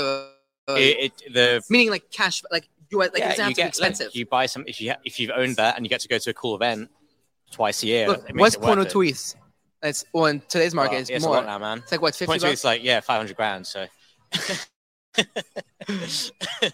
to. 0.66 0.72
Uh, 0.72 0.76
It, 0.76 1.12
it 1.26 1.32
the 1.34 1.62
meaning 1.70 1.90
like 1.90 2.10
cash, 2.10 2.42
like 2.50 2.68
you 2.90 2.98
like 2.98 3.12
yeah, 3.16 3.26
it 3.26 3.28
doesn't 3.30 3.44
have 3.44 3.48
you 3.50 3.54
to 3.54 3.60
be 3.60 3.62
get 3.62 3.80
like, 3.80 3.90
expensive. 3.90 4.16
you 4.16 4.26
buy 4.26 4.46
some 4.46 4.64
if 4.66 4.80
you 4.80 4.90
ha- 4.90 4.98
if 5.04 5.20
you've 5.20 5.30
owned 5.30 5.54
that 5.56 5.76
and 5.76 5.86
you 5.86 5.90
get 5.90 6.00
to 6.00 6.08
go 6.08 6.18
to 6.18 6.30
a 6.30 6.34
cool 6.34 6.56
event 6.56 6.90
twice 7.52 7.84
a 7.84 7.86
year. 7.86 8.08
Look, 8.08 8.28
what's 8.34 8.56
it 8.56 8.60
worth 8.60 8.94
point 9.82 9.84
it. 9.84 9.88
two 9.88 9.88
ETH? 9.88 9.88
It's 9.88 10.04
well 10.12 10.26
in 10.26 10.42
today's 10.48 10.74
market. 10.74 10.92
Well, 10.92 11.00
it's 11.00 11.10
it's 11.10 11.24
more. 11.24 11.34
a 11.34 11.38
lot 11.38 11.46
now, 11.46 11.58
man. 11.58 11.78
It's 11.78 11.92
like 11.92 12.02
what 12.02 12.14
fifty 12.14 12.26
Point 12.26 12.40
two 12.40 12.48
bucks. 12.48 12.60
is 12.60 12.64
like 12.64 12.84
yeah, 12.84 13.00
five 13.00 13.18
hundred 13.18 13.36
grand. 13.36 13.66
So 13.66 13.86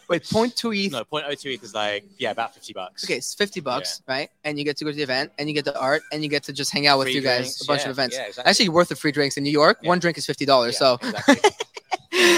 Wait, 0.08 0.28
point 0.28 0.56
two 0.56 0.72
ETH. 0.72 0.92
no, 0.92 1.04
point 1.04 1.24
oh 1.28 1.34
two 1.34 1.50
ETH 1.50 1.62
is 1.62 1.74
like 1.74 2.04
yeah, 2.18 2.30
about 2.30 2.54
fifty 2.54 2.72
bucks. 2.72 3.04
Okay, 3.04 3.16
it's 3.16 3.34
fifty 3.34 3.60
bucks, 3.60 4.02
right? 4.06 4.28
And 4.44 4.58
you 4.58 4.64
get 4.64 4.76
to 4.78 4.84
go 4.84 4.90
to 4.90 4.96
the 4.96 5.02
event, 5.02 5.32
and 5.38 5.48
you 5.48 5.54
get 5.54 5.64
the 5.64 5.78
art, 5.78 6.02
and 6.12 6.22
you 6.22 6.28
get 6.28 6.42
to 6.44 6.52
just 6.52 6.72
hang 6.72 6.86
out 6.86 6.98
with 6.98 7.08
Free 7.08 7.14
you 7.14 7.22
guys 7.22 7.38
drinks, 7.38 7.62
a 7.62 7.66
bunch 7.66 7.80
yeah, 7.80 7.86
of 7.86 7.90
events. 7.92 8.16
Yeah, 8.16 8.26
exactly. 8.26 8.50
Actually, 8.50 8.68
worth 8.70 8.88
the 8.88 8.96
free 8.96 9.12
drinks 9.12 9.36
in 9.36 9.44
New 9.44 9.50
York. 9.50 9.78
Yeah. 9.82 9.88
One 9.88 9.98
drink 9.98 10.18
is 10.18 10.26
fifty 10.26 10.44
dollars. 10.44 10.74
Yeah, 10.74 10.96
so, 11.00 11.08
exactly. 11.08 11.50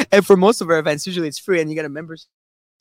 and 0.13 0.27
for 0.27 0.37
most 0.37 0.61
of 0.61 0.71
our 0.71 0.79
events, 0.79 1.07
usually 1.07 1.29
it's 1.29 1.39
free, 1.39 1.61
and 1.61 1.71
you 1.71 1.75
get 1.75 1.85
a 1.85 1.89
membership 1.89 2.29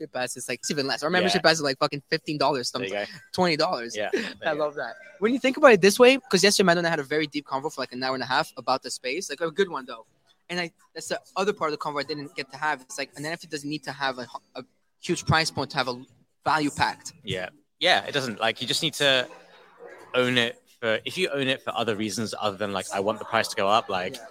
pass 0.06 0.38
is 0.38 0.48
like 0.48 0.60
it's 0.60 0.70
even 0.70 0.86
less. 0.86 1.02
Our 1.02 1.10
membership 1.10 1.42
pass 1.42 1.54
is 1.54 1.62
like 1.64 1.80
fucking 1.80 2.04
fifteen 2.10 2.38
dollars, 2.38 2.70
something 2.70 2.94
twenty 3.34 3.58
dollars. 3.58 3.98
Yeah. 3.98 4.12
I 4.46 4.52
love 4.52 4.76
that. 4.76 4.96
When 5.20 5.34
you 5.34 5.40
think 5.40 5.58
about 5.58 5.72
it 5.72 5.82
this 5.82 5.98
way, 5.98 6.18
because 6.18 6.44
yesterday 6.44 6.66
Matt 6.68 6.78
and 6.78 6.86
I 6.86 6.90
had 6.92 7.00
a 7.00 7.04
very 7.04 7.26
deep 7.26 7.48
convo 7.48 7.74
for 7.74 7.82
like 7.82 7.94
an 7.94 8.04
hour 8.04 8.14
and 8.14 8.24
a 8.24 8.28
half 8.28 8.52
about 8.58 8.84
the 8.84 8.92
space, 8.92 9.30
like 9.30 9.42
a 9.42 9.50
good 9.50 9.70
one 9.70 9.86
though. 9.86 10.06
And 10.50 10.60
I 10.60 10.72
that's 10.94 11.08
the 11.08 11.20
other 11.36 11.54
part 11.54 11.72
of 11.74 11.80
the 11.80 11.84
convo 11.84 12.00
I 12.00 12.04
didn't 12.04 12.36
get 12.36 12.52
to 12.52 12.58
have. 12.58 12.82
It's 12.82 12.98
like 13.00 13.10
an 13.18 13.24
NFT 13.24 13.50
doesn't 13.50 13.70
need 13.70 13.84
to 13.86 13.92
have 13.92 14.20
a, 14.20 14.28
a 14.56 14.64
huge 15.02 15.26
price 15.26 15.50
point 15.50 15.72
to 15.72 15.78
have 15.78 15.88
a 15.88 16.00
value 16.46 16.70
packed. 16.70 17.14
Yeah. 17.24 17.50
Yeah. 17.80 18.06
It 18.06 18.14
doesn't 18.14 18.40
like 18.40 18.62
you 18.62 18.68
just 18.68 18.84
need 18.84 18.94
to 18.96 19.28
own 20.14 20.38
it 20.38 20.62
for 20.80 21.00
if 21.06 21.18
you 21.18 21.30
own 21.30 21.48
it 21.48 21.62
for 21.64 21.76
other 21.76 21.96
reasons 21.96 22.36
other 22.40 22.58
than 22.58 22.72
like 22.72 22.86
I 22.94 23.00
want 23.00 23.20
the 23.20 23.26
price 23.26 23.48
to 23.50 23.56
go 23.56 23.68
up, 23.68 23.90
like 23.90 24.16
Yeah. 24.16 24.22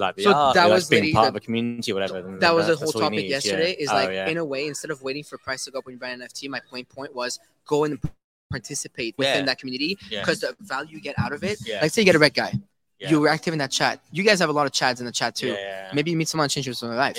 Like 0.00 0.20
So 0.20 0.32
art, 0.32 0.54
that 0.54 0.64
you 0.64 0.68
like 0.70 0.74
was 0.76 0.88
being 0.88 1.12
part 1.12 1.24
the- 1.24 1.28
of 1.30 1.36
a 1.36 1.40
community 1.40 1.92
or 1.92 1.94
whatever. 1.96 2.22
then 2.22 2.38
That 2.38 2.54
was 2.54 2.66
that's 2.66 2.80
whole 2.82 2.92
topic 2.92 3.18
need, 3.20 3.30
yesterday. 3.30 3.70
yeah. 3.78 3.84
Is 3.84 3.90
Oh, 3.90 3.94
like 3.94 4.10
yeah. 4.10 4.28
in 4.28 4.36
a 4.38 4.44
way, 4.44 4.66
instead 4.66 4.90
of 4.90 5.02
waiting 5.02 5.24
for 5.24 5.38
price 5.38 5.64
to 5.64 5.70
go 5.70 5.78
up 5.80 5.86
when 5.86 5.94
you 5.94 5.98
buy 5.98 6.08
an 6.08 6.20
NFT, 6.20 6.48
my 6.48 6.60
point 6.94 7.14
was 7.14 7.38
go 7.66 7.84
and 7.84 7.98
participate 8.50 9.14
within 9.18 9.38
Yeah. 9.40 9.44
that 9.46 9.58
community 9.58 9.98
because 10.10 10.40
the 10.40 10.54
value 10.60 10.96
you 10.96 11.00
get 11.00 11.18
out 11.18 11.32
of 11.32 11.42
it. 11.44 11.58
Like 11.80 11.90
say 11.90 12.02
you 12.02 12.04
get 12.06 12.14
a 12.16 12.18
rekt 12.18 12.34
guy, 12.34 12.52
you're 12.98 13.28
active 13.28 13.52
in 13.52 13.58
that 13.58 13.70
chat. 13.70 14.00
You 14.12 14.22
guys 14.22 14.38
have 14.40 14.48
a 14.50 14.52
lot 14.52 14.66
of 14.66 14.72
chats 14.72 15.00
in 15.00 15.06
the 15.06 15.12
chat 15.12 15.34
too. 15.34 15.56
Maybe 15.94 16.10
you 16.10 16.16
meet 16.16 16.28
someone 16.28 16.44
and 16.44 16.52
change 16.52 16.66
your 16.66 16.94
life. 16.94 17.18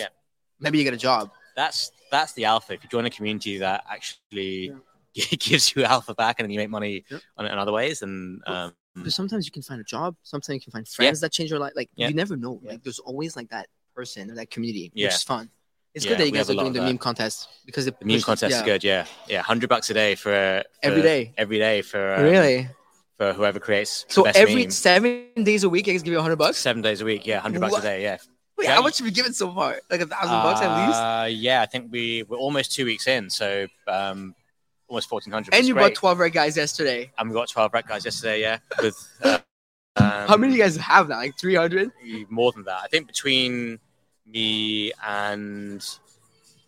Maybe 0.59 0.77
you 0.77 0.83
get 0.83 0.93
a 0.93 0.97
job. 0.97 1.31
that's 1.55 1.91
that's 2.11 2.33
the 2.33 2.45
alpha. 2.45 2.73
If 2.73 2.83
you 2.83 2.89
join 2.89 3.05
a 3.05 3.09
community 3.09 3.57
that 3.57 3.83
actually 3.89 4.71
gives 5.39 5.75
you 5.75 5.83
alpha 5.83 6.13
back 6.13 6.39
and 6.39 6.45
then 6.45 6.51
you 6.51 6.59
make 6.59 6.69
money 6.69 7.03
on 7.37 7.45
it 7.47 7.51
in 7.51 7.57
other 7.57 7.71
ways, 7.71 8.01
and 8.03 8.41
um, 8.47 8.73
But 8.95 9.11
sometimes 9.11 9.45
you 9.47 9.51
can 9.51 9.63
find 9.63 9.81
a 9.81 9.83
job. 9.83 10.15
Sometimes 10.23 10.55
you 10.55 10.61
can 10.61 10.71
find 10.71 10.87
friends 10.87 11.19
that 11.21 11.31
change 11.31 11.49
your 11.49 11.59
life. 11.59 11.73
Like 11.75 11.89
Yeah. 11.95 12.09
you 12.09 12.13
never 12.13 12.35
know. 12.37 12.59
Yeah. 12.63 12.71
Like 12.71 12.83
there's 12.83 12.99
always 12.99 13.35
like 13.35 13.49
that 13.49 13.67
person 13.95 14.29
or 14.29 14.35
that 14.35 14.51
community, 14.51 14.91
Yeah. 14.93 15.07
which 15.07 15.15
is 15.15 15.23
fun. 15.23 15.49
It's 15.95 16.05
Yeah, 16.05 16.11
good 16.11 16.19
that 16.19 16.25
you 16.27 16.31
guys 16.31 16.49
are 16.49 16.55
doing 16.55 16.73
the 16.73 16.81
meme 16.81 16.97
contest 16.97 17.47
because 17.65 17.85
the 17.85 17.95
meme 18.03 18.21
contest 18.21 18.51
yeah. 18.51 18.57
is 18.57 18.63
good. 18.63 18.83
Yeah, 18.83 19.05
yeah, 19.27 19.41
hundred 19.43 19.69
bucks 19.69 19.89
a 19.89 19.93
day 19.93 20.15
for, 20.15 20.31
for 20.63 20.63
Every 20.81 21.01
day. 21.03 21.33
every 21.37 21.59
day 21.59 21.81
for 21.83 22.15
um, 22.15 22.23
really? 22.23 22.67
for 23.17 23.33
whoever 23.33 23.59
creates. 23.59 24.03
the 24.05 24.13
So 24.13 24.23
every 24.23 24.63
meme. 24.63 24.71
seven 24.71 25.27
days 25.43 25.63
a 25.63 25.69
week, 25.69 25.87
I 25.87 25.91
guys 25.91 26.01
give 26.03 26.13
you 26.13 26.21
hundred 26.21 26.37
bucks. 26.37 26.57
seven 26.57 26.81
days 26.81 27.01
a 27.01 27.05
week. 27.05 27.27
Yeah, 27.27 27.39
hundred 27.39 27.61
bucks 27.61 27.77
a 27.77 27.81
day. 27.81 28.01
Yeah. 28.01 28.17
Wait, 28.57 28.65
Yeah. 28.65 28.75
how 28.75 28.81
much 28.81 28.97
have 28.99 29.05
you 29.07 29.13
given 29.13 29.33
so 29.33 29.53
far? 29.53 29.79
Like 29.89 30.01
a 30.01 30.07
thousand 30.07 30.29
bucks 30.45 30.61
at 30.61 30.87
least. 30.87 30.99
Uh, 30.99 31.27
yeah, 31.29 31.61
I 31.61 31.65
think 31.67 31.91
we 31.91 32.23
we're 32.23 32.37
almost 32.37 32.71
two 32.71 32.85
weeks 32.85 33.05
in, 33.07 33.29
so 33.29 33.67
um, 33.87 34.33
almost 34.93 35.09
fourteen 35.09 35.33
hundred. 35.33 35.53
And 35.55 35.65
you 35.65 35.73
bought 35.73 35.95
twelve 35.95 36.19
rekt 36.19 36.33
guys 36.33 36.55
yesterday. 36.55 37.11
and 37.17 37.29
we 37.29 37.33
got 37.33 37.49
twelve 37.49 37.71
rekt 37.71 37.87
guys 37.87 38.05
yesterday. 38.05 38.41
Yeah, 38.41 38.59
with 38.81 38.95
uh, 39.23 39.39
um, 39.95 40.27
How 40.27 40.37
many 40.37 40.53
you 40.53 40.59
guys 40.59 40.77
have 40.77 41.09
now? 41.09 41.17
Like 41.17 41.37
three 41.37 41.55
hundred? 41.55 41.91
more 42.29 42.51
than 42.51 42.63
that. 42.65 42.81
I 42.83 42.87
think 42.87 43.07
between 43.07 43.79
me 44.27 44.91
and 45.05 45.83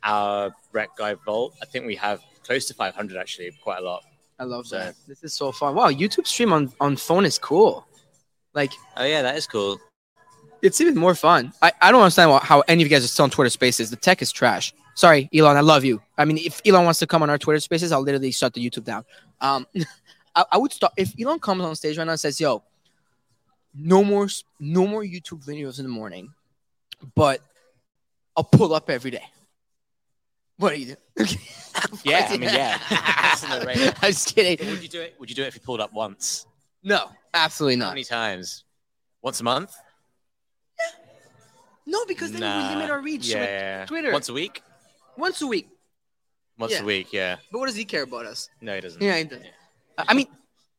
our 0.03 0.51
rekt 0.73 0.97
guy 0.97 1.13
Vault, 1.25 1.53
I 1.61 1.65
think 1.65 1.85
we 1.85 1.95
have 1.97 2.19
close 2.43 2.65
to 2.65 2.73
500 2.73 3.17
actually, 3.17 3.51
quite 3.63 3.79
a 3.79 3.81
lot. 3.81 4.03
I 4.38 4.43
love 4.43 4.67
So- 4.67 4.77
that. 4.77 4.95
This 5.07 5.23
is 5.23 5.33
so 5.33 5.51
fun. 5.51 5.75
Wow, 5.75 5.89
YouTube 5.91 6.27
stream 6.27 6.51
on 6.51 6.73
on 6.79 6.95
phone 6.97 7.25
is 7.25 7.38
cool. 7.38 7.88
Like 8.53 8.73
Oh 8.97 9.03
yeah, 9.05 9.21
that 9.21 9.35
is 9.38 9.45
cool. 9.47 9.79
it's 10.63 10.81
even 10.81 10.95
more 10.95 11.13
fun. 11.15 11.53
I, 11.61 11.71
I 11.81 11.91
don't 11.91 12.01
understand 12.01 12.31
how 12.43 12.61
any 12.67 12.81
of 12.83 12.88
you 12.89 12.95
guys 12.95 13.05
are 13.05 13.07
still 13.07 13.23
on 13.23 13.29
Twitter 13.29 13.49
Spaces. 13.51 13.89
The 13.91 13.95
tech 13.97 14.21
is 14.23 14.31
trash. 14.31 14.73
Sorry, 14.95 15.29
Elon. 15.34 15.58
I 15.58 15.62
love 15.62 15.84
you. 15.84 16.01
I 16.17 16.25
mean, 16.25 16.38
if 16.38 16.62
Elon 16.65 16.86
wants 16.86 16.99
to 16.99 17.08
come 17.08 17.21
on 17.21 17.29
our 17.29 17.38
Twitter 17.38 17.60
Spaces, 17.60 17.91
I'll 17.91 18.01
literally 18.01 18.31
shut 18.31 18.53
the 18.53 18.67
YouTube 18.67 18.86
down. 18.86 19.03
Um, 19.41 19.67
I, 20.36 20.45
I 20.53 20.58
would 20.58 20.71
stop 20.71 20.93
if 20.97 21.13
Elon 21.21 21.39
comes 21.39 21.62
on 21.62 21.75
stage 21.75 21.97
right 21.97 22.05
now 22.05 22.12
and 22.12 22.19
says, 22.19 22.39
"Yo, 22.39 22.63
no 23.73 24.03
more, 24.03 24.27
no 24.60 24.88
more 24.88 25.03
YouTube 25.03 25.45
videos 25.45 25.79
in 25.79 25.86
the 25.86 25.91
morning, 25.91 26.34
but 27.13 27.41
I'll 28.36 28.43
pull 28.45 28.73
up 28.73 28.89
every 28.89 29.12
day." 29.12 29.23
What 30.58 30.71
are 30.73 30.77
you 30.77 30.95
doing? 31.17 31.27
Yeah, 32.05 32.25
I 32.29 32.38
mean, 32.38 32.43
yeah. 32.43 32.79
I'm 34.01 34.12
just 34.12 34.34
kidding. 34.34 34.65
Would 34.69 34.81
you 34.81 34.88
do 34.88 35.01
it? 35.01 35.15
Would 35.19 35.29
you 35.29 35.36
do 35.36 35.43
it 35.43 35.47
if 35.47 35.55
you 35.55 35.62
pulled 35.62 35.81
up 35.81 35.91
once? 35.91 36.45
No, 36.84 37.10
absolutely 37.34 37.75
not. 37.75 37.88
How 37.88 37.91
many 37.91 38.05
times? 38.05 38.63
Once 39.21 39.41
a 39.41 39.43
month? 39.43 39.75
No, 41.86 42.05
because 42.05 42.31
then 42.31 42.41
Nah. 42.41 42.69
we 42.69 42.75
limit 42.75 42.89
our 42.89 43.01
reach 43.01 43.27
yeah, 43.27 43.43
yeah. 43.43 43.86
Twitter. 43.86 44.12
Once 44.13 44.29
a 44.29 44.34
week? 44.34 44.63
Once 45.17 45.41
a 45.41 45.47
week. 45.47 45.69
Once 46.58 46.71
Yeah. 46.73 46.82
a 46.82 46.86
week, 46.86 47.12
yeah. 47.12 47.36
But 47.51 47.60
what 47.60 47.65
does 47.67 47.75
he 47.75 47.86
care 47.86 48.04
about 48.04 48.25
us? 48.25 48.49
No, 48.62 48.73
he 48.75 48.82
doesn't. 48.82 49.01
Yeah, 49.01 49.17
he 49.17 49.23
doesn't. 49.25 49.45
I 49.97 50.13
mean, 50.13 50.28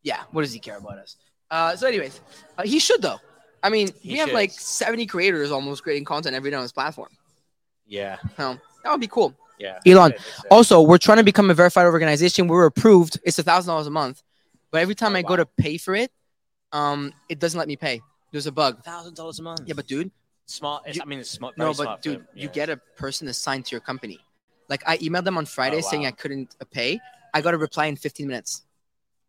yeah. 0.02 0.22
What 0.30 0.42
does 0.42 0.52
he 0.52 0.58
care 0.60 0.76
about 0.78 0.98
us? 0.98 1.16
Uh, 1.50 1.76
so, 1.76 1.86
anyways, 1.86 2.20
uh, 2.58 2.62
he 2.64 2.78
should 2.78 3.02
though. 3.02 3.20
I 3.62 3.68
mean, 3.70 3.88
He 4.00 4.12
we 4.12 4.18
have 4.18 4.28
should. 4.28 4.34
like 4.34 4.50
70 4.52 5.06
creators 5.06 5.50
almost 5.50 5.82
creating 5.82 6.04
content 6.04 6.34
every 6.36 6.50
day 6.50 6.56
on 6.56 6.62
his 6.62 6.72
platform. 6.72 7.08
Yeah, 7.86 8.18
So 8.36 8.58
that 8.82 8.90
would 8.90 9.00
be 9.00 9.06
cool. 9.06 9.34
yeah. 9.58 9.78
Elon, 9.86 10.12
I 10.12 10.16
think 10.16 10.20
so. 10.22 10.48
Also, 10.50 10.82
we're 10.82 10.98
trying 10.98 11.18
to 11.18 11.24
become 11.24 11.50
a 11.50 11.54
verified 11.54 11.86
organization. 11.86 12.48
We're 12.48 12.66
approved. 12.66 13.18
It's 13.24 13.38
a 13.38 13.42
thousand 13.42 13.68
dollars 13.72 13.86
a 13.86 13.90
month, 13.90 14.22
but 14.70 14.80
every 14.80 14.94
time 14.94 15.14
Oh, 15.14 15.18
I 15.18 15.22
go 15.22 15.36
to 15.36 15.46
pay 15.46 15.78
for 15.78 15.94
it, 15.94 16.10
um, 16.72 17.12
it 17.28 17.38
doesn't 17.38 17.58
let 17.58 17.68
me 17.68 17.76
pay. 17.76 18.02
There's 18.32 18.46
a 18.46 18.52
bug. 18.52 18.82
thousand 18.82 19.14
dollars 19.14 19.38
a 19.38 19.42
month. 19.42 19.60
Yeah, 19.66 19.74
but 19.74 19.86
dude, 19.86 20.10
Small. 20.46 20.80
It's, 20.86 20.96
you- 20.96 21.02
I 21.02 21.06
mean, 21.06 21.18
it's 21.20 21.30
smart. 21.30 21.56
no, 21.58 21.68
but 21.68 21.74
smart 21.76 22.02
dude, 22.02 22.26
for- 22.26 22.38
you 22.38 22.48
get 22.48 22.68
a 22.70 22.76
person 22.96 23.26
assigned 23.28 23.66
to 23.66 23.70
your 23.72 23.80
company. 23.80 24.18
Like 24.68 24.82
I 24.86 24.98
emailed 24.98 25.24
them 25.24 25.38
on 25.38 25.46
Friday 25.46 25.78
Oh, 25.78 25.80
saying. 25.80 26.06
I 26.06 26.10
couldn't 26.10 26.56
uh, 26.60 26.64
pay. 26.70 27.00
I 27.34 27.40
got 27.40 27.54
a 27.54 27.58
reply 27.58 27.86
in 27.86 27.96
15 27.96 28.26
minutes 28.26 28.62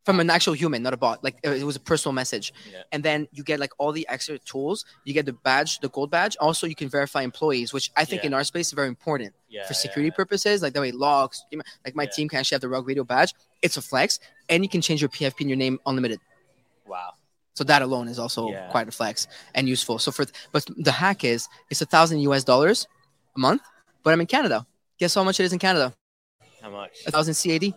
from 0.06 0.22
an 0.22 0.30
actual 0.30 0.54
human, 0.54 0.82
not 0.82 0.94
a 0.94 0.98
bot. 0.98 1.22
Like 1.24 1.36
it 1.44 1.64
was 1.66 1.76
a 1.76 1.82
personal 1.82 2.14
message. 2.14 2.54
Yeah. 2.72 2.84
And 2.94 3.04
then 3.04 3.28
you 3.34 3.44
get 3.44 3.60
like 3.60 3.72
all 3.78 3.92
the 3.92 4.08
extra 4.08 4.40
tools. 4.40 4.86
You 5.04 5.14
get 5.14 5.26
the 5.26 5.34
badge, 5.34 5.80
the 5.80 5.90
gold 5.90 6.10
badge. 6.10 6.38
Also, 6.40 6.66
you 6.66 6.76
can 6.76 6.88
verify 6.88 7.24
employees, 7.24 7.74
which 7.74 7.92
I 7.98 8.06
think 8.06 8.22
Yeah. 8.24 8.28
in 8.28 8.34
our 8.34 8.46
space 8.46 8.68
is 8.68 8.74
very 8.74 8.88
important 8.88 9.34
yeah, 9.50 9.68
for 9.68 9.74
security 9.74 10.12
purposes. 10.12 10.62
Like 10.62 10.74
that 10.74 10.80
way, 10.82 10.92
logs. 10.92 11.46
Like 11.86 11.96
my 11.96 12.06
team 12.06 12.30
can 12.30 12.40
actually 12.40 12.56
have 12.56 12.62
the 12.62 12.70
Rug 12.70 12.88
Radio 12.88 13.04
badge. 13.04 13.34
It's 13.62 13.76
a 13.76 13.82
flex, 13.82 14.20
and 14.48 14.64
you 14.64 14.70
can 14.70 14.80
change 14.80 15.02
your 15.02 15.10
PFP 15.10 15.42
and 15.42 15.50
your 15.50 15.58
name 15.58 15.78
unlimited. 15.86 16.22
Wow. 16.86 17.12
So 17.56 17.64
that 17.66 17.82
alone 17.82 18.08
is 18.08 18.20
also 18.20 18.54
quite 18.70 18.88
a 18.88 18.92
flex 18.92 19.28
and 19.56 19.68
useful. 19.68 20.00
So 20.00 20.12
for 20.12 20.26
but 20.54 20.66
the 20.78 20.92
hack 20.92 21.24
is 21.26 21.50
it's 21.70 21.82
a 21.82 21.86
thousand 21.86 22.20
US 22.20 22.44
dollars 22.46 22.88
a 23.36 23.40
month, 23.40 23.64
but 24.04 24.14
I'm 24.14 24.22
in 24.22 24.28
Canada. 24.28 24.66
Guess 25.00 25.16
how 25.16 25.24
much 25.24 25.40
it 25.40 25.44
is 25.44 25.54
in 25.54 25.60
Canada? 25.60 25.94
How 26.62 26.70
much? 26.70 26.98
A 27.06 27.12
thousand 27.12 27.36
CAD, 27.36 27.74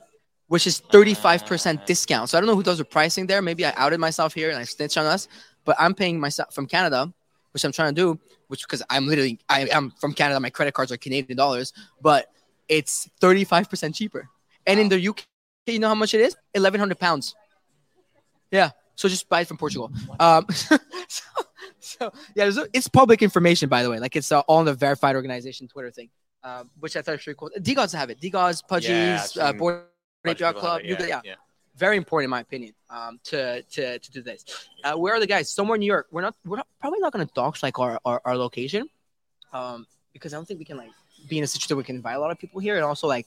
which 0.48 0.66
is 0.66 0.80
35% 0.80 1.80
Ah. 1.80 1.84
discount. 1.86 2.30
So 2.30 2.38
I 2.38 2.40
don't 2.40 2.48
know 2.48 2.56
who 2.56 2.62
does 2.62 2.78
the 2.78 2.84
pricing 2.84 3.26
there. 3.26 3.42
Maybe 3.42 3.64
I 3.66 3.72
outed 3.76 4.00
myself 4.00 4.34
here 4.34 4.48
and 4.50 4.58
I 4.58 4.64
snitched 4.64 4.96
on 4.96 5.06
us, 5.06 5.28
but 5.64 5.76
I'm 5.78 5.94
paying 5.94 6.18
myself 6.18 6.54
from 6.54 6.66
Canada, 6.66 7.12
which 7.52 7.64
I'm 7.64 7.72
trying 7.72 7.94
to 7.94 8.00
do, 8.00 8.20
which 8.48 8.62
because 8.62 8.82
I'm 8.88 9.06
literally 9.06 9.38
I 9.48 9.66
am 9.66 9.92
from 10.00 10.12
Canada, 10.14 10.40
my 10.40 10.50
credit 10.50 10.72
cards 10.72 10.90
are 10.92 10.96
Canadian 10.96 11.36
dollars, 11.36 11.72
but 12.00 12.26
it's 12.68 13.08
35% 13.20 13.94
cheaper. 13.94 14.28
And 14.66 14.78
in 14.80 14.88
the 14.88 15.08
UK, 15.08 15.24
you 15.66 15.78
know 15.78 15.88
how 15.88 15.94
much 15.94 16.14
it 16.14 16.20
is? 16.20 16.36
1100 16.52 16.98
pounds. 16.98 17.34
Yeah. 18.50 18.70
So 18.94 19.08
just 19.08 19.28
buy 19.28 19.40
it 19.42 19.48
from 19.48 19.56
Portugal. 19.56 19.90
Um, 20.18 20.46
so, 20.50 20.76
so 21.80 22.12
yeah, 22.34 22.50
it's 22.72 22.88
public 22.88 23.22
information, 23.22 23.68
by 23.68 23.82
the 23.82 23.90
way. 23.90 23.98
Like 23.98 24.14
it's 24.16 24.30
uh, 24.30 24.40
all 24.40 24.58
on 24.58 24.64
the 24.66 24.74
verified 24.74 25.16
organization 25.16 25.68
Twitter 25.68 25.90
thing, 25.90 26.10
um, 26.42 26.70
which 26.78 26.96
I 26.96 27.02
thought 27.02 27.12
was 27.12 27.22
pretty 27.24 27.38
cool. 27.38 27.50
DeGods 27.58 27.92
have 27.94 28.10
it. 28.10 28.20
DeGods, 28.20 28.62
Pudgies, 28.68 29.36
Yeah, 29.36 29.44
uh, 29.44 29.52
Board 29.52 29.84
APR 30.26 30.54
Club. 30.54 30.80
it, 30.84 30.96
could- 30.98 31.08
yeah, 31.08 31.20
yeah. 31.24 31.34
very 31.76 31.96
important 31.96 32.26
in 32.26 32.30
my 32.30 32.40
opinion. 32.40 32.74
Um, 32.88 33.20
to 33.24 33.62
to 33.62 33.98
to 33.98 34.10
do 34.10 34.22
this. 34.22 34.44
Uh, 34.84 34.94
where 34.96 35.14
are 35.14 35.20
the 35.20 35.26
guys? 35.26 35.50
Somewhere 35.50 35.76
in 35.76 35.80
New 35.80 35.86
York. 35.86 36.06
We're 36.10 36.22
not. 36.22 36.34
We're 36.44 36.56
not, 36.56 36.66
probably 36.80 36.98
not 37.00 37.12
going 37.12 37.26
to 37.26 37.32
dox 37.34 37.62
like 37.62 37.78
our, 37.78 38.00
our 38.04 38.20
our 38.24 38.36
location, 38.36 38.88
um, 39.52 39.86
because 40.12 40.32
I 40.34 40.36
don't 40.36 40.46
think 40.46 40.58
we 40.58 40.64
can 40.64 40.76
like 40.76 40.90
be 41.28 41.38
in 41.38 41.44
a 41.44 41.46
situation 41.46 41.76
where 41.76 41.82
we 41.82 41.86
can 41.86 41.96
invite 41.96 42.16
a 42.16 42.20
lot 42.20 42.30
of 42.30 42.38
people 42.38 42.60
here, 42.60 42.76
and 42.76 42.84
also 42.84 43.06
like, 43.06 43.26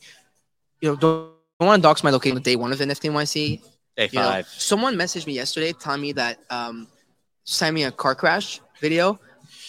you 0.81 0.89
know, 0.89 0.95
don't, 0.95 1.31
don't 1.59 1.67
want 1.67 1.81
to 1.81 1.87
dox 1.87 2.03
my 2.03 2.09
location 2.09 2.41
day 2.41 2.55
one 2.55 2.71
of 2.71 2.77
the 2.77 2.85
NFT 2.85 3.09
NYC. 3.11 3.61
Day 3.95 4.09
You 4.11 4.19
know, 4.19 4.25
five. 4.29 4.47
someone 4.47 4.95
messaged 4.95 5.27
me 5.27 5.33
yesterday 5.33 5.71
telling 5.71 6.01
me 6.01 6.11
that 6.13 6.39
um, 6.49 6.87
sent 7.43 7.73
me 7.75 7.83
a 7.83 7.91
car 7.91 8.15
crash 8.15 8.59
video, 8.81 9.19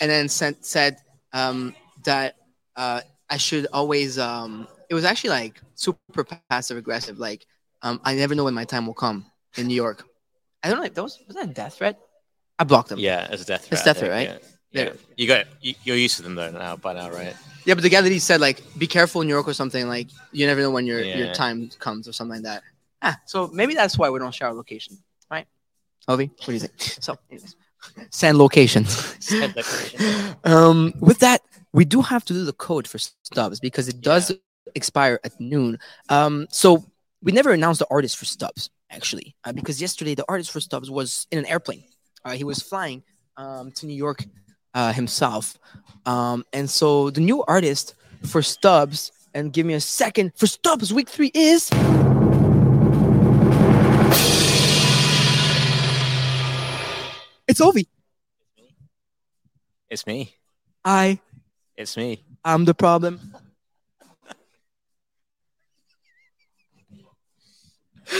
and 0.00 0.10
then 0.10 0.28
sent 0.28 0.64
said 0.64 0.96
um, 1.32 1.74
that 2.04 2.36
uh, 2.74 3.02
I 3.30 3.36
should 3.36 3.66
always. 3.72 4.18
Um, 4.18 4.68
it 4.88 4.94
was 4.94 5.04
actually 5.04 5.30
like 5.30 5.60
super 5.74 6.24
passive 6.50 6.76
aggressive. 6.76 7.18
Like 7.18 7.46
um, 7.82 8.00
I 8.04 8.14
never 8.14 8.34
know 8.34 8.44
when 8.44 8.54
my 8.54 8.64
time 8.64 8.86
will 8.86 8.94
come 8.94 9.26
in 9.56 9.66
New 9.66 9.74
York. 9.74 10.06
I 10.62 10.68
don't 10.70 10.82
know. 10.82 10.88
That 10.88 11.02
was 11.02 11.20
was 11.26 11.36
that 11.36 11.50
a 11.50 11.52
death 11.52 11.74
threat? 11.74 11.98
I 12.58 12.64
blocked 12.64 12.88
them. 12.88 12.98
Yeah, 12.98 13.26
as 13.30 13.42
a 13.42 13.44
death 13.44 13.66
threat. 13.66 13.72
It's 13.72 13.84
death 13.84 13.98
threat, 13.98 14.10
right? 14.10 14.28
yeah. 14.28 14.38
Yeah. 14.74 14.90
You 15.16 15.28
got 15.28 15.46
you, 15.60 15.74
you're 15.84 15.96
used 15.96 16.16
to 16.16 16.22
them 16.22 16.34
though 16.34 16.50
now 16.50 16.76
by 16.76 16.94
now, 16.94 17.08
right? 17.10 17.34
Yeah, 17.64 17.74
but 17.74 17.82
the 17.82 17.88
guy 17.88 18.00
that 18.00 18.10
he 18.10 18.18
said 18.18 18.40
like, 18.40 18.60
be 18.76 18.88
careful 18.88 19.20
in 19.20 19.28
New 19.28 19.32
York 19.32 19.46
or 19.46 19.54
something. 19.54 19.86
Like 19.86 20.08
you 20.32 20.46
never 20.46 20.60
know 20.60 20.72
when 20.72 20.84
your 20.84 21.00
your 21.00 21.32
time 21.32 21.70
comes 21.78 22.08
or 22.08 22.12
something 22.12 22.42
like 22.42 22.44
that. 22.44 22.62
Ah, 23.00 23.20
so 23.26 23.48
maybe 23.52 23.74
that's 23.74 23.96
why 23.98 24.10
we 24.10 24.18
don't 24.18 24.34
share 24.34 24.48
our 24.48 24.54
location, 24.54 24.96
right? 25.30 25.46
Ovi, 26.08 26.30
what 26.30 26.46
do 26.46 26.52
you 26.52 26.58
think? 26.58 26.72
So, 27.00 27.16
anyways, 27.30 27.54
send 28.10 28.38
location. 28.38 28.84
Send 28.86 29.54
location. 29.54 30.36
um, 30.44 30.94
with 31.00 31.18
that, 31.18 31.42
we 31.74 31.84
do 31.84 32.00
have 32.00 32.24
to 32.24 32.32
do 32.32 32.44
the 32.44 32.52
code 32.52 32.86
for 32.86 32.98
stubs 32.98 33.58
because 33.58 33.88
it 33.88 34.00
does 34.00 34.32
expire 34.76 35.18
at 35.24 35.38
noon. 35.40 35.76
Um, 36.08 36.46
so 36.48 36.84
we 37.20 37.32
never 37.32 37.50
announced 37.50 37.80
the 37.80 37.86
artist 37.90 38.16
for 38.16 38.24
stubs 38.24 38.70
actually, 38.90 39.34
uh, 39.44 39.52
because 39.52 39.80
yesterday 39.80 40.14
the 40.14 40.24
artist 40.28 40.52
for 40.52 40.60
stubs 40.60 40.88
was 40.88 41.26
in 41.32 41.38
an 41.38 41.46
airplane. 41.46 41.84
Uh, 42.24 42.30
he 42.30 42.44
was 42.44 42.62
flying 42.62 43.02
um, 43.36 43.72
to 43.72 43.86
New 43.86 43.94
York 43.94 44.24
uh, 44.72 44.92
himself, 44.92 45.58
um, 46.06 46.44
and 46.52 46.70
so 46.70 47.10
the 47.10 47.20
new 47.20 47.42
artist 47.48 47.96
for 48.24 48.40
stubs 48.40 49.10
and 49.34 49.52
give 49.52 49.66
me 49.66 49.74
a 49.74 49.80
second 49.80 50.32
for 50.36 50.46
stubs. 50.46 50.94
Week 50.94 51.08
three 51.08 51.32
is. 51.34 51.70
It's 57.48 57.60
Ovi. 57.60 57.86
It's 59.90 60.06
me. 60.06 60.34
I 60.84 61.18
It's 61.76 61.96
me. 61.96 62.22
I'm 62.44 62.64
the 62.64 62.74
problem. 62.74 63.20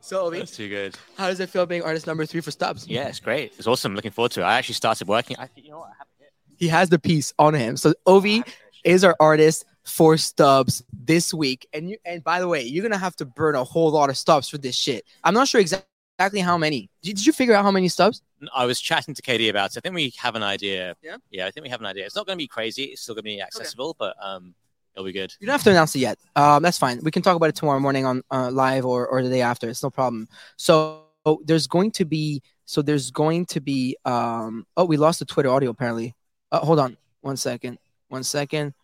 so 0.00 0.30
Ovi, 0.30 0.38
That's 0.38 0.56
too 0.56 0.68
good. 0.68 0.96
how 1.16 1.28
does 1.28 1.40
it 1.40 1.50
feel 1.50 1.66
being 1.66 1.82
artist 1.82 2.06
number 2.06 2.26
three 2.26 2.40
for 2.40 2.50
stubs? 2.50 2.86
Yeah, 2.86 3.08
it's 3.08 3.20
great. 3.20 3.52
It's 3.58 3.66
awesome. 3.66 3.94
Looking 3.94 4.10
forward 4.10 4.32
to 4.32 4.40
it. 4.40 4.44
I 4.44 4.58
actually 4.58 4.74
started 4.74 5.08
working. 5.08 5.36
I, 5.38 5.48
you 5.56 5.70
know 5.70 5.78
what? 5.78 5.88
I 5.90 5.94
have 5.98 6.06
it 6.20 6.32
He 6.58 6.68
has 6.68 6.88
the 6.88 6.98
piece 6.98 7.32
on 7.38 7.54
him. 7.54 7.76
So 7.76 7.94
Ovi 8.06 8.46
is 8.84 9.04
our 9.04 9.16
artist 9.20 9.64
for 9.84 10.16
stubs 10.16 10.82
this 10.92 11.32
week. 11.34 11.66
And 11.72 11.90
you 11.90 11.98
and 12.04 12.22
by 12.22 12.40
the 12.40 12.48
way, 12.48 12.62
you're 12.62 12.82
gonna 12.82 12.98
have 12.98 13.16
to 13.16 13.24
burn 13.24 13.54
a 13.54 13.64
whole 13.64 13.90
lot 13.90 14.10
of 14.10 14.16
stubs 14.16 14.48
for 14.48 14.58
this 14.58 14.76
shit. 14.76 15.04
I'm 15.24 15.34
not 15.34 15.48
sure 15.48 15.60
exact- 15.60 15.86
exactly 16.18 16.40
how 16.40 16.58
many. 16.58 16.90
Did, 17.02 17.16
did 17.16 17.26
you 17.26 17.32
figure 17.32 17.54
out 17.54 17.64
how 17.64 17.70
many 17.70 17.88
stubs? 17.88 18.22
I 18.54 18.66
was 18.66 18.80
chatting 18.80 19.14
to 19.14 19.22
Katie 19.22 19.48
about 19.48 19.70
it. 19.70 19.78
I 19.78 19.80
think 19.80 19.94
we 19.94 20.12
have 20.18 20.34
an 20.34 20.42
idea. 20.42 20.94
Yeah? 21.02 21.16
Yeah, 21.30 21.46
I 21.46 21.50
think 21.50 21.64
we 21.64 21.70
have 21.70 21.80
an 21.80 21.86
idea. 21.86 22.06
It's 22.06 22.16
not 22.16 22.26
going 22.26 22.36
to 22.36 22.42
be 22.42 22.48
crazy. 22.48 22.84
It's 22.84 23.02
still 23.02 23.14
going 23.14 23.24
to 23.24 23.30
be 23.30 23.40
accessible, 23.40 23.96
but 23.98 24.16
um, 24.20 24.54
it'll 24.94 25.04
be 25.04 25.12
good. 25.12 25.32
You 25.40 25.46
don't 25.46 25.54
have 25.54 25.62
to 25.64 25.70
announce 25.70 25.94
it 25.94 26.00
yet. 26.00 26.18
Um, 26.36 26.62
that's 26.62 26.78
fine. 26.78 27.00
We 27.02 27.10
can 27.10 27.22
talk 27.22 27.36
about 27.36 27.48
it 27.48 27.56
tomorrow 27.56 27.80
morning 27.80 28.04
on 28.04 28.22
uh, 28.30 28.50
live 28.50 28.84
or, 28.84 29.06
or 29.06 29.22
the 29.22 29.28
day 29.28 29.42
after. 29.42 29.68
It's 29.68 29.82
no 29.82 29.90
problem. 29.90 30.28
So 30.56 31.04
there's 31.44 31.66
going 31.66 31.92
to 31.92 32.04
be 32.04 32.42
so 32.64 32.82
there's 32.82 33.10
going 33.10 33.46
to 33.46 33.60
be 33.60 33.96
um 34.04 34.66
oh 34.76 34.84
we 34.84 34.96
lost 34.96 35.20
the 35.20 35.24
Twitter 35.24 35.48
audio 35.48 35.70
apparently. 35.70 36.14
Uh, 36.50 36.58
hold 36.60 36.80
on 36.80 36.96
one 37.20 37.36
second. 37.36 37.78
One 38.08 38.24
second. 38.24 38.74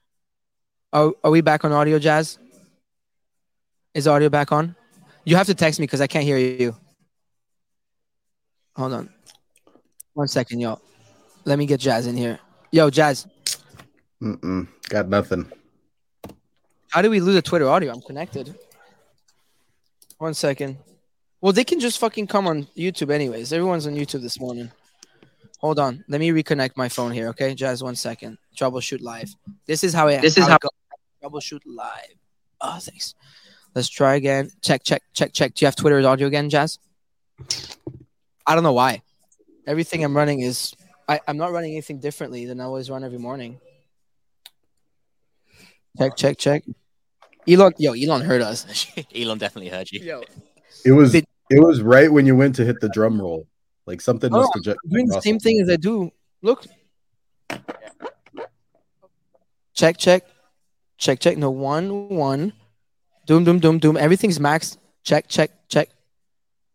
Are 0.92 1.12
are 1.24 1.30
we 1.30 1.40
back 1.40 1.64
on 1.64 1.72
audio, 1.72 1.98
Jazz? 1.98 2.38
Is 3.94 4.06
audio 4.06 4.28
back 4.28 4.52
on? 4.52 4.76
You 5.24 5.36
have 5.36 5.46
to 5.46 5.54
text 5.54 5.80
me 5.80 5.84
because 5.84 6.00
I 6.00 6.06
can't 6.06 6.24
hear 6.24 6.38
you. 6.38 6.76
Hold 8.78 8.92
on. 8.92 9.08
One 10.14 10.28
second, 10.28 10.60
yo. 10.60 10.80
Let 11.44 11.58
me 11.58 11.66
get 11.66 11.80
Jazz 11.80 12.06
in 12.06 12.16
here. 12.16 12.38
Yo, 12.70 12.90
Jazz, 12.90 13.26
Mm-mm. 14.22 14.68
Got 14.88 15.08
nothing. 15.08 15.50
How 16.90 17.02
do 17.02 17.10
we 17.10 17.20
lose 17.20 17.34
the 17.34 17.42
Twitter 17.42 17.68
audio? 17.68 17.92
I'm 17.92 18.00
connected. 18.02 18.54
One 20.18 20.34
second. 20.34 20.78
Well, 21.40 21.52
they 21.52 21.64
can 21.64 21.78
just 21.80 21.98
fucking 21.98 22.26
come 22.28 22.46
on 22.46 22.64
YouTube 22.76 23.10
anyways. 23.10 23.52
Everyone's 23.52 23.86
on 23.86 23.94
YouTube 23.94 24.22
this 24.22 24.40
morning. 24.40 24.70
Hold 25.58 25.78
on. 25.78 26.04
Let 26.08 26.20
me 26.20 26.30
reconnect 26.30 26.76
my 26.76 26.88
phone 26.88 27.10
here, 27.12 27.28
okay? 27.28 27.54
Jazz, 27.54 27.82
one 27.82 27.94
second. 27.96 28.38
Troubleshoot 28.56 29.00
live. 29.02 29.32
This 29.66 29.82
is 29.84 29.92
how 29.94 30.08
it 30.08 30.20
This 30.20 30.36
is 30.36 30.44
it 30.46 30.50
how- 30.50 30.58
goes. 30.58 30.70
troubleshoot 31.22 31.60
live. 31.66 32.14
Oh, 32.60 32.78
thanks. 32.80 33.14
Let's 33.74 33.88
try 33.88 34.14
again. 34.16 34.50
Check, 34.62 34.82
check, 34.84 35.02
check, 35.14 35.32
check. 35.32 35.54
Do 35.54 35.64
you 35.64 35.66
have 35.66 35.76
Twitter's 35.76 36.04
audio 36.04 36.26
again, 36.28 36.48
Jazz? 36.50 36.78
I 38.48 38.54
don't 38.54 38.64
know 38.64 38.72
why. 38.72 39.02
Everything 39.66 40.02
I'm 40.02 40.16
running 40.16 40.40
is 40.40 40.72
I, 41.06 41.20
I'm 41.28 41.36
not 41.36 41.52
running 41.52 41.72
anything 41.72 42.00
differently 42.00 42.46
than 42.46 42.60
I 42.60 42.64
always 42.64 42.88
run 42.88 43.04
every 43.04 43.18
morning. 43.18 43.60
Check, 45.98 46.16
check, 46.16 46.38
check. 46.38 46.64
Elon, 47.46 47.72
yo, 47.78 47.92
Elon 47.92 48.22
heard 48.22 48.40
us. 48.40 48.86
Elon 49.14 49.36
definitely 49.38 49.68
heard 49.70 49.90
you. 49.92 50.00
Yo, 50.00 50.22
It 50.84 50.92
was 50.92 51.12
Did- 51.12 51.26
it 51.50 51.60
was 51.60 51.80
right 51.80 52.10
when 52.12 52.26
you 52.26 52.36
went 52.36 52.54
to 52.56 52.64
hit 52.64 52.80
the 52.80 52.88
drum 52.90 53.20
roll. 53.20 53.46
Like 53.86 54.00
something 54.02 54.30
Oh, 54.32 54.38
must 54.38 54.52
have 54.66 54.76
doing 54.90 55.06
the 55.06 55.20
same 55.20 55.38
thing 55.38 55.60
as 55.60 55.70
I 55.70 55.76
do. 55.76 56.10
Look. 56.42 56.66
Check, 59.74 59.96
check, 59.96 60.24
check, 60.98 61.20
check. 61.20 61.36
No 61.38 61.50
one, 61.50 62.08
one. 62.10 62.52
Doom, 63.26 63.44
doom, 63.44 63.60
doom, 63.60 63.78
doom. 63.78 63.96
Everything's 63.96 64.38
maxed. 64.38 64.76
Check, 65.04 65.26
check, 65.28 65.50
check. 65.68 65.88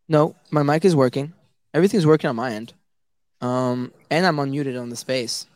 No, 0.07 0.35
my 0.51 0.63
mic 0.63 0.85
is 0.85 0.95
working. 0.95 1.33
Everything's 1.73 2.05
working 2.05 2.29
on 2.29 2.35
my 2.35 2.51
end. 2.53 2.73
Um, 3.41 3.91
and 4.09 4.25
I'm 4.25 4.37
unmuted 4.37 4.79
on 4.79 4.89
the 4.89 4.95
space. 4.95 5.47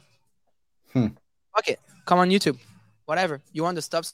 Hmm. 0.94 1.08
Fuck 1.56 1.68
it. 1.70 1.80
Come 2.06 2.20
on 2.20 2.30
YouTube. 2.30 2.58
Whatever. 3.06 3.42
You 3.54 3.64
want 3.64 3.76
the 3.76 3.82
stuff? 3.82 4.12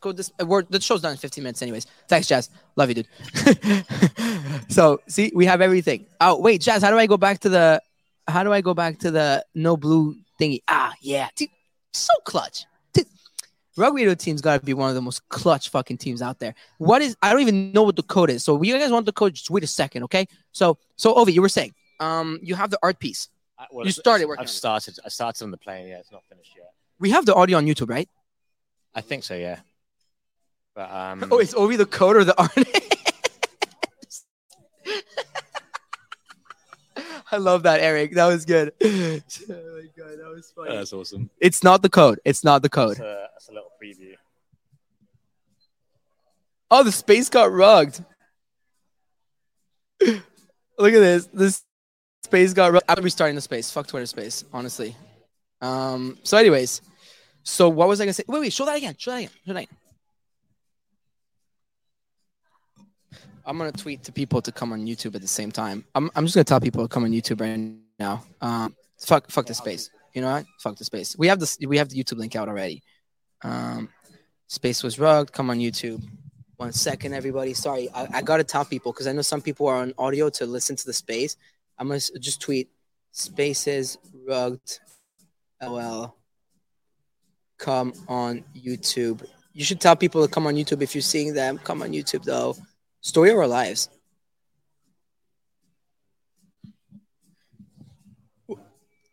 Go 0.00 0.12
this. 0.12 0.32
uh, 0.40 0.46
We're, 0.46 0.62
the 0.62 0.80
show's 0.80 1.02
done 1.02 1.12
in 1.12 1.18
15 1.18 1.44
minutes, 1.44 1.62
anyways. 1.62 1.86
Thanks, 2.08 2.26
Jazz. 2.26 2.50
Love 2.76 2.88
you, 2.90 2.94
dude. 2.96 3.84
so 4.68 5.00
see, 5.06 5.30
we 5.34 5.46
have 5.46 5.60
everything. 5.60 6.06
Oh 6.20 6.40
wait, 6.40 6.60
Jazz. 6.60 6.82
How 6.82 6.90
do 6.90 6.98
I 6.98 7.06
go 7.06 7.16
back 7.16 7.38
to 7.40 7.48
the? 7.48 7.80
How 8.26 8.42
do 8.42 8.52
I 8.52 8.60
go 8.60 8.74
back 8.74 8.98
to 9.00 9.10
the 9.10 9.44
no 9.54 9.76
blue 9.76 10.16
thingy? 10.40 10.60
Ah, 10.68 10.92
yeah, 11.00 11.28
dude, 11.36 11.50
so 11.92 12.12
clutch. 12.24 12.64
Dude, 13.74 13.82
Rug 13.82 13.94
Radio 13.94 14.14
team's 14.14 14.40
got 14.40 14.60
to 14.60 14.64
be 14.66 14.74
one 14.74 14.88
of 14.88 14.94
the 14.94 15.02
most 15.02 15.28
clutch 15.28 15.68
fucking 15.70 15.98
teams 15.98 16.22
out 16.22 16.38
there. 16.38 16.54
What 16.78 17.02
is? 17.02 17.16
I 17.22 17.32
don't 17.32 17.42
even 17.42 17.72
know 17.72 17.82
what 17.82 17.96
the 17.96 18.02
code 18.02 18.30
is. 18.30 18.44
So 18.44 18.62
you 18.62 18.78
guys 18.78 18.90
want 18.90 19.06
the 19.06 19.12
code? 19.12 19.34
Just 19.34 19.50
wait 19.50 19.64
a 19.64 19.66
second, 19.66 20.04
okay? 20.04 20.26
So 20.52 20.78
so 20.96 21.14
Ovi, 21.14 21.32
you 21.32 21.42
were 21.42 21.48
saying, 21.48 21.74
um, 22.00 22.38
you 22.42 22.54
have 22.54 22.70
the 22.70 22.78
art 22.82 22.98
piece. 22.98 23.28
I- 23.58 23.66
well, 23.70 23.86
You 23.86 23.92
started 23.92 24.26
working 24.26 24.40
I've 24.42 24.48
it. 24.48 24.52
started. 24.52 24.98
I 25.04 25.08
started 25.08 25.44
on 25.44 25.50
the 25.50 25.56
plane. 25.56 25.86
Yeah, 25.88 25.98
it's 25.98 26.10
not 26.12 26.22
finished 26.28 26.52
yet. 26.56 26.72
We 26.98 27.10
have 27.10 27.26
the 27.26 27.34
audio 27.34 27.58
on 27.58 27.66
YouTube, 27.66 27.88
right? 27.90 28.08
I 28.94 29.00
think 29.00 29.24
so. 29.24 29.34
Yeah. 29.34 29.60
But 30.74 30.90
um. 30.90 31.28
Oh, 31.30 31.38
is 31.38 31.54
Ovi 31.54 31.76
the 31.76 31.86
code 31.86 32.16
or 32.16 32.24
the 32.24 32.38
artist? 32.38 32.96
I 37.32 37.38
love 37.38 37.62
that, 37.62 37.80
Eric. 37.80 38.12
That 38.14 38.26
was 38.26 38.44
good. 38.44 38.72
Oh 38.84 38.90
my 38.90 39.88
god, 39.96 40.18
that 40.18 40.32
was 40.34 40.52
funny. 40.54 40.76
that's 40.76 40.92
awesome. 40.92 41.30
It's 41.40 41.64
not 41.64 41.82
the 41.82 41.88
code. 41.88 42.20
It's 42.24 42.44
not 42.44 42.62
the 42.62 42.68
code. 42.68 42.98
That's 42.98 43.00
a, 43.00 43.28
that's 43.32 43.48
a 43.48 43.52
little 43.52 43.70
preview. 43.82 44.14
Oh, 46.70 46.82
the 46.84 46.92
space 46.92 47.28
got 47.28 47.50
rugged. 47.52 48.04
Look 50.00 50.22
at 50.94 51.00
this. 51.00 51.26
This 51.32 51.62
space 52.22 52.52
got 52.52 52.72
rugged. 52.72 52.84
I'm 52.88 53.02
restarting 53.02 53.34
the 53.34 53.40
space. 53.42 53.70
Fuck 53.70 53.86
Twitter 53.86 54.06
space, 54.06 54.44
honestly. 54.52 54.96
Um. 55.60 56.18
So, 56.22 56.36
anyways, 56.36 56.82
so 57.42 57.68
what 57.68 57.88
was 57.88 58.00
I 58.00 58.04
gonna 58.04 58.14
say? 58.14 58.24
Wait, 58.28 58.40
wait. 58.40 58.52
Show 58.52 58.66
that 58.66 58.76
again. 58.76 58.94
Show 58.98 59.10
that 59.10 59.18
again. 59.18 59.30
Show 59.46 59.52
that 59.54 59.64
again. 59.64 59.76
I'm 63.44 63.58
gonna 63.58 63.72
tweet 63.72 64.02
to 64.04 64.12
people 64.12 64.40
to 64.42 64.52
come 64.52 64.72
on 64.72 64.86
YouTube 64.86 65.14
at 65.14 65.20
the 65.20 65.28
same 65.28 65.50
time. 65.50 65.84
I'm, 65.94 66.10
I'm 66.14 66.24
just 66.24 66.34
gonna 66.34 66.44
tell 66.44 66.60
people 66.60 66.82
to 66.82 66.88
come 66.88 67.04
on 67.04 67.10
YouTube 67.10 67.40
right 67.40 67.72
now. 67.98 68.24
Um, 68.40 68.76
fuck, 68.98 69.30
fuck 69.30 69.46
the 69.46 69.54
space. 69.54 69.90
You 70.14 70.22
know 70.22 70.32
what? 70.32 70.46
Fuck 70.60 70.76
the 70.76 70.84
space. 70.84 71.16
We 71.18 71.26
have 71.28 71.40
this. 71.40 71.58
We 71.66 71.78
have 71.78 71.88
the 71.88 72.02
YouTube 72.02 72.18
link 72.18 72.36
out 72.36 72.48
already. 72.48 72.82
Um, 73.42 73.88
space 74.46 74.82
was 74.82 74.98
rugged. 74.98 75.32
Come 75.32 75.50
on 75.50 75.58
YouTube. 75.58 76.02
One 76.56 76.72
second, 76.72 77.14
everybody. 77.14 77.54
Sorry, 77.54 77.88
I, 77.94 78.08
I 78.14 78.22
gotta 78.22 78.44
tell 78.44 78.64
people 78.64 78.92
because 78.92 79.06
I 79.06 79.12
know 79.12 79.22
some 79.22 79.42
people 79.42 79.66
are 79.66 79.76
on 79.76 79.94
audio 79.98 80.28
to 80.30 80.46
listen 80.46 80.76
to 80.76 80.86
the 80.86 80.92
space. 80.92 81.36
I'm 81.78 81.88
gonna 81.88 82.00
just 82.20 82.40
tweet 82.40 82.70
spaces 83.10 83.98
rugged. 84.28 84.78
LL. 85.62 86.16
Come 87.58 87.92
on 88.08 88.44
YouTube. 88.56 89.24
You 89.52 89.64
should 89.64 89.80
tell 89.80 89.94
people 89.94 90.26
to 90.26 90.32
come 90.32 90.46
on 90.46 90.54
YouTube 90.54 90.82
if 90.82 90.94
you're 90.94 91.02
seeing 91.02 91.32
them. 91.32 91.58
Come 91.58 91.82
on 91.82 91.90
YouTube 91.90 92.24
though. 92.24 92.56
Story 93.02 93.30
of 93.30 93.36
our 93.36 93.48
lives. 93.48 93.88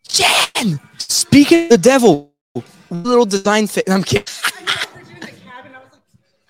Jen, 0.07 0.79
speaking 0.99 1.63
of 1.63 1.69
the 1.71 1.77
devil, 1.79 2.31
little 2.91 3.25
design 3.25 3.65
fit. 3.65 3.89
I'm 3.89 4.03
kidding. 4.03 4.27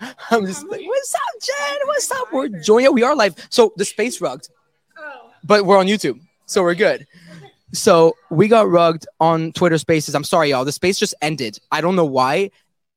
I'm 0.30 0.44
just 0.46 0.66
like, 0.68 0.82
what's 0.86 1.14
up, 1.14 1.20
Jen? 1.40 1.78
What's 1.86 2.10
up? 2.10 2.30
We're 2.30 2.48
joining. 2.48 2.92
We 2.92 3.02
are 3.02 3.16
live. 3.16 3.34
So 3.48 3.72
the 3.76 3.86
space 3.86 4.20
rugged, 4.20 4.48
but 5.42 5.64
we're 5.64 5.78
on 5.78 5.86
YouTube, 5.86 6.20
so 6.44 6.62
we're 6.62 6.74
good. 6.74 7.06
So 7.72 8.16
we 8.30 8.48
got 8.48 8.68
rugged 8.68 9.06
on 9.18 9.52
Twitter 9.52 9.78
Spaces. 9.78 10.14
I'm 10.14 10.24
sorry, 10.24 10.50
y'all. 10.50 10.66
The 10.66 10.72
space 10.72 10.98
just 10.98 11.14
ended. 11.22 11.58
I 11.72 11.80
don't 11.80 11.96
know 11.96 12.04
why. 12.04 12.50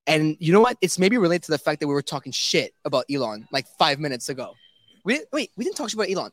And 0.05 0.35
you 0.39 0.51
know 0.51 0.59
what? 0.59 0.77
It's 0.81 0.99
maybe 0.99 1.17
related 1.17 1.43
to 1.43 1.51
the 1.51 1.57
fact 1.57 1.79
that 1.79 1.87
we 1.87 1.93
were 1.93 2.01
talking 2.01 2.31
shit 2.31 2.73
about 2.83 3.05
Elon 3.09 3.47
like 3.51 3.67
five 3.77 3.99
minutes 3.99 4.29
ago. 4.29 4.53
We 5.05 5.15
didn't, 5.15 5.29
wait. 5.31 5.51
We 5.55 5.63
didn't 5.63 5.77
talk 5.77 5.89
shit 5.89 5.95
about 5.95 6.09
Elon. 6.09 6.31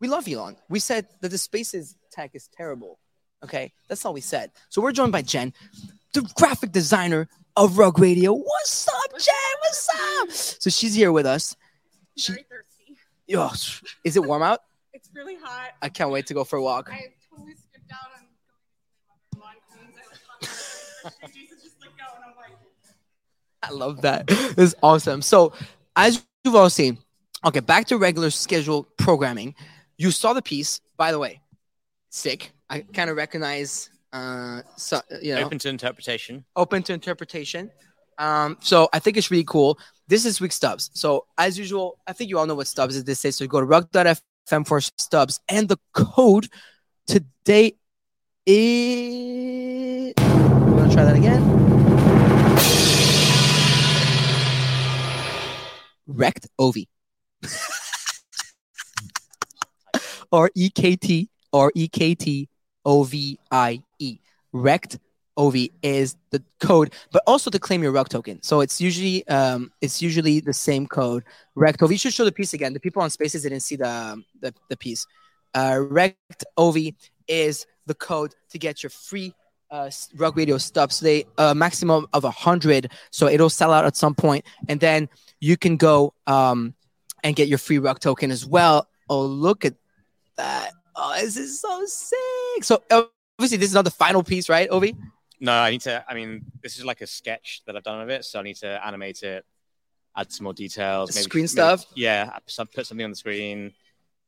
We 0.00 0.08
love 0.08 0.28
Elon. 0.28 0.56
We 0.68 0.78
said 0.78 1.06
that 1.20 1.30
the 1.30 1.38
Spaces 1.38 1.96
tech 2.10 2.32
is 2.34 2.48
terrible. 2.48 2.98
Okay, 3.44 3.72
that's 3.88 4.04
all 4.04 4.12
we 4.12 4.20
said. 4.20 4.52
So 4.68 4.80
we're 4.82 4.92
joined 4.92 5.12
by 5.12 5.22
Jen, 5.22 5.52
the 6.12 6.22
graphic 6.36 6.70
designer 6.70 7.28
of 7.56 7.78
Rug 7.78 7.98
Radio. 7.98 8.32
What's 8.32 8.88
up, 8.88 9.18
Jen? 9.18 9.34
What's 9.60 9.88
up? 10.20 10.30
So 10.30 10.70
she's 10.70 10.94
here 10.94 11.12
with 11.12 11.26
us. 11.26 11.56
She, 12.16 12.32
very 12.32 12.44
thirsty. 12.48 12.96
oh, 13.36 13.52
is 14.04 14.16
it 14.16 14.24
warm 14.24 14.42
out? 14.42 14.60
It's 14.92 15.08
really 15.14 15.36
hot. 15.42 15.70
I 15.80 15.88
can't 15.88 16.10
wait 16.10 16.26
to 16.26 16.34
go 16.34 16.44
for 16.44 16.56
a 16.56 16.62
walk. 16.62 16.90
I 16.92 17.06
totally 17.30 17.54
skipped 17.54 17.92
out 17.92 18.10
on 18.16 18.26
going 18.28 18.76
to 18.76 18.86
see 18.86 19.00
my 19.08 19.16
mother-in-law 19.16 19.50
in 19.50 19.60
Queens. 19.70 19.96
I 19.98 20.08
was 20.10 20.20
talking 21.02 21.28
to 21.28 21.34
Jason 21.34 21.58
just 21.62 21.80
like 21.80 21.96
go, 21.96 22.04
and 22.14 22.24
I'm 22.24 22.36
like, 22.36 22.58
I 23.62 23.70
love 23.70 24.02
that. 24.02 24.24
It's 24.28 24.74
awesome. 24.82 25.22
So, 25.22 25.52
as 25.96 26.24
you've 26.44 26.54
all 26.54 26.70
seen, 26.70 26.98
okay, 27.44 27.60
back 27.60 27.86
to 27.86 27.96
regular 27.98 28.30
scheduled 28.30 28.86
programming. 28.96 29.54
You 29.98 30.10
saw 30.10 30.32
the 30.32 30.42
piece, 30.42 30.80
by 30.96 31.12
the 31.12 31.18
way. 31.18 31.40
Sick. 32.10 32.52
I 32.68 32.80
kind 32.80 33.08
of 33.10 33.16
recognize 33.16 33.88
Uh, 34.12 34.60
so 34.76 35.00
you 35.22 35.34
know, 35.34 35.42
Open 35.46 35.58
to 35.58 35.68
interpretation. 35.70 36.44
open 36.54 36.82
to 36.82 36.92
interpretation. 36.92 37.70
Um, 38.18 38.58
so 38.60 38.88
I 38.92 38.98
think 38.98 39.16
it's 39.16 39.30
really 39.30 39.44
cool. 39.44 39.78
This 40.08 40.26
is 40.26 40.38
week 40.40 40.52
stubs. 40.52 40.90
So 40.92 41.24
as 41.38 41.56
usual, 41.58 41.96
I 42.06 42.12
think 42.12 42.28
you 42.28 42.38
all 42.38 42.46
know 42.46 42.54
what 42.54 42.66
stubs 42.66 42.94
is. 42.96 43.04
This 43.04 43.20
say 43.20 43.30
so. 43.30 43.44
You 43.44 43.48
go 43.48 43.60
to 43.60 43.66
rug.fm 43.66 44.66
for 44.66 44.80
stubs, 44.82 45.40
and 45.48 45.66
the 45.68 45.78
code 45.94 46.48
today 47.06 47.76
is. 48.44 50.12
We're 50.18 50.76
gonna 50.76 50.92
try 50.92 51.04
that 51.04 51.16
again. 51.16 51.40
Rect 56.06 56.48
OV. 56.58 56.76
R 60.32 60.50
E 60.54 60.70
K 60.70 60.96
T 60.96 61.28
R 61.52 61.70
E 61.74 61.88
K 61.88 62.14
T 62.14 62.48
O 62.84 63.04
V 63.04 63.38
I 63.50 63.82
E. 63.98 64.18
Rect 64.52 64.98
OV 65.36 65.56
is 65.82 66.16
the 66.30 66.42
code, 66.60 66.92
but 67.10 67.22
also 67.26 67.50
to 67.50 67.58
claim 67.58 67.82
your 67.82 67.92
rug 67.92 68.08
token. 68.08 68.42
So 68.42 68.60
it's 68.60 68.80
usually 68.80 69.26
um 69.28 69.72
it's 69.80 70.02
usually 70.02 70.40
the 70.40 70.52
same 70.52 70.86
code. 70.86 71.24
Rektovie. 71.56 71.92
You 71.92 71.98
should 71.98 72.14
show 72.14 72.24
the 72.24 72.32
piece 72.32 72.54
again. 72.54 72.72
The 72.72 72.80
people 72.80 73.02
on 73.02 73.10
Spaces 73.10 73.42
didn't 73.42 73.60
see 73.60 73.76
the 73.76 74.22
the, 74.40 74.54
the 74.68 74.76
piece. 74.76 75.06
Uh, 75.54 75.84
OV 76.56 76.76
is 77.28 77.66
the 77.86 77.94
code 77.94 78.34
to 78.50 78.58
get 78.58 78.82
your 78.82 78.90
free 78.90 79.34
uh, 79.72 79.90
rug 80.16 80.36
radio 80.36 80.58
stubs. 80.58 80.96
So 80.96 81.04
they 81.04 81.24
a 81.38 81.54
maximum 81.54 82.06
of 82.12 82.22
a 82.24 82.30
hundred, 82.30 82.92
so 83.10 83.26
it'll 83.26 83.50
sell 83.50 83.72
out 83.72 83.84
at 83.84 83.96
some 83.96 84.14
point, 84.14 84.44
and 84.68 84.78
then 84.78 85.08
you 85.40 85.56
can 85.56 85.76
go 85.76 86.14
um 86.28 86.74
and 87.24 87.34
get 87.34 87.48
your 87.48 87.58
free 87.58 87.78
rug 87.78 87.98
token 87.98 88.30
as 88.30 88.46
well. 88.46 88.86
Oh, 89.08 89.24
look 89.24 89.64
at 89.64 89.74
that! 90.36 90.72
Oh, 90.94 91.14
this 91.20 91.36
is 91.36 91.60
so 91.60 91.84
sick. 91.86 92.62
So 92.62 92.82
obviously, 93.38 93.58
this 93.58 93.70
is 93.70 93.74
not 93.74 93.84
the 93.84 93.90
final 93.90 94.22
piece, 94.22 94.48
right, 94.48 94.70
Ovi? 94.70 94.96
No, 95.40 95.52
I 95.52 95.70
need 95.70 95.80
to. 95.82 96.04
I 96.08 96.14
mean, 96.14 96.44
this 96.62 96.78
is 96.78 96.84
like 96.84 97.00
a 97.00 97.06
sketch 97.06 97.62
that 97.66 97.76
I've 97.76 97.82
done 97.82 98.00
of 98.00 98.10
it, 98.10 98.24
so 98.24 98.38
I 98.38 98.42
need 98.42 98.56
to 98.56 98.86
animate 98.86 99.22
it, 99.24 99.44
add 100.16 100.30
some 100.30 100.44
more 100.44 100.54
details, 100.54 101.14
Screen 101.14 101.42
maybe- 101.42 101.48
stuff? 101.48 101.84
Yeah, 101.96 102.30
add 102.34 102.42
put 102.72 102.86
something 102.86 103.04
on 103.04 103.10
the 103.10 103.16
screen, 103.16 103.72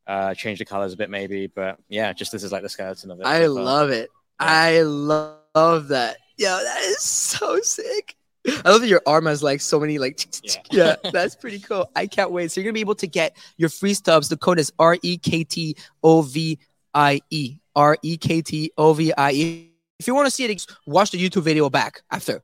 uh, 0.07 0.35
change 0.35 0.59
the 0.59 0.65
colors 0.65 0.93
a 0.93 0.97
bit, 0.97 1.11
maybe. 1.11 1.47
But 1.47 1.79
yeah, 1.89 2.13
just 2.13 2.33
this 2.33 2.43
is 2.43 2.51
like 2.51 2.63
the 2.63 2.69
skeleton 2.69 3.11
of 3.13 3.21
it. 3.21 3.27
I 3.27 3.45
so 3.45 3.53
love 3.53 3.91
it. 3.91 4.11
I 4.39 4.83
lo- 4.83 5.39
love 5.55 5.89
that. 5.89 6.17
Yo, 6.37 6.49
that 6.49 6.83
is 6.83 7.01
so 7.01 7.61
sick. 7.61 8.17
I 8.47 8.71
love 8.71 8.83
that 8.83 8.89
your 8.89 9.03
arm 9.07 9.27
has 9.27 9.43
like 9.43 9.61
so 9.61 9.81
many 9.81 9.99
like 9.99 10.27
Yeah. 10.43 10.55
yeah, 11.03 11.11
that's 11.13 11.35
pretty 11.35 11.61
cool. 11.61 11.91
I 11.97 12.07
can't 12.07 12.31
wait. 12.31 12.51
So 12.53 12.61
you're 12.61 12.67
gonna 12.67 12.75
be 12.75 12.81
able 12.81 12.95
to 12.97 13.07
get 13.07 13.37
your 13.57 13.69
free 13.71 13.95
stubs. 13.95 14.29
The 14.29 14.37
code 14.37 14.59
is 14.59 14.73
R 14.79 14.99
E 15.03 15.17
K 15.17 15.45
T 15.45 15.77
O 16.03 16.23
V 16.23 16.59
I 16.93 17.21
E. 17.31 17.59
R 17.77 17.99
E 18.03 18.17
K 18.17 18.43
T 18.43 18.73
O 18.77 18.93
V 18.93 19.13
I 19.17 19.31
E. 19.33 19.71
If 19.99 20.07
you 20.07 20.15
want 20.15 20.27
to 20.27 20.31
see 20.31 20.45
it, 20.45 20.53
just 20.53 20.73
watch 20.87 21.11
the 21.11 21.19
YouTube 21.19 21.43
video 21.43 21.71
back 21.71 22.03
after 22.11 22.43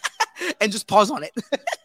and 0.60 0.70
just 0.70 0.86
pause 0.86 1.10
on 1.10 1.22
it 1.22 1.32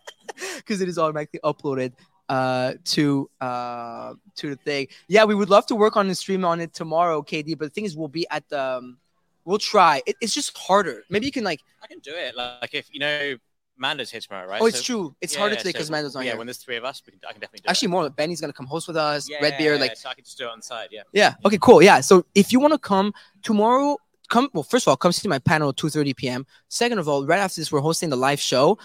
because 0.57 0.81
it 0.81 0.89
is 0.89 0.97
automatically 0.97 1.39
uploaded 1.43 1.93
uh 2.29 2.73
to 2.85 3.29
uh 3.41 4.13
to 4.35 4.49
the 4.49 4.55
thing. 4.57 4.87
Yeah, 5.07 5.25
we 5.25 5.35
would 5.35 5.49
love 5.49 5.65
to 5.67 5.75
work 5.75 5.97
on 5.97 6.07
the 6.07 6.15
stream 6.15 6.43
on 6.45 6.59
it 6.59 6.73
tomorrow, 6.73 7.21
KD. 7.21 7.57
But 7.57 7.65
the 7.65 7.69
thing 7.69 7.85
is, 7.85 7.95
we'll 7.95 8.07
be 8.07 8.27
at 8.29 8.47
the 8.49 8.61
um, 8.61 8.97
we'll 9.45 9.57
try. 9.57 10.01
It, 10.05 10.15
it's 10.21 10.33
just 10.33 10.57
harder. 10.57 11.03
Maybe 11.09 11.25
you 11.25 11.31
can 11.31 11.43
like. 11.43 11.61
I 11.81 11.87
can 11.87 11.99
do 11.99 12.11
it. 12.13 12.35
Like 12.35 12.73
if 12.73 12.87
you 12.93 12.99
know, 12.99 13.35
Mando's 13.77 14.11
here 14.11 14.21
tomorrow, 14.21 14.47
right? 14.47 14.61
oh, 14.61 14.65
it's 14.67 14.77
So- 14.77 14.83
true. 14.83 15.15
It's 15.21 15.33
yeah, 15.33 15.39
harder 15.39 15.55
yeah, 15.55 15.59
today 15.59 15.69
because 15.71 15.87
so- 15.87 15.91
Mando's 15.91 16.13
not 16.15 16.21
yeah, 16.25 16.31
here. 16.31 16.37
when 16.37 16.47
there's 16.47 16.57
three 16.57 16.75
of 16.77 16.83
us, 16.85 17.01
we 17.05 17.11
can, 17.11 17.19
I 17.27 17.31
can 17.31 17.41
definitely 17.41 17.63
do 17.65 17.69
Actually, 17.69 17.87
it. 17.87 17.89
more. 17.89 18.09
Benny's 18.09 18.39
gonna 18.41 18.53
come 18.53 18.67
host 18.67 18.87
with 18.87 18.97
us. 18.97 19.29
Yeah, 19.29 19.41
Redbeard, 19.41 19.79
like 19.79 19.97
so 19.97 20.09
I 20.09 20.13
can 20.13 20.23
just 20.23 20.37
do 20.37 20.45
it 20.45 20.51
on 20.51 20.61
side. 20.61 20.89
Yeah. 20.91 21.01
Yeah. 21.11 21.33
Okay. 21.45 21.57
Cool. 21.61 21.81
Yeah. 21.81 21.99
So 22.01 22.25
if 22.35 22.51
you 22.53 22.59
want 22.59 22.73
to 22.73 22.79
come 22.79 23.13
tomorrow, 23.41 23.97
come. 24.29 24.49
Well, 24.53 24.63
first 24.63 24.85
of 24.85 24.89
all, 24.91 24.97
come 24.97 25.11
see 25.11 25.27
my 25.27 25.39
panel 25.39 25.69
at 25.69 25.77
two 25.77 25.89
thirty 25.89 26.13
p.m. 26.13 26.45
Second 26.69 26.99
of 26.99 27.07
all, 27.09 27.25
right 27.25 27.39
after 27.39 27.59
this, 27.61 27.71
we're 27.71 27.81
hosting 27.81 28.09
the 28.09 28.15
live 28.15 28.39
show. 28.39 28.77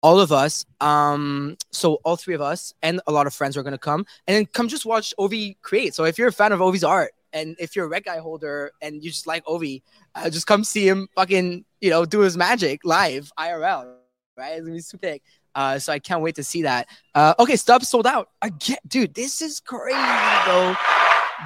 All 0.00 0.20
of 0.20 0.30
us. 0.30 0.64
Um. 0.80 1.56
So 1.72 1.94
all 2.04 2.16
three 2.16 2.34
of 2.34 2.40
us 2.40 2.72
and 2.82 3.00
a 3.08 3.12
lot 3.12 3.26
of 3.26 3.34
friends 3.34 3.56
are 3.56 3.62
gonna 3.64 3.78
come, 3.78 4.06
and 4.26 4.36
then 4.36 4.46
come 4.46 4.68
just 4.68 4.86
watch 4.86 5.12
Ovi 5.18 5.56
create. 5.62 5.94
So 5.94 6.04
if 6.04 6.18
you're 6.18 6.28
a 6.28 6.32
fan 6.32 6.52
of 6.52 6.60
Ovi's 6.60 6.84
art, 6.84 7.10
and 7.32 7.56
if 7.58 7.76
you're 7.76 7.86
a 7.86 7.90
rekt 7.90 8.06
guy 8.06 8.18
holder 8.18 8.72
and 8.80 9.02
you 9.02 9.10
just 9.10 9.26
like 9.26 9.44
Ovi, 9.44 9.82
uh, 10.14 10.30
just 10.30 10.46
come 10.46 10.64
see 10.64 10.88
him 10.88 11.08
fucking 11.14 11.64
you 11.80 11.90
know 11.90 12.04
do 12.04 12.20
his 12.20 12.36
magic 12.36 12.84
live 12.84 13.30
IRL. 13.38 13.94
Right? 14.36 14.52
It's 14.52 14.62
gonna 14.62 14.74
be 14.74 14.80
super 14.80 15.00
big. 15.00 15.22
Uh, 15.54 15.78
so 15.78 15.92
I 15.92 15.98
can't 15.98 16.22
wait 16.22 16.36
to 16.36 16.44
see 16.44 16.62
that. 16.62 16.86
Uh, 17.14 17.34
okay, 17.38 17.56
Stubb 17.56 17.84
sold 17.84 18.06
out 18.06 18.28
again, 18.42 18.78
dude. 18.86 19.14
This 19.14 19.42
is 19.42 19.58
crazy, 19.60 19.98
though 20.46 20.76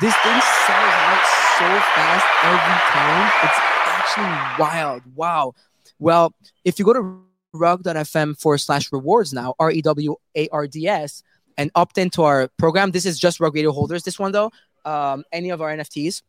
this 0.00 0.14
thing 0.16 0.40
sells 0.64 0.94
out 1.04 1.24
so 1.58 1.68
fast 1.92 2.26
every 2.44 2.78
time. 2.88 3.32
It's 3.44 3.58
actually 3.84 4.62
wild. 4.62 5.02
Wow. 5.14 5.54
Well, 5.98 6.34
if 6.64 6.78
you 6.78 6.84
go 6.84 6.94
to 6.94 7.20
rug.fm 7.52 8.40
forward 8.40 8.58
slash 8.58 8.90
rewards 8.90 9.32
now, 9.34 9.54
R 9.58 9.70
E 9.70 9.82
W 9.82 10.16
A 10.34 10.48
R 10.48 10.66
D 10.66 10.88
S, 10.88 11.22
and 11.58 11.70
opt 11.74 11.98
into 11.98 12.22
our 12.22 12.48
program, 12.58 12.90
this 12.90 13.04
is 13.04 13.18
just 13.18 13.38
Rug 13.38 13.54
Radio 13.54 13.70
holders. 13.70 14.02
This 14.02 14.18
one, 14.18 14.32
though, 14.32 14.50
um, 14.84 15.24
any 15.32 15.50
of 15.50 15.60
our 15.60 15.74
NFTs, 15.76 16.22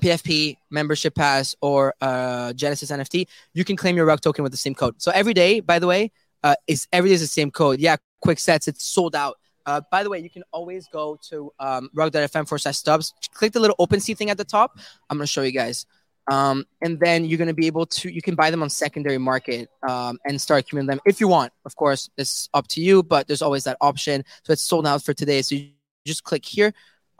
PFP, 0.00 0.56
membership 0.70 1.14
pass, 1.14 1.54
or 1.60 1.94
uh, 2.00 2.52
Genesis 2.54 2.90
NFT, 2.90 3.26
you 3.54 3.64
can 3.64 3.76
claim 3.76 3.96
your 3.96 4.06
rug 4.06 4.20
token 4.20 4.42
with 4.42 4.52
the 4.52 4.58
same 4.58 4.74
code. 4.74 4.94
So 4.98 5.10
every 5.12 5.34
day, 5.34 5.60
by 5.60 5.78
the 5.78 5.86
way, 5.86 6.12
uh, 6.42 6.54
is 6.66 6.88
every 6.92 7.10
day 7.10 7.14
is 7.14 7.20
the 7.20 7.26
same 7.26 7.50
code. 7.50 7.80
Yeah, 7.80 7.96
quick 8.20 8.38
sets, 8.38 8.68
it's 8.68 8.84
sold 8.84 9.14
out. 9.14 9.36
Uh, 9.64 9.80
by 9.90 10.02
the 10.02 10.10
way, 10.10 10.18
you 10.18 10.30
can 10.30 10.42
always 10.50 10.88
go 10.88 11.16
to 11.28 11.52
um, 11.60 11.88
rug.fm 11.94 12.48
for 12.48 12.58
slash 12.58 12.78
stubs. 12.78 13.14
Click 13.32 13.52
the 13.52 13.60
little 13.60 13.76
OpenSea 13.76 14.16
thing 14.16 14.30
at 14.30 14.36
the 14.36 14.44
top. 14.44 14.78
I'm 15.08 15.18
going 15.18 15.26
to 15.26 15.30
show 15.30 15.42
you 15.42 15.52
guys. 15.52 15.86
Um, 16.30 16.66
and 16.80 16.98
then 17.00 17.24
you're 17.24 17.38
going 17.38 17.48
to 17.48 17.54
be 17.54 17.66
able 17.66 17.86
to, 17.86 18.12
you 18.12 18.22
can 18.22 18.34
buy 18.34 18.50
them 18.50 18.62
on 18.62 18.70
secondary 18.70 19.18
market 19.18 19.68
um, 19.88 20.18
and 20.24 20.40
start 20.40 20.60
accumulating 20.60 20.88
them 20.88 21.00
if 21.04 21.20
you 21.20 21.28
want. 21.28 21.52
Of 21.64 21.76
course, 21.76 22.08
it's 22.16 22.48
up 22.54 22.68
to 22.68 22.80
you, 22.80 23.02
but 23.02 23.26
there's 23.26 23.42
always 23.42 23.64
that 23.64 23.76
option. 23.80 24.24
So 24.44 24.52
it's 24.52 24.62
sold 24.62 24.86
out 24.86 25.02
for 25.02 25.14
today. 25.14 25.42
So 25.42 25.56
you 25.56 25.70
just 26.04 26.24
click 26.24 26.44
here 26.44 26.72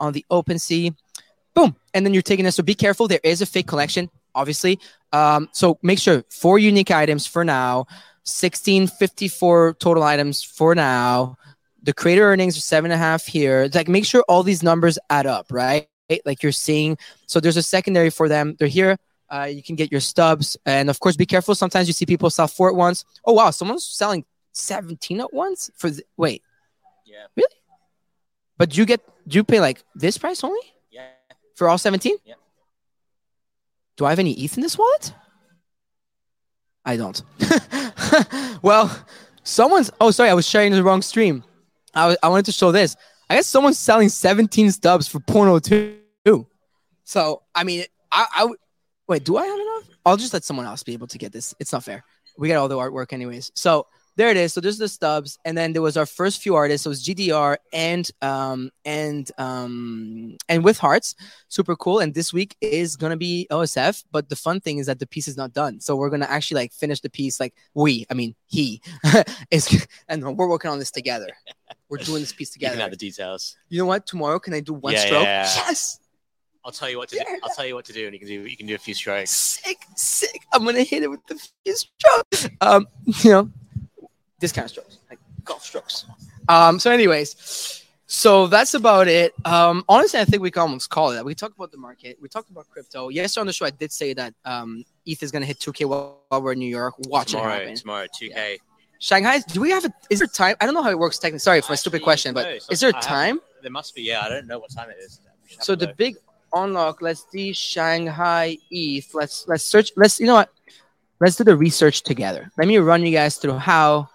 on 0.03 0.13
the 0.13 0.25
OpenSea. 0.29 0.95
Boom. 1.53 1.75
And 1.93 2.05
then 2.05 2.13
you're 2.13 2.21
taking 2.21 2.45
this. 2.45 2.55
So 2.55 2.63
be 2.63 2.75
careful. 2.75 3.07
There 3.07 3.19
is 3.23 3.41
a 3.41 3.45
fake 3.45 3.67
collection, 3.67 4.09
obviously. 4.35 4.79
Um, 5.11 5.49
so 5.51 5.77
make 5.81 5.99
sure 5.99 6.23
four 6.29 6.59
unique 6.59 6.91
items 6.91 7.25
for 7.27 7.43
now, 7.45 7.85
1654 8.25 9.75
total 9.79 10.03
items 10.03 10.43
for 10.43 10.73
now 10.75 11.37
the 11.83 11.93
creator 11.93 12.23
earnings 12.23 12.57
are 12.57 12.61
seven 12.61 12.91
and 12.91 12.99
a 12.99 13.03
half 13.03 13.25
here. 13.25 13.63
It's 13.63 13.75
like 13.75 13.89
make 13.89 14.05
sure 14.05 14.23
all 14.27 14.41
these 14.41 14.63
numbers 14.63 14.97
add 15.09 15.25
up, 15.27 15.47
right? 15.51 15.87
Like 16.25 16.41
you're 16.41 16.53
seeing. 16.53 16.97
So 17.27 17.39
there's 17.39 17.57
a 17.57 17.63
secondary 17.63 18.09
for 18.09 18.29
them. 18.29 18.55
They're 18.57 18.67
here. 18.67 18.97
Uh, 19.29 19.45
you 19.45 19.61
can 19.61 19.75
get 19.75 19.91
your 19.91 20.01
stubs, 20.01 20.57
and 20.65 20.89
of 20.89 20.99
course, 20.99 21.15
be 21.15 21.25
careful. 21.25 21.55
Sometimes 21.55 21.87
you 21.87 21.93
see 21.93 22.05
people 22.05 22.29
sell 22.29 22.47
four 22.47 22.69
at 22.69 22.75
once. 22.75 23.03
Oh 23.25 23.33
wow, 23.33 23.49
someone's 23.49 23.83
selling 23.83 24.25
17 24.51 25.19
at 25.19 25.33
once 25.33 25.71
for 25.75 25.89
the, 25.89 26.03
wait. 26.17 26.43
Yeah. 27.05 27.25
Really? 27.35 27.55
But 28.57 28.77
you 28.77 28.85
get 28.85 29.01
do 29.27 29.37
you 29.37 29.43
pay 29.43 29.59
like 29.59 29.83
this 29.95 30.17
price 30.17 30.43
only 30.43 30.59
Yeah. 30.91 31.07
for 31.55 31.69
all 31.69 31.77
17? 31.77 32.17
Yeah. 32.25 32.35
Do 33.97 34.05
I 34.05 34.09
have 34.09 34.19
any 34.19 34.33
ETH 34.33 34.55
in 34.57 34.61
this 34.63 34.77
wallet? 34.77 35.13
I 36.85 36.97
don't. 36.97 37.21
well, 38.61 39.05
someone's. 39.43 39.89
Oh, 40.01 40.11
sorry, 40.11 40.29
I 40.29 40.33
was 40.33 40.47
sharing 40.47 40.71
the 40.71 40.83
wrong 40.83 41.01
stream. 41.01 41.43
I, 41.93 42.07
was- 42.07 42.17
I 42.23 42.27
wanted 42.29 42.45
to 42.45 42.51
show 42.51 42.71
this. 42.71 42.95
I 43.29 43.35
guess 43.35 43.47
someone's 43.47 43.79
selling 43.79 44.09
17 44.09 44.71
stubs 44.71 45.07
for 45.07 45.19
0.02. 45.19 46.45
So, 47.05 47.43
I 47.55 47.63
mean, 47.63 47.85
I, 48.11 48.47
wait. 49.07 49.23
Do 49.23 49.37
I 49.37 49.45
have 49.45 49.59
enough? 49.59 49.97
I'll 50.05 50.17
just 50.17 50.33
let 50.33 50.43
someone 50.43 50.65
else 50.65 50.83
be 50.83 50.93
able 50.93 51.07
to 51.07 51.17
get 51.17 51.31
this. 51.31 51.53
It's 51.59 51.71
not 51.71 51.83
fair. 51.83 52.03
We 52.37 52.47
got 52.49 52.57
all 52.57 52.67
the 52.67 52.77
artwork, 52.77 53.13
anyways. 53.13 53.51
So 53.55 53.87
there 54.15 54.29
it 54.29 54.37
is. 54.37 54.53
So 54.53 54.61
there's 54.61 54.77
the 54.77 54.87
stubs, 54.87 55.37
and 55.45 55.57
then 55.57 55.73
there 55.73 55.81
was 55.81 55.97
our 55.97 56.05
first 56.05 56.41
few 56.41 56.55
artists. 56.55 56.83
So 56.83 56.89
it 56.89 56.91
was 56.91 57.03
GDR 57.03 57.57
and 57.71 58.09
um 58.21 58.69
and 58.85 59.29
um 59.37 60.37
and 60.47 60.63
with 60.63 60.77
hearts, 60.77 61.15
super 61.47 61.75
cool. 61.75 61.99
And 61.99 62.13
this 62.13 62.31
week 62.31 62.55
is 62.61 62.95
gonna 62.95 63.17
be 63.17 63.47
OSF. 63.49 64.03
But 64.11 64.29
the 64.29 64.35
fun 64.35 64.59
thing 64.61 64.77
is 64.77 64.85
that 64.85 64.99
the 64.99 65.07
piece 65.07 65.27
is 65.27 65.35
not 65.37 65.53
done. 65.53 65.79
So 65.79 65.95
we're 65.95 66.09
gonna 66.09 66.25
actually 66.29 66.61
like 66.61 66.73
finish 66.73 66.99
the 67.01 67.09
piece. 67.09 67.39
Like 67.39 67.53
we, 67.73 68.05
I 68.09 68.13
mean 68.13 68.35
he, 68.47 68.81
is, 69.51 69.87
and 70.07 70.23
we're 70.37 70.47
working 70.47 70.69
on 70.69 70.79
this 70.79 70.91
together. 70.91 71.29
We're 71.89 71.97
doing 71.97 72.21
this 72.21 72.33
piece 72.33 72.55
You 72.55 72.59
can 72.61 72.71
together. 72.71 72.85
add 72.85 72.91
the 72.91 72.97
details. 72.97 73.55
You 73.69 73.79
know 73.79 73.85
what? 73.87 74.05
Tomorrow 74.05 74.39
can 74.39 74.53
I 74.53 74.59
do 74.59 74.73
one 74.73 74.93
Yeah, 74.93 74.99
yeah, 74.99 75.05
stroke? 75.07 75.23
yeah. 75.23 75.43
Yes. 75.67 75.99
I'll 76.65 76.71
tell 76.71 76.89
you 76.89 76.97
what 76.97 77.09
to 77.09 77.17
do. 77.17 77.23
I'll 77.43 77.49
tell 77.53 77.65
you 77.65 77.75
what 77.75 77.83
to 77.85 77.93
do, 77.93 78.05
and 78.05 78.13
you 78.13 78.19
can 78.19 78.27
do 78.27 78.45
you 78.47 78.55
can 78.55 78.67
do 78.67 78.75
a 78.75 78.77
few 78.77 78.93
strokes. 78.93 79.31
Sick, 79.31 79.77
sick. 79.97 80.41
I'm 80.53 80.63
gonna 80.63 80.83
hit 80.83 81.03
it 81.03 81.09
with 81.09 81.19
the 81.27 81.35
few 81.65 81.75
strokes. 81.75 82.47
Um, 82.61 82.87
you 83.05 83.31
know, 83.31 83.51
this 84.43 84.51
kind 84.51 84.65
of 84.65 84.71
strokes, 84.71 84.97
like 85.09 85.19
golf 85.45 85.63
strokes. 85.63 86.05
Um, 86.49 86.77
so, 86.77 86.91
anyways, 86.91 87.81
so 88.05 88.45
that's 88.47 88.73
about 88.73 89.07
it. 89.07 89.33
Um, 89.45 89.85
honestly, 89.87 90.19
I 90.19 90.25
think 90.25 90.43
we 90.43 90.51
can 90.51 90.63
almost 90.63 90.89
call 90.89 91.11
it. 91.11 91.15
that. 91.15 91.25
We 91.25 91.33
talked 91.33 91.55
about 91.55 91.71
the 91.71 91.77
market. 91.77 92.17
We 92.21 92.27
talked 92.27 92.49
about 92.49 92.69
crypto. 92.69 93.07
Yesterday 93.07 93.41
on 93.41 93.47
the 93.47 93.53
show, 93.53 93.65
I 93.65 93.69
did 93.69 93.91
say 93.91 94.13
that 94.13 94.33
um, 94.43 94.83
ETH 95.05 95.23
is 95.23 95.31
gonna 95.31 95.45
hit 95.45 95.59
2K 95.59 95.85
while, 95.85 96.19
while 96.27 96.41
we're 96.41 96.51
in 96.51 96.59
New 96.59 96.67
York. 96.67 96.95
Watch 97.07 97.29
it 97.29 97.37
tomorrow, 97.37 97.59
happen. 97.59 97.75
tomorrow, 97.75 98.05
two 98.13 98.29
K. 98.29 98.59
Shanghai, 98.99 99.39
do 99.39 99.61
we 99.61 99.71
have 99.71 99.85
a? 99.85 99.93
Is 100.09 100.19
there 100.19 100.27
time? 100.27 100.55
I 100.59 100.65
don't 100.65 100.73
know 100.73 100.83
how 100.83 100.91
it 100.91 100.99
works 100.99 101.17
technically. 101.17 101.39
Sorry 101.39 101.61
for 101.61 101.71
my 101.71 101.75
stupid 101.75 101.97
Actually, 101.97 102.03
question, 102.03 102.33
but 102.33 102.47
is 102.69 102.79
there 102.81 102.91
time? 102.91 103.39
There 103.61 103.71
must 103.71 103.95
be. 103.95 104.01
Yeah, 104.01 104.21
I 104.25 104.29
don't 104.29 104.47
know 104.47 104.59
what 104.59 104.71
time 104.71 104.89
it 104.89 104.97
is. 104.99 105.21
We 105.43 105.49
should 105.49 105.57
have 105.59 105.65
So 105.65 105.75
the 105.75 105.93
big 105.97 106.17
unlock. 106.53 107.01
Let's 107.01 107.25
see 107.31 107.53
Shanghai 107.53 108.57
ETH. 108.69 109.13
Let's 109.13 109.47
let's 109.47 109.63
search. 109.63 109.91
Let's 109.95 110.19
you 110.19 110.27
know 110.27 110.35
what? 110.35 110.51
Let's 111.19 111.37
do 111.37 111.45
the 111.45 111.55
research 111.55 112.03
together. 112.03 112.51
Let 112.57 112.67
me 112.67 112.77
run 112.77 113.05
you 113.05 113.11
guys 113.11 113.37
through 113.37 113.57
how 113.57 114.09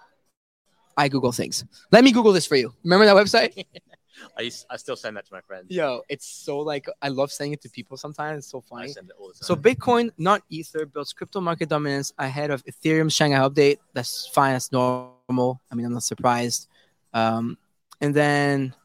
I 0.99 1.07
Google 1.07 1.31
things. 1.31 1.63
Let 1.93 2.03
me 2.03 2.11
Google 2.11 2.33
this 2.33 2.45
for 2.45 2.57
you. 2.57 2.73
Remember 2.83 3.05
that 3.05 3.15
website? 3.15 3.65
I 4.37 4.41
used, 4.41 4.65
I 4.69 4.75
still 4.75 4.97
send 4.97 5.15
that 5.15 5.25
to 5.27 5.33
my 5.33 5.39
friends. 5.39 5.67
Yo, 5.69 6.01
it's 6.09 6.27
so 6.27 6.59
like 6.59 6.87
I 7.01 7.07
love 7.07 7.31
saying 7.31 7.53
it 7.53 7.61
to 7.61 7.69
people 7.69 7.95
sometimes. 7.95 8.39
It's 8.39 8.51
so 8.51 8.57
I 8.57 8.69
funny. 8.69 8.89
send 8.89 9.09
it 9.09 9.15
all 9.17 9.29
the 9.29 9.33
time. 9.33 9.43
So 9.43 9.55
Bitcoin, 9.55 10.11
not 10.17 10.43
Ether, 10.49 10.85
builds 10.85 11.13
crypto 11.13 11.39
market 11.39 11.69
dominance 11.69 12.11
ahead 12.17 12.51
of 12.51 12.65
Ethereum 12.65 13.09
Shanghai 13.09 13.37
update. 13.37 13.77
That's 13.93 14.27
fine. 14.27 14.51
That's 14.51 14.73
normal. 14.73 15.61
I 15.71 15.75
mean, 15.75 15.85
I'm 15.85 15.93
not 15.93 16.03
surprised. 16.03 16.67
Um, 17.13 17.57
and 18.01 18.13
then, 18.13 18.75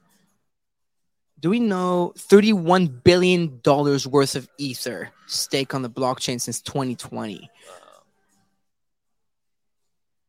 do 1.40 1.50
we 1.50 1.58
know 1.58 2.12
31 2.16 2.86
billion 3.02 3.58
dollars 3.62 4.06
worth 4.06 4.36
of 4.36 4.48
Ether 4.56 5.10
stake 5.26 5.74
on 5.74 5.82
the 5.82 5.90
blockchain 5.90 6.40
since 6.40 6.60
2020? 6.60 7.50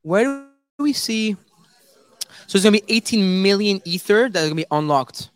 Where 0.02 0.24
do 0.24 0.84
we 0.84 0.94
see? 0.94 1.38
So 2.48 2.58
it's 2.58 2.64
gonna 2.64 2.78
be 2.78 2.84
18 2.88 3.41
million 3.41 3.82
Ether 3.86 4.30
that 4.30 4.39
are 4.39 4.46
gonna 4.46 4.56
be 4.56 4.66
unlocked. 4.72 5.30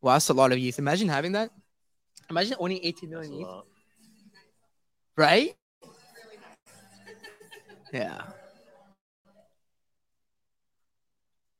Wow, 0.00 0.14
that's 0.14 0.28
a 0.28 0.34
lot 0.34 0.52
of 0.52 0.58
ETH. 0.58 0.78
Imagine 0.78 1.08
having 1.08 1.32
that. 1.32 1.50
Imagine 2.30 2.56
owning 2.58 2.80
18 2.82 3.10
million 3.10 3.30
That's 3.30 3.30
million 3.30 3.48
a 3.48 3.58
ETH 3.58 3.64
right? 5.16 5.54
Yeah. 7.92 8.22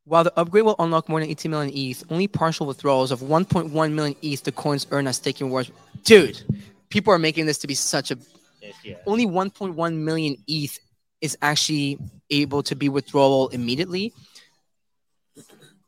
While 0.05 0.25
the 0.25 0.37
upgrade 0.39 0.64
will 0.64 0.77
unlock 0.79 1.09
more 1.09 1.20
than 1.20 1.29
18 1.29 1.51
million 1.51 1.73
ETH, 1.77 2.05
only 2.11 2.27
partial 2.27 2.66
withdrawals 2.66 3.12
of 3.12 3.20
1.1 3.20 3.93
million 3.93 4.16
ETH 4.23 4.43
the 4.43 4.51
coins 4.51 4.87
earn 4.91 5.07
as 5.07 5.16
staking 5.16 5.47
rewards. 5.47 5.70
Dude, 6.03 6.43
people 6.89 7.12
are 7.12 7.18
making 7.18 7.47
this 7.47 7.59
to 7.59 7.66
be 7.66 7.75
such 7.75 8.11
a. 8.11 8.18
Yeah. 8.83 8.97
Only 9.07 9.27
1.1 9.27 9.95
million 9.97 10.37
ETH 10.49 10.79
is 11.20 11.37
actually 11.41 11.99
able 12.31 12.62
to 12.64 12.75
be 12.75 12.89
withdrawable 12.89 13.53
immediately. 13.53 14.12